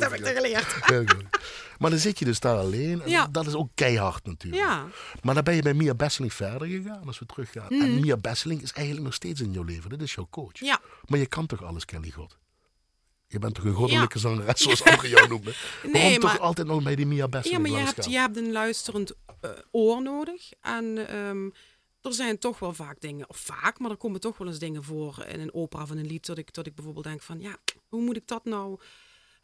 heb 0.00 0.12
ik 0.14 0.24
haar 0.24 0.34
geleerd. 0.34 0.74
Heel 0.84 1.04
goed. 1.06 1.24
Maar 1.78 1.90
dan 1.90 1.98
zit 1.98 2.18
je 2.18 2.24
dus 2.24 2.40
daar 2.40 2.56
alleen. 2.58 3.02
En 3.02 3.10
Ja. 3.10 3.26
Dat 3.30 3.46
is 3.46 3.54
ook 3.54 3.68
keihard 3.74 4.26
natuurlijk. 4.26 4.62
Ja. 4.62 4.86
Maar 5.22 5.34
dan 5.34 5.44
ben 5.44 5.54
je 5.54 5.62
bij 5.62 5.74
Mia 5.74 5.94
Besseling 5.94 6.32
verder 6.32 6.68
gegaan, 6.68 7.06
als 7.06 7.18
we 7.18 7.26
teruggaan. 7.26 7.68
En 7.70 8.00
Mia 8.00 8.16
Besseling 8.16 8.62
is 8.62 8.72
eigenlijk 8.72 9.04
nog 9.06 9.14
steeds 9.14 9.40
in 9.40 9.52
jouw 9.52 9.62
leven. 9.62 9.90
Dat 9.90 10.00
is 10.00 10.14
jouw 10.14 10.26
coach. 10.30 10.58
Ja. 10.60 10.80
Maar 11.06 11.18
je 11.18 11.26
kan 11.26 11.46
toch 11.46 11.62
alles, 11.64 11.84
Kelly 11.84 12.10
God? 12.10 12.36
Je 13.26 13.38
bent 13.38 13.54
toch 13.54 13.64
een 13.64 13.72
goddelijke 13.74 14.18
zangeres, 14.18 14.60
zoals 14.62 14.84
anderen 14.84 15.08
jou 15.10 15.28
noemen? 15.28 15.54
Waarom 15.92 16.12
toch 16.12 16.22
maar- 16.22 16.38
altijd 16.40 16.66
nog 16.66 16.82
bij 16.82 16.94
die 16.94 17.06
Mia 17.06 17.16
Ja, 17.16 17.28
Besseling 17.28 17.62
maar 17.62 17.70
je 17.70 17.76
hebt, 17.86 18.02
gaan? 18.02 18.12
je 18.12 18.18
hebt 18.18 18.36
een 18.36 18.52
luisterend 18.52 19.12
eh, 19.40 19.50
oor 19.70 20.02
nodig. 20.02 20.50
En 20.60 21.08
ehm, 21.08 21.48
er 22.04 22.12
zijn 22.12 22.38
toch 22.38 22.58
wel 22.58 22.74
vaak 22.74 23.00
dingen, 23.00 23.28
of 23.28 23.36
vaak, 23.36 23.78
maar 23.78 23.90
er 23.90 23.96
komen 23.96 24.20
toch 24.20 24.38
wel 24.38 24.48
eens 24.48 24.58
dingen 24.58 24.84
voor 24.84 25.24
in 25.28 25.40
een 25.40 25.54
opera 25.54 25.82
of 25.82 25.90
een 25.90 26.06
lied. 26.06 26.26
Dat 26.26 26.38
ik, 26.38 26.54
dat 26.54 26.66
ik 26.66 26.74
bijvoorbeeld 26.74 27.04
denk 27.04 27.22
van, 27.22 27.40
ja, 27.40 27.56
hoe 27.88 28.02
moet 28.02 28.16
ik 28.16 28.26
dat 28.26 28.44
nou... 28.44 28.80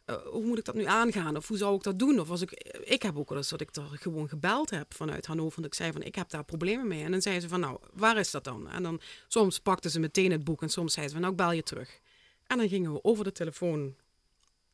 eh, 0.05 0.15
hoe 0.15 0.45
moet 0.45 0.57
ik 0.57 0.65
dat 0.65 0.75
nu 0.75 0.85
aangaan? 0.85 1.37
Of 1.37 1.47
hoe 1.47 1.57
zou 1.57 1.75
ik 1.75 1.83
dat 1.83 1.99
doen? 1.99 2.19
Of 2.19 2.29
als 2.29 2.41
ik, 2.41 2.51
ik 2.83 3.01
heb 3.01 3.17
ook 3.17 3.29
wel 3.29 3.37
eens 3.37 3.49
dat 3.49 3.61
ik 3.61 3.75
er 3.75 3.83
gewoon 3.91 4.29
gebeld 4.29 4.69
heb 4.69 4.93
vanuit 4.93 5.25
Hannover. 5.25 5.61
Dat 5.61 5.71
ik 5.71 5.77
zei 5.77 5.91
van, 5.91 6.01
ik 6.01 6.15
heb 6.15 6.29
daar 6.29 6.43
problemen 6.43 6.87
mee. 6.87 7.03
En 7.03 7.11
dan 7.11 7.21
zei 7.21 7.39
ze 7.39 7.47
van, 7.47 7.59
nou, 7.59 7.79
waar 7.93 8.17
is 8.17 8.31
dat 8.31 8.43
dan? 8.43 8.69
En 8.69 8.83
dan, 8.83 9.01
soms 9.27 9.59
pakten 9.59 9.91
ze 9.91 9.99
meteen 9.99 10.31
het 10.31 10.43
boek 10.43 10.61
en 10.61 10.69
soms 10.69 10.93
zei 10.93 11.05
ze 11.05 11.11
van, 11.11 11.21
nou, 11.21 11.33
ik 11.33 11.39
bel 11.39 11.51
je 11.51 11.63
terug. 11.63 11.99
En 12.47 12.57
dan 12.57 12.69
gingen 12.69 12.93
we 12.93 13.03
over 13.03 13.23
de 13.23 13.31
telefoon, 13.31 13.95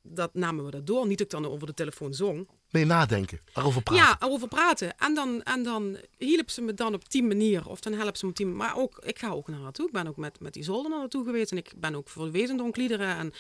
dat 0.10 0.34
namen 0.34 0.66
we 0.66 0.72
dat 0.72 0.88
door. 0.88 1.08
Niet 1.08 1.18
dat 1.18 1.34
ik 1.34 1.42
dan 1.42 1.52
over 1.52 1.68
de 1.68 1.74
telefoon 1.74 2.14
zong. 2.14 2.48
Nee, 2.70 2.86
nadenken. 2.86 3.40
Daarover 3.54 3.82
praten. 3.82 4.06
Ja, 4.20 4.28
over 4.28 4.48
praten. 4.48 4.98
En 4.98 5.14
dan, 5.14 5.44
en 5.44 5.64
dan 5.64 5.98
hielp 6.18 6.50
ze 6.50 6.62
me 6.62 6.74
dan 6.74 6.94
op 6.94 7.10
die 7.12 7.24
manier. 7.24 7.68
Of 7.70 7.80
dan 7.80 7.94
helpt 7.94 8.18
ze 8.18 8.26
me 8.26 8.32
op 8.32 8.38
die 8.38 8.46
manier. 8.46 8.62
Maar 8.64 8.78
ook, 8.78 8.98
ik 9.06 9.20
ga 9.20 9.30
ook 9.30 9.48
naar 9.48 9.60
naartoe. 9.60 9.86
Ik 9.88 9.92
ben 9.94 10.08
ook 10.08 10.18
met, 10.18 10.40
met 10.40 10.56
Isolde 10.56 10.90
naar 10.90 11.00
naartoe 11.00 11.26
geweest. 11.26 11.52
En 11.52 11.58
ik 11.58 11.74
ben 11.78 11.96
ook 11.96 12.10
voor 12.10 12.26
de 12.26 12.32
Wezendonk-liederen. 12.32 13.16
En 13.18 13.34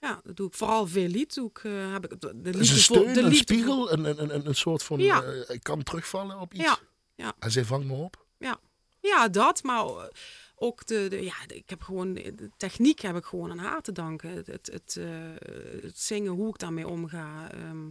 ja, 0.00 0.20
dat 0.24 0.36
doe 0.36 0.46
ik 0.46 0.54
vooral 0.54 0.86
veel 0.86 1.08
lied. 1.08 1.34
Doe 1.34 1.48
ik, 1.48 1.58
eh, 1.64 1.92
heb 1.92 2.04
ik 2.12 2.20
de, 2.20 2.32
de 2.42 2.48
een 2.50 2.58
liefde 2.58 2.78
steun, 2.78 3.04
voor- 3.04 3.12
de 3.12 3.20
een 3.20 3.34
spiegel, 3.34 3.92
een, 3.92 4.04
een, 4.04 4.34
een, 4.34 4.46
een 4.46 4.54
soort 4.54 4.82
van... 4.82 4.98
Ja. 4.98 5.22
eh, 5.22 5.54
ik 5.54 5.62
kan 5.62 5.82
terugvallen 5.82 6.40
op 6.40 6.54
iets. 6.54 6.62
Ja, 6.64 6.78
ja, 7.14 7.32
En 7.38 7.50
zij 7.50 7.64
vangt 7.64 7.86
me 7.86 7.92
op. 7.94 8.24
ja. 8.38 8.58
ja, 9.00 9.28
dat. 9.28 9.62
Maar 9.62 9.84
eh, 9.86 10.04
ook 10.58 10.86
de, 10.86 11.06
de, 11.08 11.24
ja, 11.24 11.34
de- 11.46 11.56
ik 11.56 11.70
heb 11.70 11.82
gewoon 11.82 12.14
de 12.14 12.50
techniek 12.56 13.00
heb 13.00 13.16
ik 13.16 13.24
gewoon 13.24 13.50
aan 13.50 13.58
haar 13.58 13.80
te 13.80 13.92
danken. 13.92 14.30
Het, 14.30 14.46
het, 14.46 14.66
het, 14.72 14.96
eh, 14.96 15.06
het 15.82 15.98
zingen, 15.98 16.32
hoe 16.32 16.48
ik 16.48 16.58
daarmee 16.58 16.88
omga. 16.88 17.50
ehm, 17.52 17.86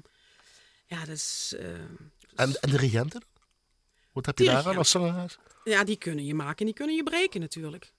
ja, 0.86 1.06
eh, 1.08 1.74
En, 2.36 2.62
en 2.62 2.70
de 2.70 2.78
regenten? 2.78 3.22
Wat 4.12 4.26
heb 4.26 4.38
je 4.38 4.46
daar 4.46 4.68
aan 4.68 4.78
als 4.78 4.90
zangeres? 4.92 5.38
ja, 5.64 5.84
die 5.84 5.96
kunnen 5.98 6.26
je 6.26 6.34
maken 6.34 6.58
en 6.60 6.66
die 6.66 6.74
kunnen 6.74 6.96
je 6.96 7.04
breken 7.04 7.40
natuurlijk. 7.40 7.94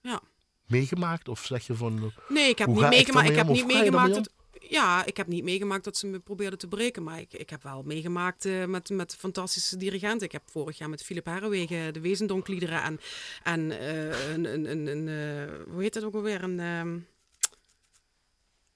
Ja. 0.00 0.20
Meegemaakt? 0.66 1.28
Of 1.28 1.44
zeg 1.44 1.66
je 1.66 1.74
van... 1.74 2.12
Nee, 2.28 2.48
ik 2.48 2.58
heb 2.58 2.68
niet 2.68 2.88
meegemaakt. 2.88 3.28
Ik 3.28 3.36
heb 3.36 3.48
niet 3.48 3.66
meegemaakt. 3.66 4.30
Ja, 4.68 5.04
ik 5.04 5.16
heb 5.16 5.26
niet 5.26 5.44
meegemaakt 5.44 5.84
dat 5.84 5.96
ze 5.96 6.06
me 6.06 6.18
probeerden 6.18 6.58
te 6.58 6.68
breken. 6.68 7.02
Maar 7.02 7.20
ik, 7.28 7.50
heb 7.50 7.62
wel 7.62 7.82
meegemaakt 7.82 8.44
eh, 8.44 8.64
met, 8.64 8.88
met 8.88 9.16
fantastische 9.16 9.76
dirigenten. 9.76 10.26
Ik 10.26 10.32
heb 10.32 10.42
vorig 10.50 10.78
jaar 10.78 10.88
met 10.88 11.04
Philip 11.04 11.24
Herrewegen 11.24 11.92
de 11.92 12.00
Wezendonkliederen 12.00 12.82
en, 12.82 13.00
en 13.42 13.78
eh, 13.78 14.32
een, 14.32 14.44
een, 14.44 14.70
een, 14.70 14.86
een 14.86 15.08
eh, 15.08 15.72
hoe 15.72 15.82
heet 15.82 15.94
dat 15.94 16.04
ook 16.04 16.14
alweer? 16.14 16.42
Een, 16.42 16.60
ehm, 16.60 16.98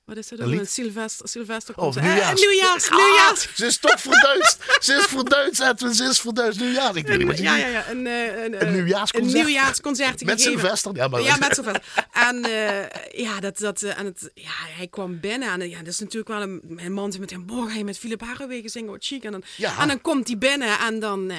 wat 0.08 0.16
is 0.16 0.28
dat? 0.28 0.38
Lied? 0.38 0.60
Een 0.60 0.66
Sylvester, 0.66 1.28
Sylvester 1.28 1.74
Oh, 1.76 1.82
concert. 1.84 2.04
nieuwjaars. 2.04 2.40
Eh, 2.40 2.48
nieuwjaars, 2.48 2.88
Ah, 2.90 2.96
nieuwjaars. 2.96 3.48
ze 3.54 3.66
is 3.66 3.78
toch 3.78 4.00
verduidst. 4.00 4.56
ze 4.80 4.94
is 4.94 5.04
verduidst, 5.04 5.60
Edwin. 5.60 5.94
Ze 5.94 6.04
is 6.04 6.20
verduidst. 6.20 6.60
Nieuwjaars. 6.60 6.96
Ik 6.96 7.06
weet 7.06 7.18
niet 7.18 7.26
wat 7.26 7.36
je 7.36 7.42
ja, 7.42 7.56
ja, 7.56 7.66
ja. 7.66 7.88
Een, 7.90 8.06
eh, 8.06 8.26
een, 8.44 8.52
Een 8.54 8.54
eh, 8.54 8.70
nieuwjaarsconcert. 8.72 9.34
Een 9.38 9.44
nieuwjaarsconcert 9.44 10.24
Met. 10.24 10.40
Sylvester. 10.40 10.94
Ja, 10.96 11.08
maar 11.08 11.20
Ja, 11.22 11.36
met 11.36 11.54
Sylvester. 11.54 11.82
En 12.12 12.44
eh, 12.44 13.20
ja, 13.22 13.40
dat, 13.40 13.58
dat, 13.58 13.82
en 13.82 14.04
het, 14.04 14.30
ja, 14.34 14.50
hij 14.76 14.86
kwam 14.86 15.20
binnen. 15.20 15.48
En 15.60 15.68
ja, 15.70 15.78
dat 15.78 15.86
is 15.92 15.98
natuurlijk 15.98 16.28
wel 16.28 16.42
een, 16.42 16.62
een 16.76 16.92
man 16.92 17.10
die 17.10 17.20
met 17.20 17.30
hem, 17.30 17.46
boah, 17.46 17.70
ga 17.70 17.76
je 17.78 17.84
met 17.84 17.98
Philip 17.98 18.20
Harrewegen 18.20 18.70
zingen, 18.70 18.90
wat 18.90 19.04
chic. 19.04 19.24
En 19.24 19.32
dan, 19.32 19.42
Ja. 19.56 19.78
en 19.80 19.88
dan 19.88 20.00
komt 20.00 20.26
hij 20.26 20.38
binnen 20.38 20.78
en 20.78 21.00
dan... 21.00 21.30
eh, 21.30 21.36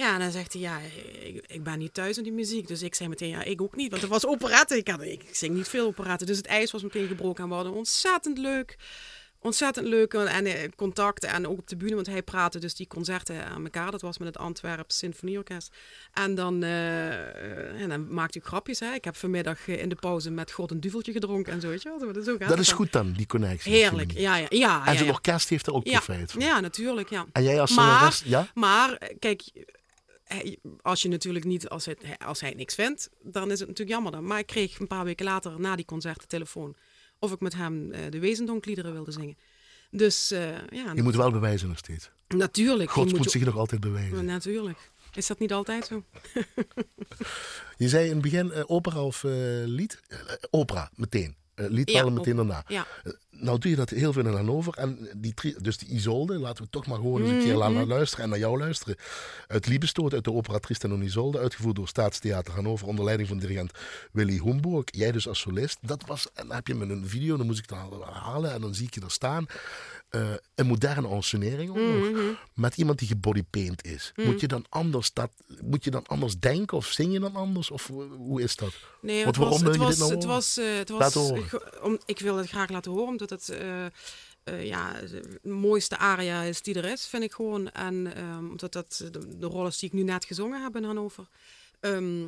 ja, 0.00 0.14
en 0.14 0.20
dan 0.20 0.30
zegt 0.30 0.52
hij, 0.52 0.62
ja, 0.62 0.78
ik, 1.22 1.44
ik 1.46 1.62
ben 1.62 1.78
niet 1.78 1.94
thuis 1.94 2.16
in 2.18 2.22
die 2.22 2.32
muziek. 2.32 2.66
Dus 2.68 2.82
ik 2.82 2.94
zei 2.94 3.08
meteen, 3.08 3.28
ja, 3.28 3.42
ik 3.42 3.62
ook 3.62 3.76
niet. 3.76 3.90
Want 3.90 4.02
het 4.02 4.10
was 4.10 4.26
operette. 4.26 4.76
Ik, 4.76 4.88
had, 4.88 5.02
ik 5.02 5.22
zing 5.32 5.54
niet 5.54 5.68
veel 5.68 5.86
operette. 5.86 6.24
Dus 6.24 6.36
het 6.36 6.46
ijs 6.46 6.70
was 6.70 6.82
meteen 6.82 7.06
gebroken. 7.06 7.42
En 7.42 7.48
we 7.48 7.54
hadden 7.54 7.72
ontzettend 7.72 8.38
leuk 8.38 8.76
ontzettend 9.42 9.86
leuk 9.86 10.14
en 10.14 10.46
eh, 10.46 10.68
contact 10.76 11.24
en 11.24 11.48
ook 11.48 11.58
op 11.58 11.68
de 11.68 11.76
bühne, 11.76 11.94
want 11.94 12.06
hij 12.06 12.22
praatte 12.22 12.58
dus 12.58 12.74
die 12.74 12.86
concerten 12.86 13.46
aan 13.46 13.64
elkaar. 13.64 13.90
Dat 13.90 14.00
was 14.00 14.18
met 14.18 14.28
het 14.28 14.38
Antwerp 14.38 14.90
Symfonieorkest. 14.90 15.72
En 16.12 16.34
dan, 16.34 16.62
eh, 16.62 17.80
en 17.82 17.88
dan 17.88 18.14
maakte 18.14 18.38
hij 18.38 18.48
grapjes. 18.48 18.80
Hè. 18.80 18.92
Ik 18.92 19.04
heb 19.04 19.16
vanmiddag 19.16 19.68
eh, 19.68 19.82
in 19.82 19.88
de 19.88 19.94
pauze 19.94 20.30
met 20.30 20.52
God 20.52 20.70
een 20.70 20.80
duveltje 20.80 21.12
gedronken 21.12 21.52
en 21.52 21.60
zo. 21.60 21.68
Weet 21.68 21.82
je 21.82 21.88
wel. 21.98 22.12
Dat, 22.12 22.24
gaat 22.38 22.48
Dat 22.48 22.58
is 22.58 22.72
goed 22.72 22.92
dan, 22.92 23.12
die 23.12 23.26
connectie. 23.26 23.72
Heerlijk, 23.72 24.12
ja, 24.12 24.36
ja. 24.36 24.46
ja, 24.48 24.86
En 24.86 25.04
ja, 25.04 25.10
orkest 25.10 25.48
heeft 25.48 25.66
er 25.66 25.72
ook 25.72 25.84
profijt 25.84 26.32
van. 26.32 26.40
ja, 26.40 26.60
natuurlijk, 26.60 27.10
ja. 27.10 27.26
En 27.32 27.42
jij 27.42 27.60
als 27.60 27.74
Maar- 27.74 28.20
ja? 28.24 28.46
Maar 28.54 28.98
kijk, 29.18 29.42
als 30.82 31.02
je 31.02 31.08
natuurlijk 31.08 31.44
niet, 31.44 31.68
als, 31.68 31.86
het, 31.86 31.98
als 32.18 32.40
hij 32.40 32.50
niks 32.50 32.74
vindt, 32.74 33.10
dan 33.22 33.50
is 33.50 33.58
het 33.58 33.68
natuurlijk 33.68 33.96
jammer 33.96 34.12
dan. 34.12 34.24
Maar 34.24 34.38
ik 34.38 34.46
kreeg 34.46 34.78
een 34.78 34.86
paar 34.86 35.04
weken 35.04 35.24
later 35.24 35.60
na 35.60 35.76
die 35.76 35.84
concert 35.84 36.20
de 36.20 36.26
telefoon 36.26 36.76
of 37.20 37.32
ik 37.32 37.40
met 37.40 37.54
hem 37.54 37.92
eh, 37.92 38.10
de 38.10 38.18
Wezendonkliederen 38.18 38.92
wilde 38.92 39.12
zingen. 39.12 39.36
Dus 39.90 40.30
eh, 40.30 40.68
ja, 40.68 40.92
Je 40.94 41.02
moet 41.02 41.16
wel 41.16 41.30
bewijzen 41.30 41.68
nog 41.68 41.78
steeds. 41.78 42.10
natuurlijk. 42.28 42.90
God 42.90 43.10
je 43.10 43.16
moet 43.16 43.30
zich 43.30 43.44
nog 43.44 43.56
altijd 43.56 43.80
bewijzen. 43.80 44.24
Natuurlijk. 44.24 44.90
Is 45.14 45.26
dat 45.26 45.38
niet 45.38 45.52
altijd 45.52 45.86
zo? 45.86 46.04
Je 47.76 47.88
zei 47.88 48.04
in 48.04 48.12
het 48.12 48.22
begin 48.22 48.52
eh, 48.52 48.62
opera 48.66 49.04
of 49.04 49.22
lied? 49.64 50.00
Opera, 50.50 50.90
meteen. 50.94 51.36
Lied 51.54 51.90
Ja, 51.90 52.02
wel 52.02 52.12
meteen 52.12 52.36
daarna. 52.36 52.64
Ja. 52.68 52.86
Nou 53.40 53.58
doe 53.58 53.70
je 53.70 53.76
dat 53.76 53.90
heel 53.90 54.12
veel 54.12 54.26
in 54.26 54.32
Hannover. 54.32 54.74
En 54.74 55.08
die, 55.16 55.34
dus 55.60 55.78
die 55.78 55.88
Isolde, 55.88 56.38
laten 56.38 56.64
we 56.64 56.70
toch 56.70 56.86
maar 56.86 56.96
gewoon 56.96 57.20
eens 57.22 57.30
een 57.30 57.38
keer 57.38 57.56
Mhm. 57.58 57.72
naar 57.72 57.86
luisteren 57.86 58.24
en 58.24 58.30
naar 58.30 58.38
jou 58.38 58.58
luisteren. 58.58 58.96
Uit 59.46 59.66
Liebestoot, 59.66 60.12
uit 60.14 60.24
de 60.24 60.32
opera 60.32 60.58
Tristan 60.58 60.92
en 60.92 61.02
Isolde, 61.02 61.38
uitgevoerd 61.38 61.76
door 61.76 61.88
Staatstheater 61.88 62.54
Hannover 62.54 62.86
onder 62.86 63.04
leiding 63.04 63.28
van 63.28 63.38
dirigent 63.38 63.70
Willy 64.12 64.38
Hoenburg. 64.38 64.84
Jij 64.84 65.12
dus 65.12 65.28
als 65.28 65.40
solist. 65.40 65.78
Dat 65.80 66.04
was, 66.06 66.26
en 66.34 66.46
dan 66.46 66.56
heb 66.56 66.66
je 66.66 66.74
me 66.74 66.84
een 66.84 67.08
video, 67.08 67.36
dan 67.36 67.46
moest 67.46 67.58
ik 67.58 67.68
dan 67.68 68.02
halen 68.12 68.52
en 68.52 68.60
dan 68.60 68.74
zie 68.74 68.86
ik 68.86 68.94
je 68.94 69.00
daar 69.00 69.10
staan. 69.10 69.46
Eh, 70.08 70.30
een 70.54 70.66
moderne 70.66 71.08
ensenering. 71.08 71.74
Mhm. 71.74 72.20
Met 72.54 72.76
iemand 72.76 72.98
die 72.98 73.08
gebodypaint 73.08 73.84
is. 73.84 74.12
Moet, 74.16 74.40
je 74.40 74.46
dan 74.48 74.64
anders 74.68 75.12
dat, 75.12 75.30
moet 75.62 75.84
je 75.84 75.90
dan 75.90 76.06
anders 76.06 76.38
denken 76.38 76.76
of 76.76 76.86
zing 76.86 77.12
je 77.12 77.20
dan 77.20 77.34
anders? 77.36 77.70
Of 77.70 77.86
hoe- 78.16 78.42
is 78.42 78.56
dat? 78.56 78.72
Nee, 79.02 79.26
het 79.26 79.36
was, 79.36 79.60
het 79.60 79.76
was, 79.76 79.98
het 79.98 80.24
was, 80.88 81.14
het 81.14 82.02
ik 82.06 82.18
wil 82.18 82.36
het 82.36 82.48
graag 82.48 82.68
laten 82.70 82.90
horen, 82.92 83.06
omdat 83.08 83.29
het 83.30 83.48
eh, 83.48 83.84
eh, 83.86 84.64
ja, 84.66 84.92
de 84.92 85.38
mooiste 85.48 85.96
aria 85.98 86.42
is 86.42 86.62
die 86.62 86.74
er 86.74 86.84
is, 86.84 87.06
vind 87.06 87.22
ik 87.22 87.32
gewoon. 87.32 87.70
En 87.70 88.14
ehm, 88.14 88.48
omdat 88.48 88.72
dat 88.72 89.04
de, 89.12 89.38
de 89.38 89.46
rollen 89.46 89.70
die 89.70 89.88
ik 89.88 89.92
nu 89.92 90.02
net 90.02 90.24
gezongen 90.24 90.62
heb 90.62 90.76
in 90.76 90.84
Hannover. 90.84 91.28
Ehm, 91.80 92.22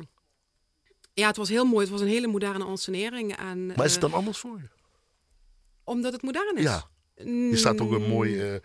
ja, 1.13 1.27
het 1.27 1.37
was 1.37 1.49
heel 1.49 1.65
mooi. 1.65 1.81
Het 1.81 1.89
was 1.91 2.01
een 2.01 2.07
hele 2.07 2.27
moderne 2.27 2.65
ensenering. 2.65 3.37
En, 3.37 3.65
Maar 3.65 3.85
is 3.85 3.93
het 3.95 4.03
eh, 4.03 4.09
dan 4.09 4.13
anders 4.19 4.37
voor 4.37 4.57
je? 4.57 4.67
omdat 5.83 6.13
het 6.13 6.21
modern 6.21 6.55
is? 6.57 6.63
Ja. 6.63 6.89
Je 7.15 7.55
staat 7.57 7.81
ook 7.81 7.91
een 7.91 8.07
mooi 8.09 8.59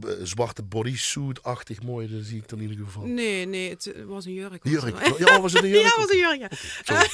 b- 0.00 0.16
zwarte 0.22 0.62
bodysuit-achtig 0.62 1.82
mooi, 1.82 2.08
dat 2.16 2.24
zie 2.24 2.36
ik 2.36 2.48
dan 2.48 2.60
in 2.60 2.70
ieder 2.70 2.84
geval. 2.86 3.04
Nee, 3.04 3.46
nee, 3.46 3.70
het 3.70 3.94
was 4.06 4.24
een 4.24 4.32
jurk. 4.32 4.64
Jurk. 4.68 5.18
Ja, 5.18 5.40
was 5.40 5.52
het 5.52 5.62
een 5.62 5.68
jurk? 5.78 5.82
Ja, 5.82 5.88
het 5.88 5.96
was 5.96 6.10
een 6.10 6.18
jurk, 6.18 6.38
ja. 6.38 6.48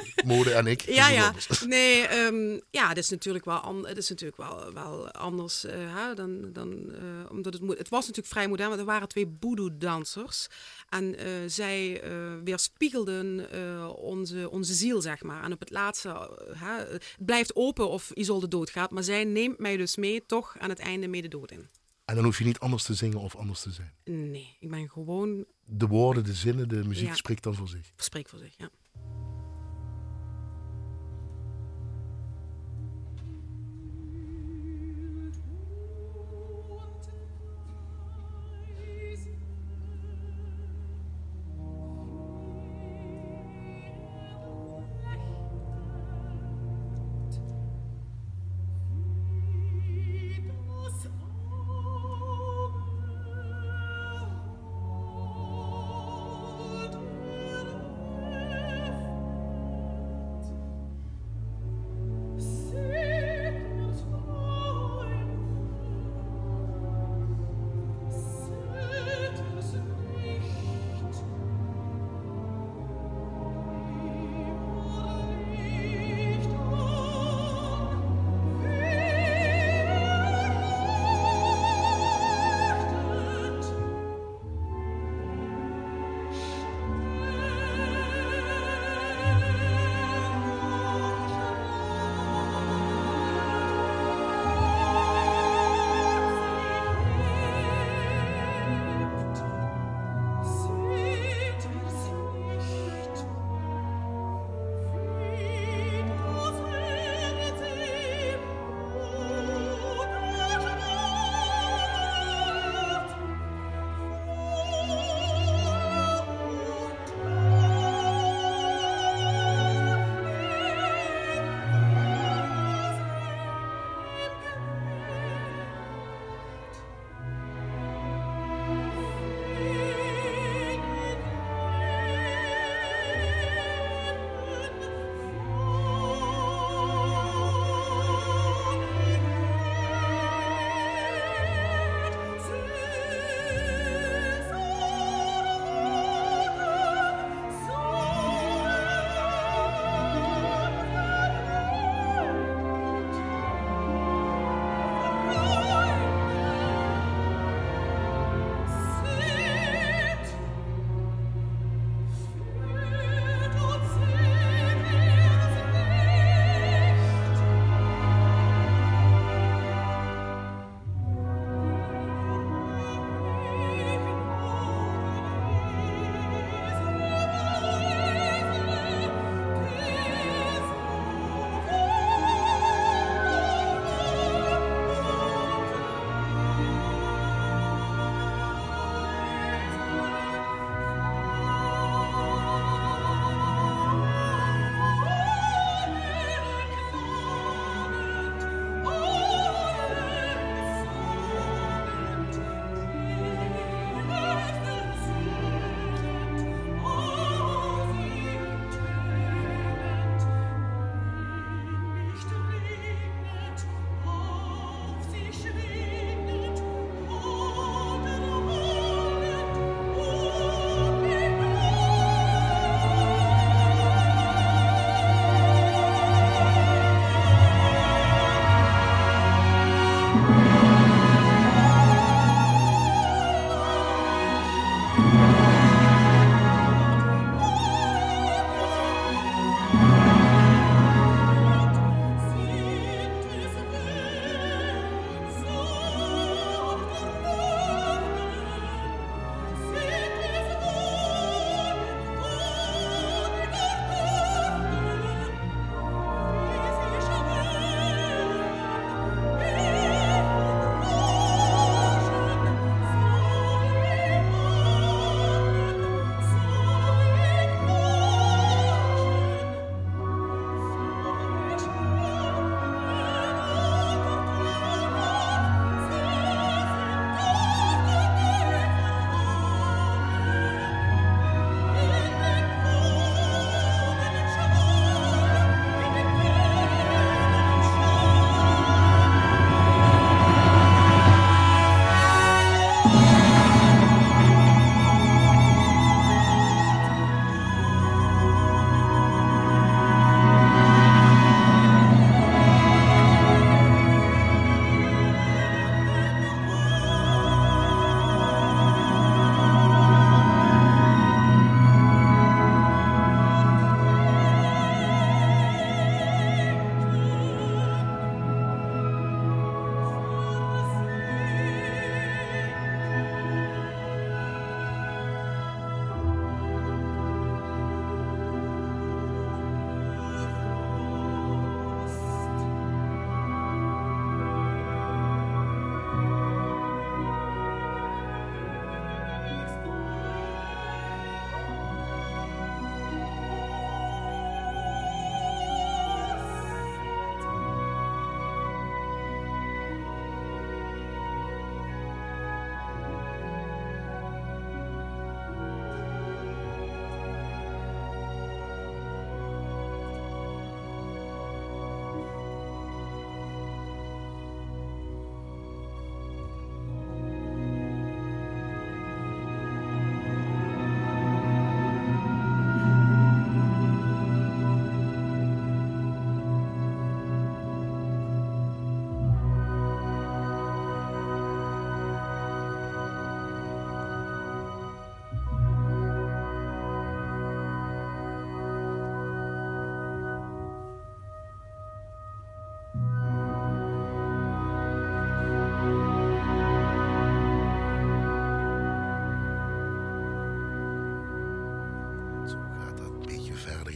Mode 0.24 0.52
en 0.52 0.66
ik. 0.66 0.80
Ja, 0.82 1.08
ja. 1.08 1.34
Nee, 1.66 2.06
ehm, 2.06 2.60
ja, 2.70 2.88
het 2.88 2.98
is 2.98 3.10
natuurlijk 3.10 3.44
wel, 3.44 3.84
het 3.84 3.96
is 3.96 4.08
natuurlijk 4.08 4.36
wel, 4.38 4.72
wel 4.72 5.10
anders 5.10 5.62
hè, 5.62 6.14
dan, 6.14 6.52
dan 6.52 6.92
eh, 6.94 7.30
omdat 7.30 7.52
het. 7.54 7.62
Het 7.78 7.88
was 7.88 8.00
natuurlijk 8.06 8.34
vrij 8.34 8.48
modern, 8.48 8.68
want 8.68 8.80
er 8.80 8.86
waren 8.86 9.08
twee 9.08 9.26
boedoe-dansers. 9.26 10.46
En 10.88 11.16
eh, 11.16 11.26
zij 11.46 12.02
weerspiegelden 12.44 13.46
onze, 13.96 14.50
onze 14.50 14.74
ziel, 14.74 15.00
zeg 15.00 15.22
maar. 15.22 15.42
En 15.44 15.52
op 15.52 15.60
het 15.60 15.70
laatste, 15.70 16.30
het 16.58 17.14
blijft 17.18 17.56
open 17.56 17.88
of 17.88 18.10
Isolde 18.10 18.48
doodgaat, 18.48 18.90
maar 18.90 19.02
zij 19.02 19.24
neemt 19.24 19.58
mij 19.58 19.76
dus 19.76 19.96
mee, 19.96 20.26
toch 20.26 20.54
aan 20.58 20.68
het 20.68 20.78
einde 20.78 21.08
mee 21.08 21.22
de 21.22 21.28
dood 21.28 21.50
in. 21.50 21.68
En 22.04 22.14
dan 22.14 22.24
hoef 22.24 22.38
je 22.38 22.44
niet 22.44 22.58
anders 22.58 22.82
te 22.82 22.94
zingen 22.94 23.18
of 23.18 23.36
anders 23.36 23.60
te 23.60 23.70
zijn. 23.70 23.92
Nee, 24.04 24.56
ik 24.60 24.70
ben 24.70 24.88
gewoon, 24.90 25.44
De 25.64 25.86
woorden, 25.86 26.24
de 26.24 26.34
zinnen, 26.34 26.68
de 26.68 26.84
muziek 26.84 27.08
Ja. 27.08 27.14
spreekt 27.14 27.42
dan 27.42 27.54
voor 27.54 27.68
zich. 27.68 27.92
spreek 27.96 28.28
voor 28.28 28.38
zich, 28.38 28.54
ja. 28.56 28.70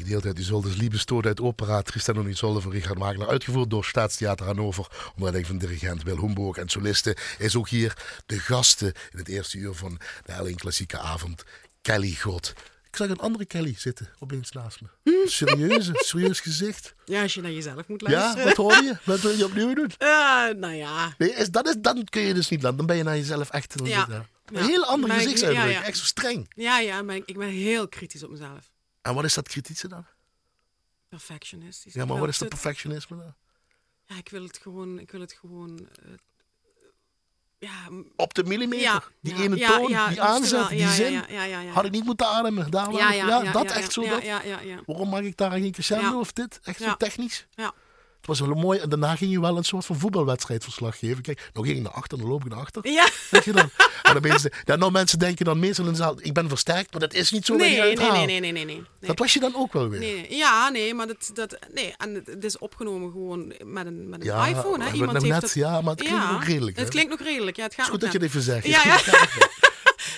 Gedeelte 0.07 0.27
uit 0.29 0.39
Isolde's 0.39 1.07
uit 1.27 1.41
opera 1.41 1.83
Tristan 1.83 2.19
und 2.19 2.29
Isolde 2.29 2.61
van 2.61 2.71
Richard 2.73 2.99
Wagner. 2.99 3.29
Uitgevoerd 3.29 3.71
door 3.71 3.85
Staatstheater 3.85 4.47
Hannover. 4.47 4.87
Onder 5.15 5.23
leiding 5.33 5.47
van 5.47 5.59
dirigent 5.59 6.03
Wil 6.03 6.19
Humburg 6.19 6.57
en 6.57 6.69
soliste. 6.69 7.17
Is 7.39 7.57
ook 7.57 7.69
hier 7.69 7.97
de 8.27 8.39
gasten 8.39 8.93
in 9.13 9.19
het 9.19 9.29
eerste 9.29 9.59
uur 9.59 9.75
van 9.75 9.99
de 10.25 10.33
Elling 10.33 10.59
Klassieke 10.59 10.99
Avond. 10.99 11.45
Kelly 11.83 12.15
God. 12.21 12.53
Ik 12.91 12.97
zag 12.97 13.09
een 13.09 13.19
andere 13.21 13.45
Kelly 13.45 13.75
zitten 13.79 14.09
opeens 14.19 14.51
naast 14.53 14.81
me. 14.81 14.89
Serieuze, 15.29 15.93
serieus 15.95 16.41
gezicht. 16.41 16.95
Ja, 17.05 17.23
als 17.23 17.35
je 17.35 17.41
naar 17.41 17.51
jezelf 17.51 17.89
moet 17.89 18.01
Ja, 18.01 18.11
luisteren. 18.11 18.45
wat 18.47 18.57
hoor 18.57 18.85
je? 18.85 18.97
Wat 19.05 19.21
wil 19.21 19.31
je 19.31 19.45
opnieuw 19.45 19.75
doen? 19.75 19.91
Ja, 19.99 20.53
nou 20.57 20.75
ja. 20.75 21.15
Nee, 21.19 21.35
is, 21.35 21.51
dat 21.51 21.69
is, 21.69 21.75
dan 21.79 22.05
kun 22.05 22.23
je 22.23 22.35
dus 22.35 22.49
niet 22.49 22.63
laten. 22.63 22.77
Dan 22.77 22.87
ben 22.87 22.97
je 22.97 23.03
naar 23.03 23.17
jezelf 23.17 23.51
echt 23.51 23.75
Ja. 23.85 24.07
een 24.09 24.25
Ja. 24.53 24.67
heel 24.67 24.85
andere 24.85 25.07
Maar 25.13 25.17
ik- 25.17 25.23
gezichtsuitdrukking. 25.23 25.75
ja, 25.75 25.81
ja. 25.81 25.87
Echt 25.87 25.99
zo 25.99 26.05
streng. 26.05 26.53
Ja, 26.55 26.79
ja, 26.79 27.03
maar 27.03 27.17
ik, 27.17 27.23
ik 27.27 27.39
ben 27.39 27.49
heel 27.49 27.89
kritisch 27.89 28.23
op 28.25 28.31
mezelf. 28.31 28.71
En 29.07 29.15
wat 29.15 29.25
is 29.25 29.35
dat 29.35 29.49
kritische 29.49 29.89
dan? 29.89 30.07
Perfectionistisch. 31.09 31.95
Ja, 31.95 32.05
maar 32.05 32.19
wat 32.19 32.29
is 32.29 32.39
dat 32.39 32.49
perfectionisme 32.49 33.17
dan? 33.17 33.35
Ja, 34.05 34.17
ik 34.17 34.29
wil 34.29 34.43
het 34.43 34.59
gewoon, 34.59 34.99
ik 34.99 35.11
wil 35.11 35.21
het 35.21 35.33
gewoon, 35.33 35.89
eh, 36.03 36.13
ja, 37.59 37.89
Op 38.17 38.35
de 38.35 38.45
millimeter. 38.45 38.85
ja. 38.85 39.03
die 39.21 39.35
ja, 39.35 39.43
ene 39.43 39.67
toon, 39.67 39.87
die 40.09 40.21
aanzet, 40.21 40.69
die 40.69 40.89
zin. 40.89 41.15
Had 41.73 41.85
ik 41.85 41.91
niet 41.91 42.05
moeten 42.05 42.27
ademen. 42.27 42.71
Daar 42.71 42.93
ja, 42.93 43.53
dat 43.53 43.71
echt 43.71 43.93
zo. 43.93 44.03
Ja, 44.03 44.11
dat, 44.11 44.23
ja, 44.23 44.43
ja, 44.43 44.61
ja. 44.61 44.83
Waarom 44.87 45.09
mag 45.09 45.21
ik 45.21 45.37
daar 45.37 45.51
geen 45.51 45.73
crescendo 45.73 46.19
of 46.19 46.33
dit? 46.33 46.61
Echt 46.63 46.81
zo 46.81 46.97
technisch? 46.97 47.47
Ja. 47.55 47.75
Het 48.27 48.39
was 48.39 48.49
wel 48.49 48.57
mooi. 48.57 48.79
En 48.79 48.89
daarna 48.89 49.17
ging 49.17 49.31
je 49.31 49.41
wel 49.41 49.57
een 49.57 49.65
soort 49.65 49.85
van 49.85 49.99
voetbalwedstrijdverslag 49.99 50.99
geven. 50.99 51.23
Kijk, 51.23 51.51
dan 51.53 51.65
ging 51.65 51.77
ik 51.77 51.83
naar 51.83 51.93
achter, 51.93 52.19
dan 52.19 52.29
loop 52.29 52.45
ik 52.45 52.51
naar 52.51 52.59
achter. 52.59 52.89
Ja, 52.89 53.09
Zeg 53.31 53.45
je 53.45 53.53
dan? 53.53 53.71
En 54.03 54.13
dan 54.13 54.23
mensen, 54.23 54.53
ja, 54.65 54.77
nou, 54.77 54.93
mensen 54.93 55.19
denken 55.19 55.45
dan 55.45 55.59
meestal 55.59 55.85
in 55.85 55.91
de 55.91 55.97
zaal, 55.97 56.17
ik 56.21 56.33
ben 56.33 56.49
versterkt, 56.49 56.91
maar 56.93 57.01
dat 57.01 57.15
is 57.15 57.31
niet 57.31 57.47
zo 57.47 57.55
nee, 57.57 57.81
nee, 57.81 57.97
nee, 58.27 58.41
nee, 58.41 58.53
nee, 58.53 58.65
nee. 58.65 58.85
Dat 59.01 59.19
was 59.19 59.33
je 59.33 59.41
dan 59.41 59.55
ook 59.57 59.73
wel 59.73 59.89
weer. 59.89 60.01
Nee. 60.01 60.35
Ja, 60.37 60.69
nee, 60.69 60.95
maar 60.95 61.07
dat, 61.07 61.31
dat, 61.35 61.59
nee, 61.75 61.95
en 61.97 62.15
het, 62.15 62.27
het 62.27 62.45
is 62.45 62.59
opgenomen 62.59 63.11
gewoon 63.11 63.47
met 63.65 63.87
een, 63.87 64.09
met 64.09 64.21
een 64.21 64.27
Ja, 64.27 64.47
iPhone. 64.47 64.85
Hè? 64.85 64.93
Iemand 64.93 65.13
heeft 65.13 65.35
net, 65.35 65.43
het, 65.43 65.53
ja, 65.55 65.81
maar 65.81 65.95
het 65.95 66.01
klinkt 66.05 66.23
ja, 66.23 66.35
ook 66.35 66.45
redelijk. 66.45 66.77
Het 66.77 66.89
klinkt 66.89 67.11
nog 67.11 67.21
redelijk, 67.21 67.57
ja. 67.57 67.63
Het 67.65 67.75
gaat 67.75 67.87
Het 67.87 68.03
is 68.03 68.09
goed 68.09 68.13
dat 68.13 68.23
nog 68.23 68.33
je 68.33 68.43
dit 68.43 68.45
net. 68.45 68.63
even 68.63 68.63
zegt. 68.63 68.85
Ja, 68.85 68.93
Het 68.93 69.39
ja. 69.41 69.49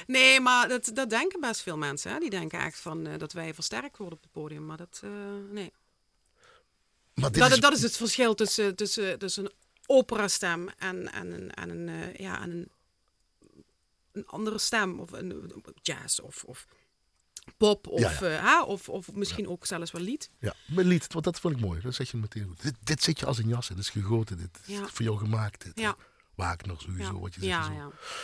Nee, 0.07 0.41
maar 0.41 0.69
dat, 0.69 0.91
dat 0.95 1.11
denken 1.11 1.41
best 1.41 1.63
veel 1.63 1.77
mensen. 1.77 2.13
Hè? 2.13 2.19
Die 2.19 2.31
denken 2.31 2.61
echt 2.61 2.79
van, 2.81 3.07
eh, 3.07 3.19
dat 3.19 3.33
wij 3.33 3.55
versterkt 3.55 3.97
worden 3.97 4.17
op 4.19 4.23
het 4.25 4.33
podium. 4.33 4.67
Maar 4.67 4.77
dat, 4.77 5.01
eh, 5.05 5.11
nee. 5.51 5.73
Maar 7.21 7.33
dit 7.33 7.41
Dat, 7.43 7.51
is, 7.53 7.61
dat 7.61 7.73
is 7.73 7.83
het 7.83 7.97
verschil 7.97 8.35
tussen, 8.35 8.77
tussen, 8.77 9.19
tussen 9.19 9.45
een 9.45 9.53
operastem 9.87 10.69
en, 10.69 11.13
en, 11.13 11.33
een, 11.33 11.51
en, 11.55 11.71
een, 11.71 11.89
eh, 11.89 12.15
ja, 12.17 12.41
en 12.43 12.51
een, 12.51 12.69
een 14.13 14.27
andere 14.27 14.59
stem. 14.59 15.01
Of 15.01 15.13
een, 15.13 15.53
jazz 15.83 16.19
of, 16.19 16.45
of 16.45 16.67
pop. 17.57 17.87
Of, 17.87 18.01
Ja, 18.21 18.29
ja. 18.29 18.61
eh, 18.61 18.69
of, 18.69 18.89
of 18.89 19.13
misschien 19.13 19.49
ook 19.49 19.67
zelfs 19.67 19.91
wel 19.91 20.03
lied. 20.03 20.31
Ja, 20.41 20.55
met 20.67 20.85
lied, 20.87 21.13
want 21.13 21.25
dat 21.25 21.41
vond 21.41 21.55
ik 21.55 21.61
mooi. 21.61 21.81
Dat 21.81 21.95
zeg 21.95 22.11
je 22.11 22.17
meteen 22.17 22.45
goed. 22.47 22.63
Dit, 22.63 22.75
dit 22.85 23.03
zit 23.03 23.19
je 23.19 23.27
als 23.27 23.39
een 23.39 23.49
jas, 23.49 23.69
dit 23.69 23.79
is 23.79 23.91
gegoten, 23.91 24.37
dit 24.39 24.59
is 24.67 24.77
voor 24.93 25.05
jou 25.05 25.19
gemaakt. 25.19 25.65
Dit, 25.65 25.73
Ja. 25.81 25.97
Wagner 26.35 26.77
sowieso, 26.79 27.13
Ja, 27.13 27.19
wat 27.19 27.35
je 27.35 27.41
zegt. 27.41 27.53
ja, 27.53 27.65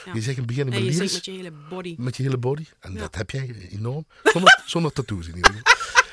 zo. 0.05 0.13
Je 0.13 0.21
zegt 0.21 0.27
in 0.37 0.43
het 0.43 0.47
begin 0.47 0.65
met 0.69 0.75
je 0.79 0.81
zingt 0.85 0.97
lyrisch, 0.97 1.13
met 1.15 1.25
je 1.25 1.31
hele 1.31 1.51
body. 1.51 1.95
met 1.99 2.17
je 2.17 2.23
hele 2.23 2.39
body. 2.39 2.67
En 2.81 2.95
dat 2.95 3.15
heb 3.15 3.31
jij 3.31 3.69
enorm. 3.71 4.07
Zonder, 4.25 4.63
zonder 4.67 4.93
tattoos 4.93 5.27
in 5.29 5.37
ieder 5.37 5.53
geval. 5.53 6.04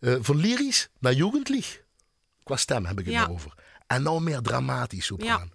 Eh, 0.00 0.16
van 0.20 0.36
lyrisch 0.36 0.88
naar 0.98 1.12
jugendlich. 1.12 1.82
Qua 2.42 2.56
stem 2.56 2.84
heb 2.84 2.98
ik 2.98 3.04
het 3.04 3.14
Ja. 3.14 3.20
nou 3.20 3.32
over. 3.32 3.52
En 3.86 4.02
nou 4.02 4.20
meer 4.20 4.40
dramatisch 4.40 5.04
sopraan. 5.06 5.50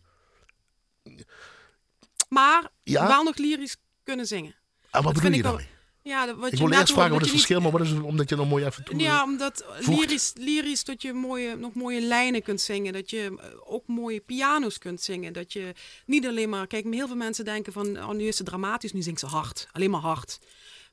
Maar 2.30 2.70
Ja? 2.84 3.08
wel 3.08 3.24
nog 3.24 3.38
lyrisch 3.38 3.76
kunnen 4.04 4.26
zingen. 4.26 4.56
En 4.92 5.04
wat 5.04 5.04
Dat 5.04 5.14
bedoel 5.14 5.32
je 5.38 5.44
daarmee? 5.44 5.68
Ja, 6.02 6.36
wat 6.36 6.52
Ik 6.52 6.58
je 6.58 6.68
wil 6.68 6.78
eerst 6.80 6.94
vragen 6.94 7.12
wat 7.12 7.22
is 7.22 7.28
het 7.28 7.36
verschil, 7.36 7.62
maar 7.62 7.72
wat 7.72 7.82
is 7.82 7.90
het 7.90 8.02
omdat 8.02 8.30
je 8.30 8.36
nog 8.36 8.50
mooi 8.50 8.66
even 8.66 8.84
toe... 8.84 9.00
Ja, 9.00 9.24
omdat 9.24 9.66
voegt. 9.80 10.00
lyrisch, 10.00 10.34
lyrisch 10.36 10.84
dat 10.84 11.02
je 11.02 11.14
mooie, 11.14 11.56
nog 11.56 11.74
mooie 11.74 12.02
lijnen 12.02 12.42
kunt 12.42 12.62
zingen. 12.62 12.94
Dat 12.94 13.10
je 13.10 13.38
eh, 13.40 13.74
ook 13.74 13.88
mooie 13.88 14.20
piano's 14.20 14.78
kunt 14.78 15.02
zingen. 15.02 15.34
Dat 15.34 15.54
je 15.54 15.74
niet 16.06 16.28
alleen 16.28 16.50
maar... 16.50 16.68
Kijk, 16.68 16.86
heel 16.94 17.08
veel 17.08 17.16
mensen 17.16 17.46
denken 17.46 17.74
van... 17.74 18.04
Oh, 18.04 18.10
nu 18.10 18.28
is 18.28 18.36
ze 18.38 18.44
dramatisch, 18.44 18.94
nu 18.94 19.02
zingt 19.02 19.20
ze 19.20 19.26
hard. 19.26 19.68
Alleen 19.72 19.90
maar 19.90 20.02
hard. 20.02 20.40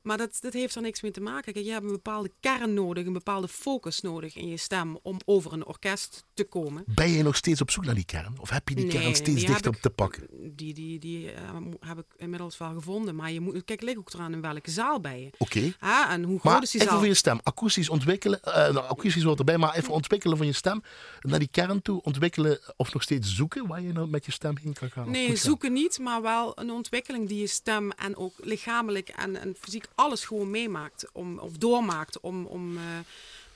Maar 0.07 0.17
dat, 0.17 0.37
dat 0.39 0.53
heeft 0.53 0.75
er 0.75 0.81
niks 0.81 1.01
mee 1.01 1.11
te 1.11 1.21
maken. 1.21 1.53
Kijk, 1.53 1.65
je 1.65 1.71
hebt 1.71 1.83
een 1.85 1.91
bepaalde 1.91 2.31
kern 2.39 2.73
nodig. 2.73 3.05
Een 3.05 3.13
bepaalde 3.13 3.47
focus 3.47 4.01
nodig 4.01 4.35
in 4.35 4.47
je 4.47 4.57
stem... 4.57 4.97
om 5.01 5.19
over 5.25 5.53
een 5.53 5.65
orkest 5.65 6.25
te 6.33 6.43
komen. 6.43 6.83
Ben 6.85 7.09
je 7.09 7.23
nog 7.23 7.35
steeds 7.35 7.61
op 7.61 7.71
zoek 7.71 7.85
naar 7.85 7.95
die 7.95 8.05
kern? 8.05 8.35
Of 8.39 8.49
heb 8.49 8.69
je 8.69 8.75
die 8.75 8.87
kern 8.87 9.15
steeds 9.15 9.39
die 9.39 9.47
dichter 9.47 9.73
ik- 9.73 9.81
te 9.81 9.89
pakken? 9.89 10.27
Die, 10.55 10.73
die, 10.73 10.99
die 10.99 11.31
eh, 11.31 11.41
heb 11.79 11.97
ik 11.97 12.05
inmiddels 12.17 12.57
wel 12.57 12.73
gevonden. 12.73 13.15
Maar 13.15 13.31
je 13.31 13.39
moet... 13.41 13.65
Kijk, 13.65 13.81
ligt 13.81 13.97
ook 13.97 14.13
eraan 14.13 14.33
in 14.33 14.41
welke 14.41 14.71
zaal 14.71 14.99
ben 14.99 15.19
je. 15.21 15.29
Oké. 15.37 15.73
Ah, 15.79 16.11
en 16.11 16.23
hoe 16.23 16.39
groot 16.39 16.53
Maar 16.53 16.61
is 16.63 16.71
die 16.71 16.79
even 16.81 16.91
zaal? 16.91 16.99
voor 17.01 17.09
je 17.09 17.17
stem. 17.17 17.39
Akoestisch 17.43 17.89
ontwikkelen. 17.89 18.41
eh 18.43 18.53
nou, 18.53 18.77
akoestisch 18.87 19.23
hoort 19.23 19.39
erbij, 19.39 19.57
maar 19.57 19.75
even 19.75 19.93
ontwikkelen 19.93 20.37
van 20.37 20.45
je 20.45 20.53
stem. 20.53 20.81
Naar 21.21 21.39
die 21.39 21.47
kern 21.51 21.81
toe. 21.81 22.01
Ontwikkelen 22.01 22.59
of 22.75 22.93
nog 22.93 23.01
steeds 23.03 23.35
zoeken 23.35 23.67
waar 23.67 23.81
je 23.81 23.91
nou 23.91 24.07
met 24.09 24.25
je 24.25 24.31
stem 24.31 24.57
heen 24.61 24.73
kan 24.73 24.89
gaan. 24.91 25.11
Nee, 25.11 25.35
zoeken 25.35 25.73
niet, 25.73 25.99
maar 25.99 26.21
wel 26.21 26.59
een 26.59 26.71
ontwikkeling 26.71 27.27
die 27.27 27.39
je 27.39 27.47
stem 27.47 27.91
en 27.91 28.15
ook 28.17 28.33
lichamelijk 28.37 29.09
en, 29.09 29.41
en 29.41 29.55
fysiek 29.59 29.85
alles 29.97 30.25
gewoon 30.25 30.49
meemaakt. 30.49 31.11
Om, 31.11 31.39
of 31.39 31.51
doormaakt 31.51 32.19
om, 32.19 32.45
om 32.45 32.77
eh, 32.77 32.83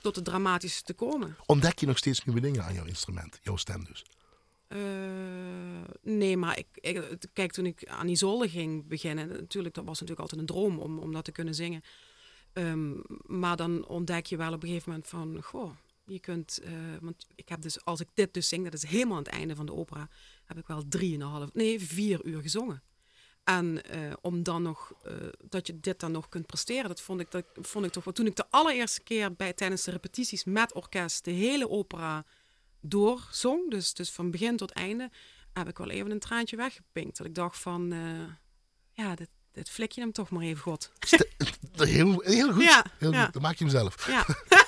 tot 0.02 0.16
het 0.16 0.26
dramatische 0.26 0.84
te 0.84 0.94
komen. 0.94 1.36
Ontdek 1.46 1.80
je 1.80 1.86
nog 1.86 1.98
steeds 1.98 2.26
nieuwe 2.26 2.42
dingen 2.42 2.64
aan 2.64 2.74
jouw 2.74 2.86
instrument. 2.86 3.40
Jouw 3.42 3.56
stem 3.56 3.84
dus. 3.84 4.06
Eh, 4.68 4.80
nee, 6.02 6.38
maar 6.38 6.58
ik, 6.58 6.68
ik, 6.74 7.26
kijk, 7.34 7.52
toen 7.52 7.66
ik 7.66 7.88
aan 7.88 8.08
Isolde 8.08 8.50
ging 8.50 8.88
beginnen, 8.88 9.28
natuurlijk, 9.28 9.76
dat 9.76 9.86
was 9.86 10.00
natuurlijk 10.00 10.20
altijd 10.20 10.42
een 10.42 10.56
droom 10.56 10.80
om, 10.80 11.00
om 11.00 11.14
dat 11.14 11.26
te 11.26 11.32
kunnen 11.32 11.56
zingen. 11.56 11.84
Ehm, 12.54 12.92
maar 13.26 13.56
dan 13.56 13.86
ontdek 13.88 14.26
je 14.26 14.38
wel 14.38 14.54
op 14.54 14.64
een 14.64 14.70
gegeven 14.70 14.90
moment 14.90 15.08
van, 15.08 15.42
goh, 15.44 15.72
je 16.06 16.20
kunt, 16.20 16.60
eh, 16.64 16.72
want 17.02 17.28
ik 17.36 17.50
heb 17.50 17.62
dus, 17.62 17.86
als 17.86 18.00
ik 18.00 18.08
dit 18.14 18.34
dus 18.34 18.48
zing, 18.48 18.64
dat 18.64 18.74
is 18.74 18.86
helemaal 18.86 19.18
aan 19.18 19.24
het 19.24 19.34
einde 19.34 19.56
van 19.56 19.66
de 19.66 19.74
opera, 19.74 20.10
heb 20.46 20.58
ik 20.58 20.68
wel 20.68 20.84
drieënhalf, 20.88 21.54
nee, 21.54 21.82
vier 21.82 22.26
uur 22.26 22.42
gezongen. 22.42 22.82
En 23.44 23.84
eh, 23.84 24.00
om 24.22 24.44
dan 24.44 24.62
nog, 24.62 24.94
eh, 25.04 25.14
dat 25.50 25.68
je 25.68 25.80
dit 25.80 26.00
dan 26.00 26.12
nog 26.12 26.30
kunt 26.30 26.46
presteren, 26.46 26.88
dat 26.88 27.02
vond 27.02 27.20
ik, 27.20 27.32
dat 27.32 27.46
vond 27.54 27.86
ik 27.86 27.92
toch 27.92 28.04
wel. 28.04 28.14
Toen 28.14 28.26
ik 28.26 28.36
de 28.36 28.46
allereerste 28.50 29.02
keer 29.02 29.34
bij, 29.34 29.54
tijdens 29.54 29.84
de 29.84 29.92
repetities 29.92 30.44
met 30.44 30.74
orkest 30.74 31.26
de 31.26 31.32
hele 31.32 31.70
opera 31.70 32.26
doorzong, 32.82 33.72
dus, 33.72 33.94
dus 33.94 34.12
van 34.12 34.32
begin 34.32 34.58
tot 34.58 34.72
einde, 34.72 35.10
heb 35.54 35.68
ik 35.68 35.78
wel 35.78 35.90
even 35.90 36.12
een 36.12 36.20
traantje 36.20 36.56
weggepinkt. 36.56 37.18
Dat 37.18 37.28
ik 37.28 37.36
dacht 37.36 37.60
van, 37.60 37.92
eh, 37.92 39.04
ja, 39.06 39.16
dit, 39.16 39.30
dit 39.52 39.70
flik 39.70 39.92
je 39.92 40.02
hem 40.02 40.12
toch 40.12 40.30
maar 40.30 40.44
even 40.44 40.62
god. 40.62 40.92
Heel, 41.76 42.22
heel 42.22 42.54
goed. 42.54 42.64
Ja, 42.64 42.86
heel 42.98 43.12
ja. 43.12 43.24
goed. 43.24 43.34
Dan 43.34 43.42
maak 43.42 43.56
je 43.56 43.64
hem 43.64 43.74
zelf. 43.74 44.08
Ja, 44.08 44.26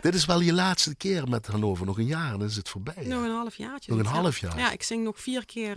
Dit 0.00 0.14
is 0.14 0.24
wel 0.24 0.40
je 0.40 0.52
laatste 0.52 0.94
keer 0.94 1.28
met 1.28 1.46
Hannover. 1.46 1.86
Nog 1.86 1.98
een 1.98 2.06
jaar 2.06 2.32
en 2.32 2.38
dan 2.38 2.48
is 2.48 2.56
het 2.56 2.68
voorbij. 2.68 3.04
nog 3.04 3.24
een 3.24 3.30
half 3.30 3.54
jaartje. 3.54 3.90
Nog 3.90 4.00
een 4.00 4.06
half 4.06 4.38
jaar. 4.38 4.58
Ja, 4.58 4.70
ik 4.70 4.82
zing 4.82 5.04
nog 5.04 5.20
vier 5.20 5.46
keer 5.46 5.76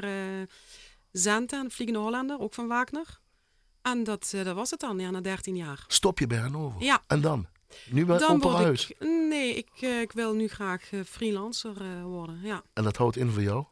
Zenta, 1.17 1.59
een 1.59 1.71
Vliegende 1.71 2.01
Hollander, 2.01 2.39
ook 2.39 2.53
van 2.53 2.67
Wagner. 2.67 3.19
En 3.81 4.03
dat, 4.03 4.31
eh, 4.35 4.43
dat 4.43 4.55
was 4.55 4.71
het 4.71 4.79
dan, 4.79 4.99
ja, 4.99 5.09
na 5.09 5.21
13 5.21 5.55
jaar. 5.55 5.83
Stop 5.87 6.19
je 6.19 6.27
bij 6.27 6.37
Hannover. 6.37 6.81
Ja. 6.81 7.01
En 7.07 7.21
dan? 7.21 7.47
Nu 7.89 8.05
word 8.05 8.23
Operahuis. 8.23 8.89
ik... 8.89 8.99
Nee, 8.99 9.55
ik, 9.55 9.69
eh, 9.79 10.01
ik 10.01 10.11
wil 10.11 10.33
nu 10.33 10.47
graag 10.47 10.91
eh, 10.91 10.99
freelancer 11.03 12.03
worden, 12.03 12.39
ja. 12.43 12.63
En 12.73 12.83
dat 12.83 12.97
houdt 12.97 13.17
in 13.17 13.29
voor 13.29 13.41
jou? 13.41 13.65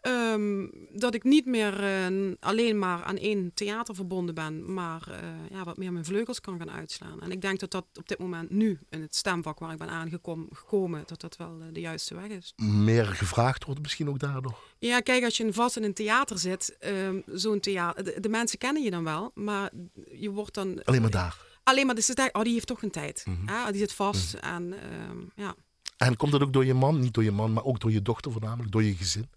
Ehm, 0.00 0.66
dat 0.92 1.14
ik 1.14 1.24
niet 1.24 1.46
meer 1.46 1.84
eh, 1.84 2.06
alleen 2.40 2.78
maar 2.78 3.02
aan 3.02 3.16
één 3.16 3.50
theater 3.54 3.94
verbonden 3.94 4.34
ben, 4.34 4.72
maar 4.74 5.02
eh, 5.10 5.18
ja, 5.50 5.64
wat 5.64 5.76
meer 5.76 5.92
mijn 5.92 6.04
vleugels 6.04 6.40
kan 6.40 6.58
gaan 6.58 6.70
uitslaan. 6.70 7.20
En 7.22 7.30
ik 7.30 7.40
denk 7.40 7.60
dat 7.60 7.70
dat 7.70 7.84
op 7.94 8.08
dit 8.08 8.18
moment 8.18 8.50
nu, 8.50 8.78
in 8.88 9.00
het 9.00 9.14
stemvak 9.16 9.58
waar 9.58 9.72
ik 9.72 9.78
ben 9.78 9.88
aangekomen, 9.88 11.02
dat 11.06 11.20
dat 11.20 11.36
wel 11.36 11.56
eh, 11.60 11.66
de 11.72 11.80
juiste 11.80 12.14
weg 12.14 12.26
is. 12.26 12.52
Meer 12.56 13.06
gevraagd 13.06 13.64
wordt 13.64 13.80
misschien 13.80 14.08
ook 14.08 14.18
daardoor. 14.18 14.58
Ja, 14.78 15.00
kijk, 15.00 15.24
als 15.24 15.36
je 15.36 15.52
vast 15.52 15.76
in 15.76 15.84
een 15.84 15.94
theater 15.94 16.38
zit, 16.38 16.76
ehm, 16.78 17.20
zo'n 17.26 17.60
theater, 17.60 18.04
de, 18.04 18.20
de 18.20 18.28
mensen 18.28 18.58
kennen 18.58 18.82
je 18.82 18.90
dan 18.90 19.04
wel, 19.04 19.30
maar 19.34 19.70
je 20.12 20.30
wordt 20.30 20.54
dan... 20.54 20.84
Alleen 20.84 21.00
maar 21.00 21.10
daar. 21.10 21.36
Alleen 21.62 21.86
maar, 21.86 21.94
dus 21.94 22.06
ze 22.06 22.14
denken, 22.14 22.34
oh, 22.34 22.42
die 22.42 22.52
heeft 22.52 22.66
toch 22.66 22.82
een 22.82 22.90
tijd. 22.90 23.24
Ah, 23.46 23.66
die 23.66 23.78
zit 23.78 23.92
vast 23.92 24.34
en 24.34 24.72
ehm, 24.72 25.18
ja. 25.36 25.54
En 25.96 26.16
komt 26.16 26.32
dat 26.32 26.42
ook 26.42 26.52
door 26.52 26.64
je 26.64 26.74
man? 26.74 27.00
Niet 27.00 27.14
door 27.14 27.24
je 27.24 27.30
man, 27.30 27.52
maar 27.52 27.64
ook 27.64 27.80
door 27.80 27.92
je 27.92 28.02
dochter 28.02 28.32
voornamelijk. 28.32 28.72
Door 28.72 28.82
je 28.82 28.94
gezin. 28.94 29.28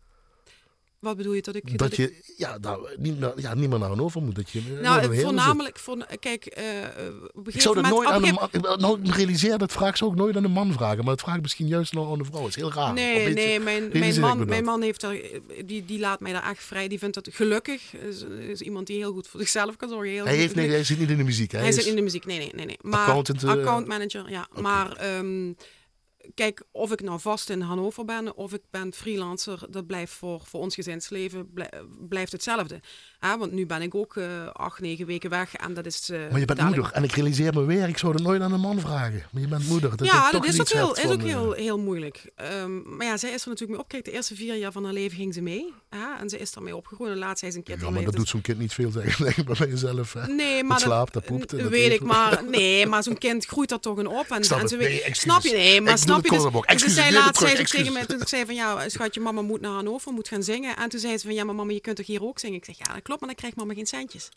Wat 1.04 1.18
bedoel 1.18 1.34
je 1.34 1.42
dat 1.42 1.56
ik... 1.56 1.78
Dat 1.78 1.96
je 1.96 2.22
ja, 2.38 2.58
nou, 2.58 2.88
niet, 2.98 3.16
ja, 3.36 3.54
niet 3.54 3.70
meer 3.70 3.80
naar 3.80 3.88
Hannover 3.88 4.22
moet. 4.22 4.36
Dat 4.36 4.50
je 4.50 4.62
nou, 4.82 5.04
een 5.04 5.20
voornamelijk, 5.22 5.80
voor, 5.80 6.06
kijk, 6.20 6.46
op 7.34 7.48
een 7.48 7.54
Ik 7.54 7.62
zou 7.62 7.76
dat 7.76 7.84
moment... 7.84 8.04
nooit 8.04 8.10
aan 8.10 8.24
een 8.24 8.38
een 8.52 8.62
man... 8.62 8.80
Nou, 8.80 9.00
ik 9.04 9.16
realiseer 9.16 9.58
dat 9.58 9.72
vraag 9.72 9.98
ze 9.98 10.06
ook 10.06 10.16
nooit 10.16 10.36
aan 10.36 10.44
een 10.44 10.52
man 10.52 10.74
vragen. 10.74 10.98
Maar 10.98 11.16
dat 11.16 11.22
vraag 11.22 11.36
ik 11.36 11.42
misschien 11.42 11.68
juist 11.68 11.94
nog 11.94 12.12
aan 12.12 12.20
een 12.20 12.26
vrouw. 12.26 12.40
Dat 12.40 12.50
is 12.50 12.56
heel 12.56 12.74
raar. 12.74 12.88
Een 12.90 12.94
Nee, 12.94 13.26
beetje- 13.26 13.34
nee, 13.34 13.60
mijn, 13.60 13.90
mijn, 13.94 14.20
man, 14.20 14.46
mijn 14.46 14.64
man 14.64 14.82
heeft 14.82 15.04
er, 15.04 15.22
die, 15.66 15.86
die 15.86 16.00
laat 16.00 16.20
mij 16.20 16.32
daar 16.32 16.50
echt 16.50 16.64
vrij. 16.64 16.88
Die 16.88 17.00
vindt 17.00 17.16
dat 17.16 17.30
gelukkig. 17.32 17.94
Is, 17.96 18.24
is 18.50 18.62
iemand 18.62 18.88
die 18.88 18.98
heel 18.98 19.14
goed 19.14 19.28
voor 19.28 19.40
zichzelf 19.40 19.76
kan 19.76 19.90
zorgen. 19.90 20.12
Heel 20.12 20.26
Hij, 20.26 20.36
heeft, 20.36 20.56
nee, 20.56 20.70
hij 20.70 20.84
zit 20.84 21.00
niet 21.00 21.10
in 21.10 21.18
de 21.18 21.24
muziek. 21.24 21.52
Hij, 21.52 21.60
hij 21.60 21.70
is, 21.70 21.76
zit 21.76 21.86
in 21.86 21.96
de 21.96 22.02
muziek. 22.02 22.26
Nee, 22.26 22.38
nee, 22.38 22.52
nee. 22.56 22.66
nee. 22.66 22.78
Maar, 22.82 23.00
Accountant, 23.00 23.44
eh, 23.44 23.50
account 23.50 23.88
manager, 23.88 24.30
ja. 24.30 24.48
Maar 24.62 24.96
ehm, 24.96 25.52
kijk, 26.34 26.64
of 26.72 26.92
ik 26.92 27.02
nou 27.02 27.20
vast 27.20 27.50
in 27.50 27.62
Hannover 27.62 28.06
ben 28.06 28.36
of 28.36 28.54
ik 28.54 28.62
ben 28.70 28.94
freelancer, 28.94 29.66
dat 29.70 29.88
blijft 29.88 30.14
voor, 30.14 30.42
voor 30.42 30.60
ons 30.60 30.76
gezinsleven 30.76 31.54
blij- 31.54 31.84
blijft 32.08 32.32
hetzelfde. 32.32 32.80
Ah, 33.24 33.40
want 33.40 33.52
nu 33.52 33.66
ben 33.66 33.82
ik 33.82 33.96
ook 33.96 34.16
eh, 34.16 34.26
acht, 34.54 34.80
negen 34.80 35.06
weken 35.06 35.30
weg 35.30 35.56
en 35.56 35.74
dat 35.74 35.86
is... 35.86 36.10
eh, 36.10 36.18
Maar 36.18 36.40
je 36.40 36.46
bent 36.46 36.48
dadelijk- 36.48 36.76
moeder. 36.76 36.92
En 36.94 37.04
ik 37.04 37.12
realiseer 37.12 37.54
me 37.54 37.66
weer, 37.66 37.88
ik 37.88 37.98
zou 37.98 38.12
dat 38.14 38.22
nooit 38.22 38.42
aan 38.42 38.52
een 38.54 38.60
man 38.60 38.80
vragen. 38.80 39.24
Maar 39.32 39.42
je 39.42 39.48
bent 39.48 39.68
moeder. 39.68 39.98
Dat 39.98 40.08
ja, 40.08 40.32
dat 40.32 40.46
is 40.46 40.60
ook, 40.62 40.70
heel, 40.70 40.96
is 40.96 41.04
ook 41.06 41.12
van, 41.12 41.20
eh, 41.20 41.26
heel, 41.26 41.52
heel 41.52 41.80
moeilijk. 41.80 42.32
Ehm, 42.36 42.96
maar 42.98 43.06
ja, 43.08 43.18
zij 43.18 43.30
is 43.32 43.42
er 43.44 43.50
natuurlijk 43.50 43.72
mee 43.72 43.80
op. 43.80 43.88
Kijk, 43.88 44.06
de 44.06 44.12
eerste 44.12 44.36
vier 44.36 44.56
jaar 44.56 44.72
van 44.72 44.84
haar 44.84 44.94
leven 44.94 45.18
ging 45.18 45.34
ze 45.34 45.42
mee. 45.42 45.74
Hè? 45.90 46.06
En 46.20 46.30
ze 46.30 46.38
is 46.38 46.52
ermee 46.56 46.76
opgegroeid. 46.76 47.12
En 47.12 47.18
laatst 47.18 47.40
zei 47.40 47.52
ze 47.52 47.58
een 47.58 47.64
keer 47.64 47.78
Ja, 47.80 47.84
maar 47.84 47.94
dat 47.94 48.04
het 48.06 48.16
doet 48.16 48.28
zo'n 48.30 48.42
kind 48.42 48.58
niet 48.60 48.74
veel, 48.74 48.92
zeg 48.92 49.18
denk 49.18 49.36
ik 49.36 49.46
bij 49.46 49.68
jezelf. 49.68 50.14
Hè? 50.14 50.28
Nee, 50.28 50.64
maar 50.64 50.70
Dat 50.70 50.70
dat- 50.70 50.80
slaapt, 50.80 51.14
dat 51.14 51.26
poept 51.26 51.50
dat 51.50 51.62
weet 51.70 51.86
eet. 51.92 51.94
ik, 51.94 52.02
maar 52.02 52.44
nee, 52.58 52.86
maar 52.86 53.04
zo'n 53.04 53.18
kind 53.18 53.46
groeit 53.46 53.72
er 53.72 53.80
toch 53.80 54.00
in 54.00 54.08
op. 54.08 54.26
En, 54.32 54.44
snap 54.44 54.58
en 54.58 54.64
het. 54.64 54.70
ze 54.74 54.78
Nee, 54.78 55.04
snap 55.12 55.42
je? 55.42 55.52
Nee, 55.52 55.82
maar 55.82 55.92
Ik 55.92 55.98
snap 55.98 56.24
je? 56.24 56.30
Dus, 56.30 56.82
dus 56.84 56.96
het 57.06 57.14
laatst 57.14 57.42
zei 57.42 57.56
ze 57.56 57.64
tegen 57.64 57.94
mij, 57.94 58.06
toen 58.06 58.22
ik 58.22 58.28
zei 58.28 58.46
van 58.46 58.56
ja, 58.56 58.90
schatje, 58.90 59.22
mama 59.22 59.42
moet 59.42 59.62
naar 59.62 59.72
Hannover, 59.72 60.12
moet 60.14 60.28
gaan 60.28 60.44
zingen. 60.44 60.78
En 60.78 60.90
toen 60.90 61.00
zei 61.00 61.18
ze 61.18 61.26
van 61.26 61.36
ja, 61.36 61.44
maar 61.44 61.56
mama, 61.56 61.72
je 61.72 61.80
kunt 61.82 61.96
toch 61.96 62.06
hier 62.06 62.24
ook 62.24 62.40
zingen? 62.40 62.58
Ik 62.58 62.66
zeg 62.66 62.78
ja, 62.78 62.94
dat 62.94 63.02
klopt, 63.02 63.13
maar 63.20 63.30
dan 63.30 63.38
krijgt 63.38 63.58
mama 63.58 63.74
geen 63.74 63.86
centjes. 63.86 64.30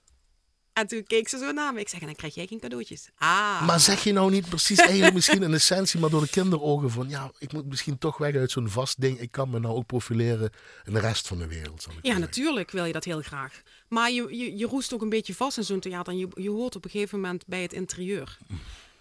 En 0.72 0.86
toen 0.86 1.04
keek 1.06 1.28
ze 1.28 1.38
zo 1.38 1.52
naar 1.52 1.72
me. 1.72 1.80
Ik 1.80 1.88
zeg, 1.88 2.00
en 2.00 2.06
dan 2.06 2.14
krijg 2.14 2.34
jij 2.34 2.46
geen 2.46 2.60
cadeautjes. 2.60 3.08
Ah. 3.16 3.66
Maar 3.66 3.80
zeg 3.80 4.04
je 4.04 4.12
nou 4.12 4.30
niet 4.30 4.48
precies 4.48 4.78
eigenlijk 4.78 5.14
misschien 5.14 5.42
in 5.42 5.54
essentie, 5.54 6.00
maar 6.00 6.10
door 6.10 6.20
de 6.20 6.28
kinderogen 6.28 6.90
van 6.90 7.08
ja, 7.08 7.30
ik 7.38 7.52
moet 7.52 7.66
misschien 7.66 7.98
toch 7.98 8.18
weg 8.18 8.34
uit 8.34 8.50
zo'n 8.50 8.68
vast 8.68 9.00
ding. 9.00 9.20
Ik 9.20 9.30
kan 9.30 9.50
me 9.50 9.58
nou 9.58 9.74
ook 9.74 9.86
profileren 9.86 10.50
in 10.84 10.92
de 10.92 11.00
rest 11.00 11.26
van 11.26 11.38
de 11.38 11.46
wereld. 11.46 11.82
zal 11.82 11.92
ik 11.92 12.06
Ja, 12.06 12.18
natuurlijk 12.18 12.70
wil 12.70 12.84
je 12.84 12.92
dat 12.92 13.04
heel 13.04 13.22
graag. 13.22 13.62
Maar 13.88 14.10
je, 14.10 14.36
je, 14.36 14.56
je 14.56 14.66
roest 14.66 14.94
ook 14.94 15.02
een 15.02 15.08
beetje 15.08 15.34
vast 15.34 15.56
in 15.56 15.64
zo'n 15.64 15.80
theater. 15.80 16.12
En 16.12 16.18
je, 16.18 16.28
je 16.34 16.50
hoort 16.50 16.76
op 16.76 16.84
een 16.84 16.90
gegeven 16.90 17.20
moment 17.20 17.46
bij 17.46 17.62
het 17.62 17.72
interieur. 17.72 18.38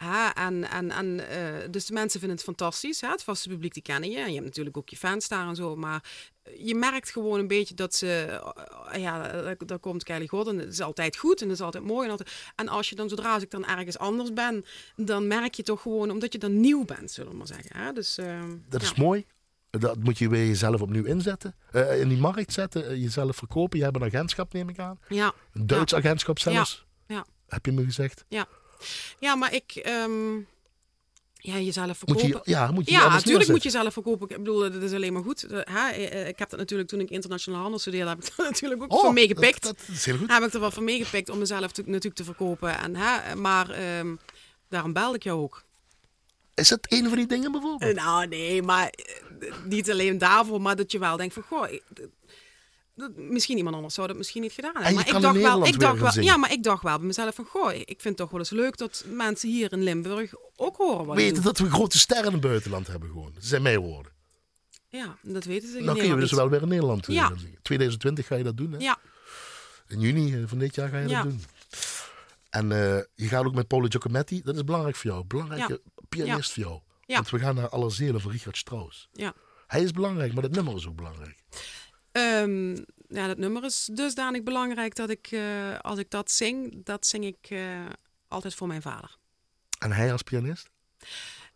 Ja, 0.06 0.36
en, 0.36 0.70
en, 0.70 0.92
en, 0.92 1.30
eh, 1.30 1.70
dus 1.70 1.86
de 1.86 1.94
mensen 1.94 2.20
vinden 2.20 2.38
het 2.38 2.46
fantastisch. 2.46 3.02
Hè? 3.02 3.10
Het 3.10 3.24
vaste 3.24 3.50
publiek 3.50 3.74
die 3.74 3.84
kennen 3.84 4.10
je. 4.10 4.18
En 4.18 4.28
je 4.28 4.34
hebt 4.34 4.46
natuurlijk 4.46 4.78
ook 4.78 4.90
je 4.90 4.98
fans 4.98 5.28
daar 5.28 5.48
en 5.48 5.56
zo. 5.56 5.76
Maar 5.76 6.04
je 6.58 6.76
merkt 6.76 7.10
gewoon 7.12 7.40
een 7.40 7.48
beetje 7.48 7.76
dat 7.76 7.96
ze... 7.96 8.40
eh, 8.92 9.02
ja, 9.02 9.42
daar- 9.58 9.80
komt 9.80 10.04
Kelly 10.04 10.28
en 10.32 10.58
het 10.58 10.72
is 10.74 10.82
altijd 10.82 11.18
goed 11.18 11.42
en 11.42 11.48
het 11.50 11.58
is 11.58 11.64
altijd 11.64 11.84
mooi. 11.84 12.06
En, 12.06 12.12
altijd, 12.12 12.32
en 12.56 12.68
als 12.68 12.90
je 12.90 12.96
dan, 12.96 13.10
zodra 13.10 13.34
als 13.34 13.44
ik 13.44 13.52
dan 13.52 13.66
ergens 13.66 13.98
anders 13.98 14.34
ben... 14.34 14.66
dan 14.96 15.28
merk 15.28 15.54
je 15.54 15.64
toch 15.64 15.82
gewoon, 15.82 16.12
omdat 16.12 16.34
je 16.34 16.40
dan 16.40 16.60
nieuw 16.60 16.86
bent, 16.86 17.12
zullen 17.12 17.32
we 17.32 17.38
maar 17.38 17.48
zeggen. 17.48 17.78
Hè? 17.78 17.92
Dus, 17.94 18.18
ehm, 18.18 18.50
Dat 18.70 18.82
ja. 18.82 18.88
is 18.92 18.96
mooi. 18.96 19.26
Dat 19.70 19.98
moet 20.04 20.18
je 20.18 20.30
weer 20.30 20.46
jezelf 20.48 20.82
opnieuw 20.82 21.04
inzetten. 21.06 21.56
Eh, 21.72 22.00
in 22.00 22.08
die 22.08 22.18
markt 22.18 22.54
zetten, 22.54 23.00
jezelf 23.00 23.36
verkopen. 23.36 23.78
Je 23.78 23.84
hebt 23.84 23.96
een 23.96 24.04
agentschap, 24.04 24.54
neem 24.54 24.70
ik 24.70 24.80
aan. 24.80 25.00
Ja, 25.10 25.34
Een 25.54 25.68
Duits 25.68 25.94
agentschap 25.96 26.40
zelfs. 26.40 26.86
ja. 27.08 27.26
Heb 27.48 27.66
je 27.66 27.72
me 27.72 27.84
gezegd? 27.84 28.26
ja. 28.28 28.48
Ja, 29.20 29.36
maar 29.36 29.54
ik... 29.54 29.72
ehm, 29.76 30.36
ja, 31.38 31.58
jezelf 31.60 31.88
Moet 31.88 32.20
verkopen. 32.22 32.42
je, 32.44 32.52
ja, 32.52 32.72
moet 32.72 32.86
je 32.86 32.92
Ja, 32.92 33.08
natuurlijk 33.10 33.50
moet 33.50 33.64
je 33.64 33.70
zelf 33.70 33.94
verkopen. 33.94 34.30
Ik 34.30 34.38
bedoel, 34.38 34.60
dat 34.60 34.82
is 34.82 34.92
alleen 34.94 35.14
maar 35.14 35.24
goed. 35.24 35.44
Eh, 35.44 35.60
hè, 35.64 35.90
eh, 35.90 36.28
Ik 36.28 36.40
heb 36.40 36.50
dat 36.50 36.60
natuurlijk 36.60 36.90
toen 36.90 37.00
ik 37.00 37.10
internationaal 37.10 37.62
handel 37.62 37.80
studeerde, 37.80 38.10
heb 38.10 38.18
ik 38.24 38.28
er 38.38 38.44
natuurlijk 38.44 38.84
ook 38.84 38.94
Oh, 38.94 39.00
van 39.02 39.14
meegepikt. 39.14 39.64
Dat, 39.64 39.78
dat 39.88 39.96
is 39.96 40.06
heel 40.06 40.18
goed. 40.18 40.32
Heb 40.32 40.44
ik 40.44 40.54
er 40.54 40.60
wel 40.60 40.72
van 40.72 40.84
meegepikt 40.84 41.30
om 41.30 41.38
mezelf 41.38 41.72
te- 41.72 41.82
natuurlijk 41.86 42.16
te 42.16 42.24
verkopen. 42.24 42.80
En, 42.80 42.96
hè, 42.96 43.36
maar 43.36 43.70
ehm, 43.70 44.16
daarom 44.70 44.94
belde 44.94 45.16
ik 45.16 45.24
jou 45.24 45.42
ook. 45.42 45.64
Is 46.54 46.70
dat 46.70 46.80
een 46.90 47.08
van 47.10 47.18
die 47.18 47.28
dingen 47.28 47.52
bijvoorbeeld? 47.52 47.92
Eh, 47.98 48.04
Nou, 48.04 48.28
nee, 48.28 48.62
maar 48.62 48.90
eh, 48.90 49.54
niet 49.64 49.92
alleen 49.92 50.18
daarvoor, 50.18 50.62
maar 50.62 50.76
dat 50.76 50.92
je 50.92 51.00
wel 51.00 51.18
denkt 51.18 51.34
van, 51.34 51.44
goh, 51.44 51.62
dat- 51.62 51.82
dat- 51.90 52.10
misschien 53.16 53.58
iemand 53.58 53.76
anders 53.76 53.94
zou 53.94 54.08
dat 54.08 54.18
misschien 54.18 54.42
niet 54.42 54.52
gedaan 54.52 54.72
hebben. 54.74 54.90
En 54.92 54.98
je 54.98 55.04
maar 55.04 55.06
kan 55.06 55.16
ik 55.16 55.22
dacht 55.22 55.58
wel, 55.58 55.66
ik 55.68 55.80
dacht 55.80 56.16
wel, 56.16 56.24
ja, 56.24 56.38
maar 56.38 56.52
ik 56.52 56.64
dacht 56.64 56.84
wel 56.84 56.98
bij 56.98 57.08
mezelf 57.08 57.36
van, 57.36 57.46
goh, 57.46 57.74
ik 57.74 57.86
vind 57.86 58.04
het 58.04 58.18
toch 58.18 58.30
wel 58.30 58.40
eens 58.40 58.50
leuk 58.50 58.78
dat 58.78 59.06
mensen 59.08 59.50
hier 59.50 59.72
in 59.72 59.84
Limburg 59.84 60.34
ook 60.56 60.76
horen 60.76 61.06
wat 61.06 61.16
Weten 61.16 61.44
dat 61.44 61.58
we 61.58 61.70
grote 61.70 61.98
sterren 62.00 62.26
in 62.26 62.32
het 62.32 62.42
buitenland 62.42 62.88
hebben 62.88 63.10
gewoon. 63.10 63.32
Dat 63.34 63.44
zijn 63.46 63.62
mijn 63.62 63.80
woorden. 63.80 64.12
Ja, 64.90 65.18
dat 65.22 65.44
weten 65.44 65.70
ze 65.72 65.84
Dan 65.84 65.96
kun 65.98 66.08
je 66.08 66.16
dus 66.16 66.32
wel 66.32 66.50
weer 66.50 66.62
in 66.62 66.68
Nederland 66.68 67.06
Ja. 67.08 67.26
gaan 67.28 67.40
zingen. 67.40 67.60
2020 67.62 68.28
ga 68.28 68.36
je 68.36 68.44
dat 68.44 68.58
doen, 68.58 68.72
hè? 68.72 68.78
Ja, 68.78 68.98
In 69.88 70.00
juni 70.00 70.34
eh, 70.34 70.44
van 70.46 70.58
dit 70.58 70.76
jaar 70.76 70.90
ga 70.90 70.98
je 71.00 71.08
Ja. 71.08 71.22
dat 71.24 71.32
doen. 71.32 71.44
En 72.50 72.72
eh, 72.72 73.04
je 73.16 73.28
gaat 73.28 73.46
ook 73.46 73.56
met 73.56 73.68
Paolo 73.68 73.86
Giacometti. 73.90 74.42
Dat 74.44 74.56
is 74.56 74.64
belangrijk 74.64 74.96
voor 74.96 75.12
jou. 75.12 75.26
Belangrijke 75.26 75.82
pianist 76.10 76.52
voor 76.52 76.64
jou. 76.64 76.80
Want 77.06 77.30
we 77.30 77.40
gaan 77.40 77.56
naar 77.56 77.70
Alle 77.70 77.90
Zelen 77.90 78.22
van 78.22 78.32
Richard 78.32 78.58
Strauss. 78.58 79.10
ja. 79.14 79.34
Hij 79.68 79.84
is 79.84 79.92
belangrijk, 79.92 80.34
maar 80.34 80.42
dat 80.42 80.52
nummer 80.52 80.76
is 80.76 80.88
ook 80.88 80.96
belangrijk. 80.96 81.38
Ehm, 82.16 82.76
ja, 83.08 83.28
dat 83.28 83.38
nummer 83.38 83.64
is 83.64 83.90
dusdanig 83.94 84.44
belangrijk 84.44 84.96
dat 84.96 85.10
ik, 85.10 85.28
eh, 85.32 85.80
als 85.80 86.00
ik 86.00 86.10
dat 86.10 86.32
zing, 86.32 86.86
dat 86.86 87.06
zing 87.06 87.26
ik 87.26 87.50
eh, 87.50 87.86
altijd 88.28 88.56
voor 88.56 88.68
mijn 88.68 88.82
vader. 88.82 89.18
En 89.80 89.92
hij 89.92 90.12
als 90.12 90.22
pianist? 90.22 90.70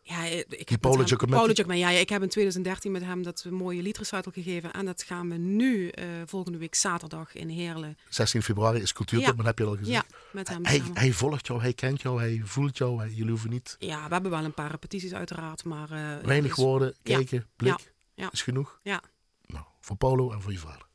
Ja, 0.01 0.25
eh, 0.25 0.37
ik 0.37 0.69
heb 0.69 0.85
Giacometti, 0.85 1.63
ja, 1.77 1.89
ja, 1.89 1.99
ik 1.99 2.09
heb 2.09 2.21
in 2.21 2.29
2013 2.29 2.91
met 2.91 3.03
hem 3.03 3.23
dat 3.23 3.45
mooie 3.49 3.81
liedrecital 3.81 4.31
gegeven. 4.31 4.71
En 4.73 4.85
dat 4.85 5.03
gaan 5.03 5.29
we 5.29 5.35
nu, 5.35 5.91
volgende 6.25 6.57
week 6.57 6.75
zaterdag 6.75 7.35
in 7.35 7.49
Heerlen. 7.49 7.97
16 8.09 8.43
februari 8.43 8.81
is 8.81 8.93
cultuurtop, 8.93 9.37
Ja. 9.37 9.43
heb 9.43 9.57
je 9.57 9.65
al 9.65 9.75
gezien? 9.75 9.93
Ja, 9.93 10.03
met 10.31 10.47
hem 10.47 10.65
Hij, 10.65 10.77
samen. 10.77 10.97
hij 10.97 11.11
volgt 11.11 11.47
jou, 11.47 11.61
hij 11.61 11.73
kent 11.73 12.01
jou, 12.01 12.19
hij 12.19 12.41
voelt 12.43 12.77
jou. 12.77 12.99
Hij, 12.99 13.09
jullie 13.09 13.31
hoeven 13.31 13.49
niet 13.49 13.75
Ja, 13.79 14.07
we 14.07 14.13
hebben 14.13 14.31
wel 14.31 14.43
een 14.43 14.53
paar 14.53 14.71
repetities 14.71 15.13
uiteraard, 15.13 15.63
maar... 15.63 15.89
weinig 16.23 16.55
woorden, 16.55 16.95
kijken, 17.03 17.47
blik. 17.55 17.93
Is 18.31 18.41
genoeg. 18.41 18.79
Ja. 18.83 19.01
Voor 19.79 19.95
Polo 19.95 20.31
en 20.31 20.41
voor 20.41 20.51
je 20.51 20.57
vader. 20.57 20.87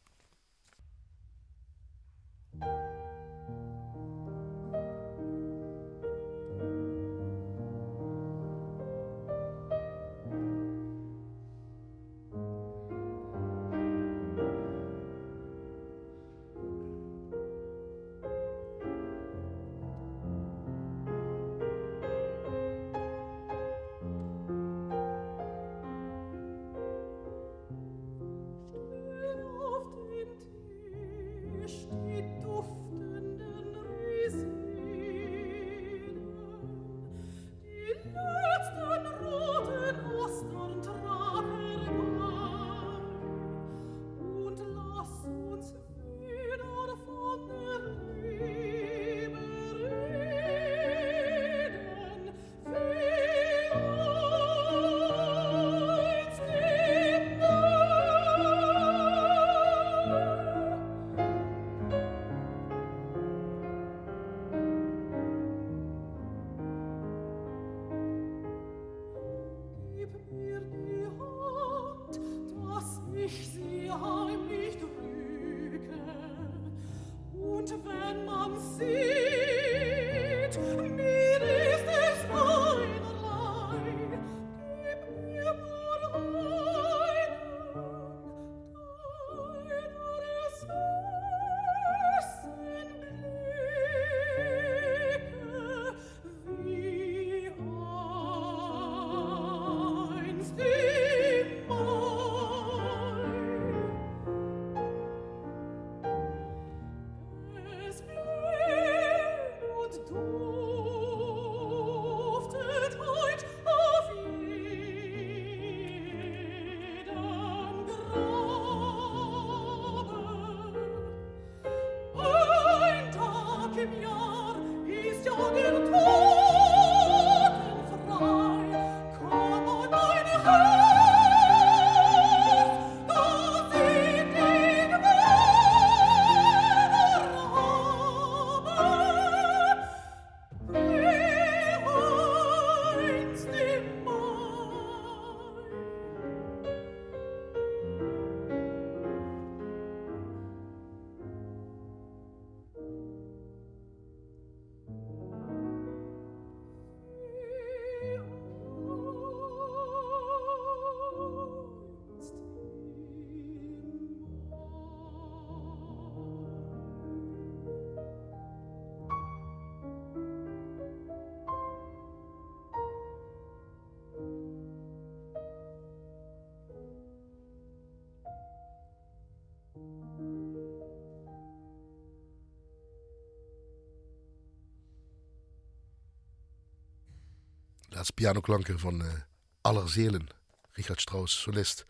Laatste 188.04 188.22
pianoklanken 188.22 188.78
van 188.78 189.02
eh 189.04 189.12
Allerzelen. 189.60 190.26
Richard 190.72 191.00
Strauss, 191.00 191.40
solist. 191.40 191.86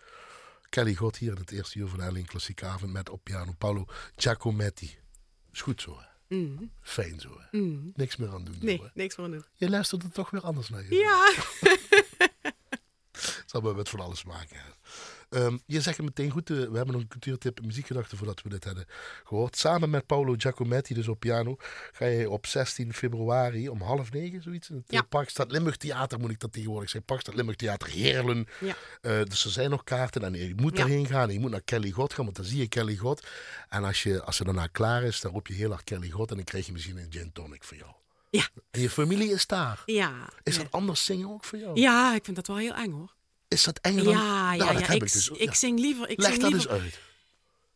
Kelly 0.68 0.94
God 0.94 1.16
hier 1.16 1.32
in 1.32 1.38
het 1.38 1.50
eerste 1.50 1.78
uur 1.78 1.88
van 1.88 2.00
Helling 2.00 2.26
Klassieke 2.26 2.64
Avond 2.66 2.92
met 2.92 3.08
op 3.10 3.20
piano 3.24 3.52
Paolo 3.58 3.84
Giacometti. 4.16 4.98
Is 5.52 5.60
goed 5.60 5.80
zo, 5.80 5.98
hè? 5.98 6.36
Mhm. 6.36 6.64
Fijn 6.82 7.20
zo, 7.20 7.40
hè? 7.40 7.58
Mhm. 7.58 7.88
Niks 7.94 8.16
meer 8.16 8.32
aan 8.32 8.44
doen. 8.44 8.56
Nee, 8.60 8.82
niks 8.94 9.14
voor 9.14 9.30
doen. 9.30 9.44
Je 9.54 9.70
luistert 9.70 10.02
er 10.02 10.10
toch 10.10 10.30
weer 10.30 10.40
anders 10.40 10.68
naar. 10.68 10.82
je. 10.84 10.94
Ja. 10.94 11.34
Zal 13.46 13.60
maar 13.60 13.74
met 13.74 13.88
van 13.88 14.00
alles 14.00 14.24
maken. 14.24 14.56
hè. 14.56 14.70
Ehm, 15.34 15.58
je 15.66 15.80
zegt 15.80 15.96
het 15.96 16.06
meteen 16.06 16.30
goed. 16.30 16.50
eh, 16.50 16.56
we 16.56 16.76
hebben 16.76 16.92
nog 16.92 17.00
een 17.02 17.08
cultuurtip 17.08 17.60
muziekgedachte 17.64 18.16
voordat 18.16 18.42
we 18.42 18.48
dit 18.48 18.64
hebben 18.64 18.86
gehoord. 19.24 19.56
Samen 19.56 19.90
met 19.90 20.06
Paolo 20.06 20.34
Giacometti, 20.38 20.94
dus 20.94 21.08
op 21.08 21.20
piano, 21.20 21.56
ga 21.92 22.04
je 22.06 22.30
op 22.30 22.46
16 22.46 22.92
februari 22.94 23.68
om 23.68 23.80
half 23.80 24.12
negen, 24.12 24.42
zoiets, 24.42 24.70
in 24.70 24.76
het 24.76 24.84
Ja. 24.88 24.98
eh, 25.00 25.08
Parkstad 25.08 25.50
Limburg 25.50 25.76
Theater, 25.76 26.18
moet 26.20 26.30
ik 26.30 26.40
dat 26.40 26.52
tegenwoordig 26.52 26.90
zeggen. 26.90 27.08
Parkstad 27.08 27.34
Limburg 27.34 27.56
Theater 27.58 27.88
Heerlen. 27.88 28.46
Ja. 28.60 28.74
Eh, 29.00 29.22
dus 29.24 29.44
er 29.44 29.50
zijn 29.50 29.70
nog 29.70 29.84
kaarten 29.84 30.22
en 30.24 30.34
je 30.34 30.52
moet 30.56 30.76
Ja. 30.76 30.78
daarheen 30.78 31.06
gaan. 31.06 31.32
Je 31.32 31.40
moet 31.40 31.50
naar 31.50 31.62
Kelly 31.62 31.90
God 31.90 32.12
gaan, 32.12 32.24
want 32.24 32.36
dan 32.36 32.44
zie 32.46 32.58
je 32.58 32.68
Kelly 32.68 32.96
God. 32.96 33.26
En 33.68 33.84
als, 33.84 34.02
je, 34.02 34.22
als 34.22 34.36
ze 34.36 34.44
daarna 34.44 34.66
klaar 34.66 35.02
is, 35.02 35.20
dan 35.20 35.32
roep 35.32 35.46
je 35.46 35.54
heel 35.54 35.70
hard 35.70 35.84
Kelly 35.84 36.10
God 36.10 36.30
en 36.30 36.36
dan 36.36 36.44
krijg 36.44 36.66
je 36.66 36.72
misschien 36.72 36.96
een 36.96 37.06
gin 37.12 37.32
tonic 37.32 37.64
voor 37.64 37.76
jou. 37.76 37.90
Ja. 38.30 38.48
En 38.70 38.80
je 38.80 38.90
familie 38.90 39.30
is 39.30 39.46
daar. 39.46 39.82
Ja. 39.86 40.28
Is 40.42 40.56
ja. 40.56 40.62
dat 40.62 40.72
anders 40.72 41.04
zingen 41.04 41.28
ook 41.30 41.44
voor 41.44 41.58
jou? 41.58 41.80
Ja, 41.80 42.14
ik 42.14 42.24
vind 42.24 42.36
dat 42.36 42.46
wel 42.46 42.56
heel 42.56 42.74
eng 42.74 42.90
hoor. 42.92 43.14
Is 43.54 43.64
dat 43.64 43.78
enger 43.80 44.04
dan... 44.04 44.12
Ja, 44.12 44.54
Nou, 44.54 44.56
ja, 44.56 44.72
dat 44.72 44.80
ja. 44.80 44.86
heb 44.86 44.96
Ik, 44.96 45.02
ik 45.02 45.12
dus. 45.12 45.28
ik 45.28 45.54
zing 45.54 45.78
liever. 45.78 46.08
Ik 46.08 46.18
Leg 46.18 46.30
zing 46.30 46.42
dat 46.42 46.52
liever, 46.52 46.70
eens 46.72 46.82
uit. 46.82 46.98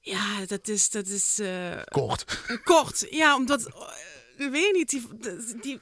Ja, 0.00 0.46
dat 0.46 0.68
is, 0.68 0.90
dat 0.90 1.06
is 1.06 1.38
eh, 1.38 1.82
Kort. 1.84 2.24
kort. 2.64 3.06
Ja, 3.10 3.36
omdat. 3.36 3.66
eh, 3.66 4.46
ik 4.46 4.50
weet 4.50 4.72
niet. 4.72 4.88
Die, 4.88 5.06
die, 5.60 5.80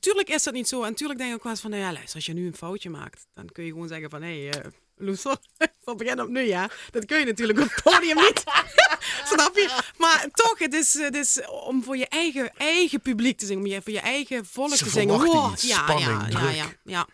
tuurlijk 0.00 0.28
is 0.28 0.42
dat 0.42 0.54
niet 0.54 0.68
zo. 0.68 0.82
En 0.82 0.94
tuurlijk 0.94 1.18
denk 1.18 1.30
ik 1.30 1.36
ook 1.36 1.42
wel 1.42 1.52
eens 1.52 1.60
van. 1.60 1.70
Nou 1.70 1.82
ja, 1.82 1.92
luister, 1.92 2.14
als 2.14 2.26
je 2.26 2.32
nu 2.32 2.46
een 2.46 2.56
foutje 2.56 2.90
maakt. 2.90 3.26
dan 3.34 3.48
kun 3.52 3.64
je 3.64 3.70
gewoon 3.70 3.88
zeggen 3.88 4.10
van. 4.10 4.22
hé, 4.22 4.44
hey, 4.46 4.60
eh, 4.60 4.70
Loeser, 4.96 5.36
van 5.84 5.96
begin 5.96 6.20
opnieuw, 6.20 6.44
ja. 6.44 6.70
Dat 6.90 7.04
kun 7.04 7.18
je 7.18 7.24
natuurlijk 7.24 7.58
op 7.58 7.68
het 7.70 7.82
podium 7.82 8.16
niet. 8.16 8.42
Snap 9.32 9.54
je? 9.56 9.80
Maar 9.98 10.28
toch, 10.32 10.58
het 10.58 10.74
is, 10.74 10.94
het 10.94 11.14
is 11.16 11.40
om 11.46 11.82
voor 11.82 11.96
je 11.96 12.06
eigen, 12.08 12.52
eigen 12.56 13.00
publiek 13.00 13.38
te 13.38 13.46
zingen. 13.46 13.62
Om 13.62 13.68
je, 13.68 13.82
voor 13.82 13.92
je 13.92 14.00
eigen 14.00 14.46
volk 14.46 14.74
Ze 14.74 14.84
te 14.84 14.90
zingen. 14.90 15.18
Wow, 15.18 15.56
ja, 15.56 15.82
spanning, 15.82 16.32
ja, 16.32 16.40
ja, 16.40 16.50
ja, 16.50 16.72
ja. 16.84 17.06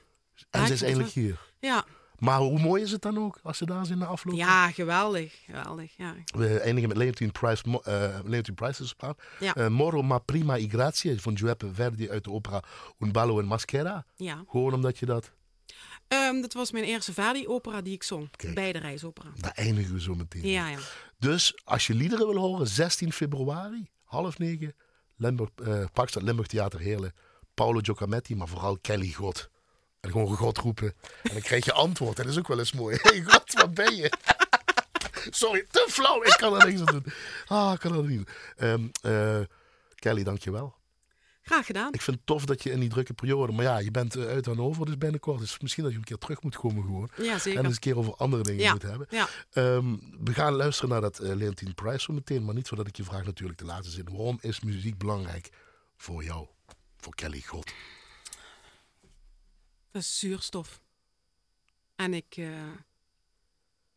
En 0.51 0.67
ze 0.67 0.73
is 0.73 0.83
eindelijk 0.83 1.13
hier. 1.13 1.52
Ja, 1.63 1.85
Maar 2.19 2.39
hoe 2.39 2.59
mooi 2.59 2.83
is 2.83 2.91
het 2.93 3.03
dan 3.03 3.19
ook 3.19 3.39
als 3.43 3.59
ze 3.59 3.67
daar 3.67 3.87
zijn 3.87 3.99
na 3.99 4.07
afloop? 4.07 4.37
ja 4.37 4.71
geweldig. 4.71 5.43
Geweldig, 5.45 5.97
ja. 5.97 6.15
We 6.27 6.59
eindigen 6.61 6.89
met 6.89 6.99
Leontine 6.99 7.31
Price. 7.31 7.63
Leontine 8.25 8.55
Price 8.57 8.83
is. 8.83 8.95
Ja. 9.39 9.55
Eh, 9.55 9.69
Moro 9.69 10.03
ma 10.03 10.19
prima 10.19 10.57
i 10.57 10.69
grazie 10.69 11.21
van 11.21 11.37
Giuseppe 11.37 11.75
Verdi 11.75 12.11
uit 12.11 12.25
de 12.25 12.31
opera 12.31 12.63
Un 12.99 13.13
ballo 13.13 13.39
in 13.39 13.47
maschera. 13.47 14.05
ja. 14.17 14.45
Gewoon 14.49 14.75
omdat 14.75 14.99
je 14.99 15.07
dat... 15.07 15.33
Ehm, 16.09 16.41
dat 16.41 16.53
was 16.53 16.73
mijn 16.73 16.85
eerste 16.85 17.13
Verdi-opera 17.13 17.81
die 17.81 17.93
ik 17.93 18.03
zong. 18.03 18.31
Kijk. 18.37 18.55
Bij 18.55 18.73
de 18.73 18.79
reisopera. 18.79 19.33
Daar 19.37 19.53
eindigen 19.55 19.95
we 19.95 20.01
zo 20.01 20.15
meteen. 20.15 20.47
Ja, 20.49 20.69
ja. 20.69 20.79
Dus 21.19 21.61
als 21.65 21.87
je 21.87 21.95
liederen 21.95 22.27
wil 22.27 22.37
horen, 22.37 22.67
16 22.69 23.13
februari, 23.13 23.91
half 24.05 24.39
negen, 24.39 24.75
Limburg, 25.17 25.51
eh, 25.65 25.85
Parkstad 25.93 26.23
Limburg 26.23 26.49
Theater 26.49 26.81
Heerlen. 26.81 27.13
Paulo 27.55 27.79
Giacometti, 27.83 28.37
maar 28.37 28.49
vooral 28.49 28.79
Kelly 28.79 29.13
God. 29.13 29.51
En 30.03 30.11
gewoon 30.11 30.37
God 30.37 30.59
roepen. 30.59 30.95
En 31.23 31.33
dan 31.33 31.41
krijg 31.41 31.65
je 31.65 31.73
antwoord. 31.73 32.19
En 32.19 32.23
dat 32.25 32.33
is 32.33 32.39
ook 32.39 32.49
wel 32.49 32.59
eens 32.59 32.73
mooi. 32.73 32.99
Hé 33.03 33.09
hey 33.11 33.23
God, 33.23 33.53
waar 33.53 33.71
ben 33.71 33.97
je? 33.97 34.13
Sorry, 35.31 35.67
te 35.71 35.87
flauw. 35.91 36.23
Ik 36.23 36.35
kan 36.39 36.61
er 36.61 36.67
niks 36.67 36.81
aan 36.81 36.87
doen. 36.87 37.05
Ah, 37.47 37.73
ik 37.73 37.79
kan 37.81 37.95
er 37.95 38.03
niet 38.03 38.17
doen. 38.17 38.27
Ehm, 38.57 38.89
eh, 39.03 39.41
Kelly, 39.95 40.23
dankjewel. 40.23 40.75
Graag 41.43 41.67
gedaan. 41.67 41.93
Ik 41.93 42.03
vind 42.03 42.17
het 42.17 42.27
tof 42.27 42.45
dat 42.45 42.63
je 42.63 42.71
in 42.71 42.81
die 42.81 42.89
drukke 42.89 43.13
periode... 43.13 43.53
Maar 43.53 43.65
ja, 43.65 43.79
je 43.79 43.91
bent 43.91 44.17
eh, 44.17 44.27
uit 44.27 44.47
Hannover, 44.47 44.87
dus 44.87 44.99
binnenkort. 44.99 45.39
Dus 45.39 45.59
misschien 45.61 45.83
dat 45.83 45.93
je 45.93 45.99
een 45.99 46.05
keer 46.05 46.19
terug 46.19 46.43
moet 46.43 46.57
komen 46.57 46.83
gewoon. 46.83 47.11
Ja, 47.17 47.39
En 47.45 47.65
eens 47.65 47.75
een 47.75 47.79
keer 47.79 47.99
over 47.99 48.15
andere 48.15 48.43
dingen 48.43 48.63
Ja. 48.63 48.73
moet 48.73 48.83
hebben. 48.83 49.07
Ja. 49.11 49.29
Ehm, 49.53 49.97
we 50.25 50.33
gaan 50.33 50.53
luisteren 50.53 50.91
naar 50.91 51.01
dat 51.01 51.19
eh 51.19 51.35
Leontine 51.35 51.75
Price 51.75 51.99
zo 52.01 52.13
meteen. 52.13 52.45
Maar 52.45 52.55
niet 52.55 52.69
voordat 52.69 52.87
ik 52.87 52.97
je 52.97 53.05
vraag 53.05 53.25
natuurlijk 53.25 53.59
de 53.59 53.65
laatste 53.65 53.93
zin. 53.93 54.05
Waarom 54.05 54.39
is 54.41 54.61
muziek 54.61 54.99
belangrijk 54.99 55.51
voor 55.97 56.25
jou? 56.25 56.47
Voor 56.97 57.15
Kelly 57.15 57.43
God. 57.47 57.73
Dat 59.93 60.03
is 60.03 60.19
zuurstof. 60.19 60.81
En 61.97 62.15
ik, 62.15 62.37
eh, 62.37 62.71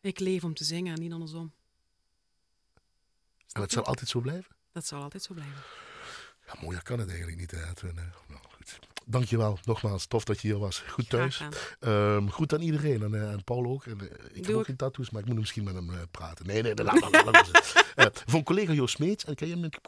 ik 0.01 0.19
leef 0.19 0.43
om 0.43 0.53
te 0.53 0.63
zingen 0.63 0.93
en 0.95 1.01
niet 1.01 1.11
andersom. 1.11 1.53
En 3.51 3.61
het 3.61 3.71
zal 3.71 3.83
altijd 3.85 4.09
zo 4.09 4.19
blijven? 4.19 4.55
Dat 4.71 4.85
zal 4.85 5.01
altijd 5.01 5.23
zo 5.23 5.33
blijven. 5.33 5.63
Ja, 6.45 6.53
mooier 6.61 6.83
kan 6.83 6.99
het 6.99 7.07
eigenlijk 7.09 7.39
niet, 7.39 7.51
hè, 7.51 7.69
Edwin. 7.69 7.97
hè? 7.97 8.05
Nou, 8.27 8.41
goed. 8.55 8.79
Dankjewel, 9.05 9.57
nogmaals. 9.63 10.05
Tof 10.05 10.23
dat 10.23 10.41
je 10.41 10.47
hier 10.47 10.57
was. 10.57 10.79
Goed 10.87 11.09
thuis. 11.09 11.43
Ehm, 11.79 12.27
goed 12.27 12.53
aan 12.53 12.61
iedereen. 12.61 13.03
En, 13.03 13.13
eh, 13.13 13.31
en 13.31 13.43
Paul 13.43 13.65
ook. 13.65 13.85
En, 13.85 13.99
eh, 14.01 14.07
ik 14.33 14.45
heb 14.45 14.55
ook 14.55 14.65
geen 14.65 14.75
tattoos, 14.75 15.09
maar 15.09 15.21
ik 15.21 15.27
moet 15.27 15.37
misschien 15.37 15.63
met 15.63 15.73
hem 15.73 15.89
eh, 15.89 15.97
praten. 16.11 16.45
Nee, 16.47 16.61
nee, 16.61 16.73
maar. 16.83 16.85
laat 16.85 17.25
maar 17.95 18.11
Van 18.25 18.43
collega 18.43 18.73
Joost 18.73 18.95
Smeets. 18.95 19.25
En 19.25 19.35
ken 19.35 19.47
je 19.47 19.53
hem 19.53 19.61
met 19.61 19.79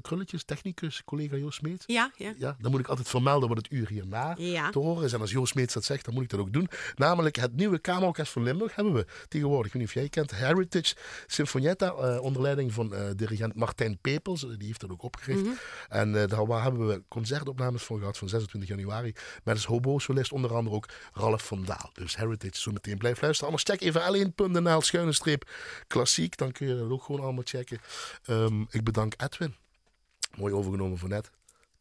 krulletjes? 0.00 0.44
Technicus, 0.44 1.04
collega 1.04 1.36
Joost 1.36 1.58
Smeets. 1.58 1.84
Ja, 1.86 2.10
ja. 2.16 2.34
Ja, 2.38 2.56
dan 2.60 2.70
moet 2.70 2.80
ik 2.80 2.88
altijd 2.88 3.08
vermelden 3.08 3.48
wat 3.48 3.58
het 3.58 3.70
uur 3.70 3.88
hierna 3.88 4.34
Ja. 4.38 4.70
te 4.70 4.78
horen 4.78 5.04
is. 5.04 5.12
En 5.12 5.20
als 5.20 5.30
Joost 5.30 5.52
Smeets 5.52 5.74
dat 5.74 5.84
zegt, 5.84 6.04
dan 6.04 6.14
moet 6.14 6.22
ik 6.22 6.28
dat 6.30 6.40
ook 6.40 6.52
doen. 6.52 6.68
Namelijk 6.94 7.36
het 7.36 7.56
nieuwe 7.56 7.78
Kamerorkest 7.78 8.32
van 8.32 8.42
Limburg 8.42 8.74
hebben 8.74 8.92
we 8.92 9.06
tegenwoordig. 9.28 9.66
Ik 9.66 9.72
weet 9.72 9.82
niet 9.82 9.90
of 9.90 10.00
jij 10.00 10.08
kent. 10.08 10.34
Heritage 10.34 10.94
Sinfonietta, 11.26 12.18
onder 12.18 12.42
leiding 12.42 12.72
van 12.72 12.94
dirigent 13.16 13.54
Martijn 13.54 13.98
Pepels. 14.00 14.40
Die 14.40 14.66
heeft 14.66 14.80
dat 14.80 14.90
ook 14.90 15.02
opgericht. 15.02 15.46
En 15.88 16.22
eh, 16.22 16.28
daar 16.28 16.62
hebben 16.62 16.86
we 16.86 17.02
concertopnames 17.08 17.82
van 17.82 17.98
gehad 17.98 18.18
van 18.18 18.28
26 18.28 18.47
januari. 18.50 19.12
Met 19.44 19.54
als 19.54 19.64
hobo-solist 19.64 20.32
onder 20.32 20.54
andere 20.54 20.76
ook 20.76 20.88
Ralf 21.12 21.46
van 21.46 21.64
Daal. 21.64 21.90
Dus 21.92 22.16
Heritage, 22.16 22.60
zo 22.60 22.70
meteen 22.70 22.98
blijf 22.98 23.20
luisteren. 23.20 23.52
Anders 23.52 23.70
check 23.70 23.80
even 23.80 24.04
alleen.nl 24.04 24.80
schuine 24.80 25.12
streep 25.12 25.50
klassiek. 25.86 26.36
Dan 26.36 26.52
kun 26.52 26.66
je 26.66 26.76
dat 26.76 26.90
ook 26.90 27.02
gewoon 27.02 27.20
allemaal 27.20 27.44
checken. 27.44 27.80
Ehm, 28.24 28.62
ik 28.70 28.84
bedank 28.84 29.14
Edwin. 29.16 29.54
Mooi 30.36 30.52
overgenomen 30.52 30.98
voor 30.98 31.08
net. 31.08 31.30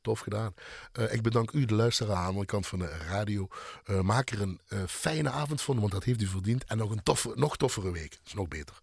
Tof 0.02 0.20
gedaan. 0.20 0.54
Eh, 0.92 1.14
ik 1.14 1.22
bedank 1.22 1.52
u, 1.52 1.66
de 1.66 1.74
luisteraar 1.74 2.16
aan 2.16 2.22
de 2.22 2.28
andere 2.28 2.46
kant 2.46 2.68
van 2.68 2.80
de 2.80 2.88
radio. 2.88 3.48
Eh, 3.86 4.00
maak 4.00 4.30
er 4.30 4.42
een 4.42 4.60
eh, 4.68 4.80
fijne 4.88 5.30
avond 5.30 5.62
van, 5.62 5.80
want 5.80 5.92
dat 5.92 6.04
heeft 6.04 6.22
u 6.22 6.28
verdiend. 6.28 6.64
En 6.64 6.78
nog 6.78 6.92
een 6.92 7.04
toffe, 7.04 7.32
nog 7.36 7.58
toffere 7.58 7.92
week. 7.92 8.12
Dat 8.12 8.26
is 8.26 8.34
nog 8.34 8.48
beter. 8.48 8.80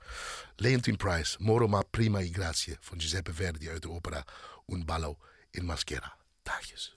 Leontine 0.56 0.96
Price, 0.96 1.36
Moro 1.40 1.68
ma 1.68 1.82
prima 1.90 2.20
i 2.20 2.32
grazie 2.32 2.76
van 2.80 3.00
Giuseppe 3.00 3.34
Verdi 3.34 3.70
uit 3.70 3.82
de 3.82 3.90
opera 3.90 4.24
Un 4.66 4.84
ballo 4.84 5.18
in 5.50 5.64
maschera. 5.64 6.16
Dagjes. 6.42 6.96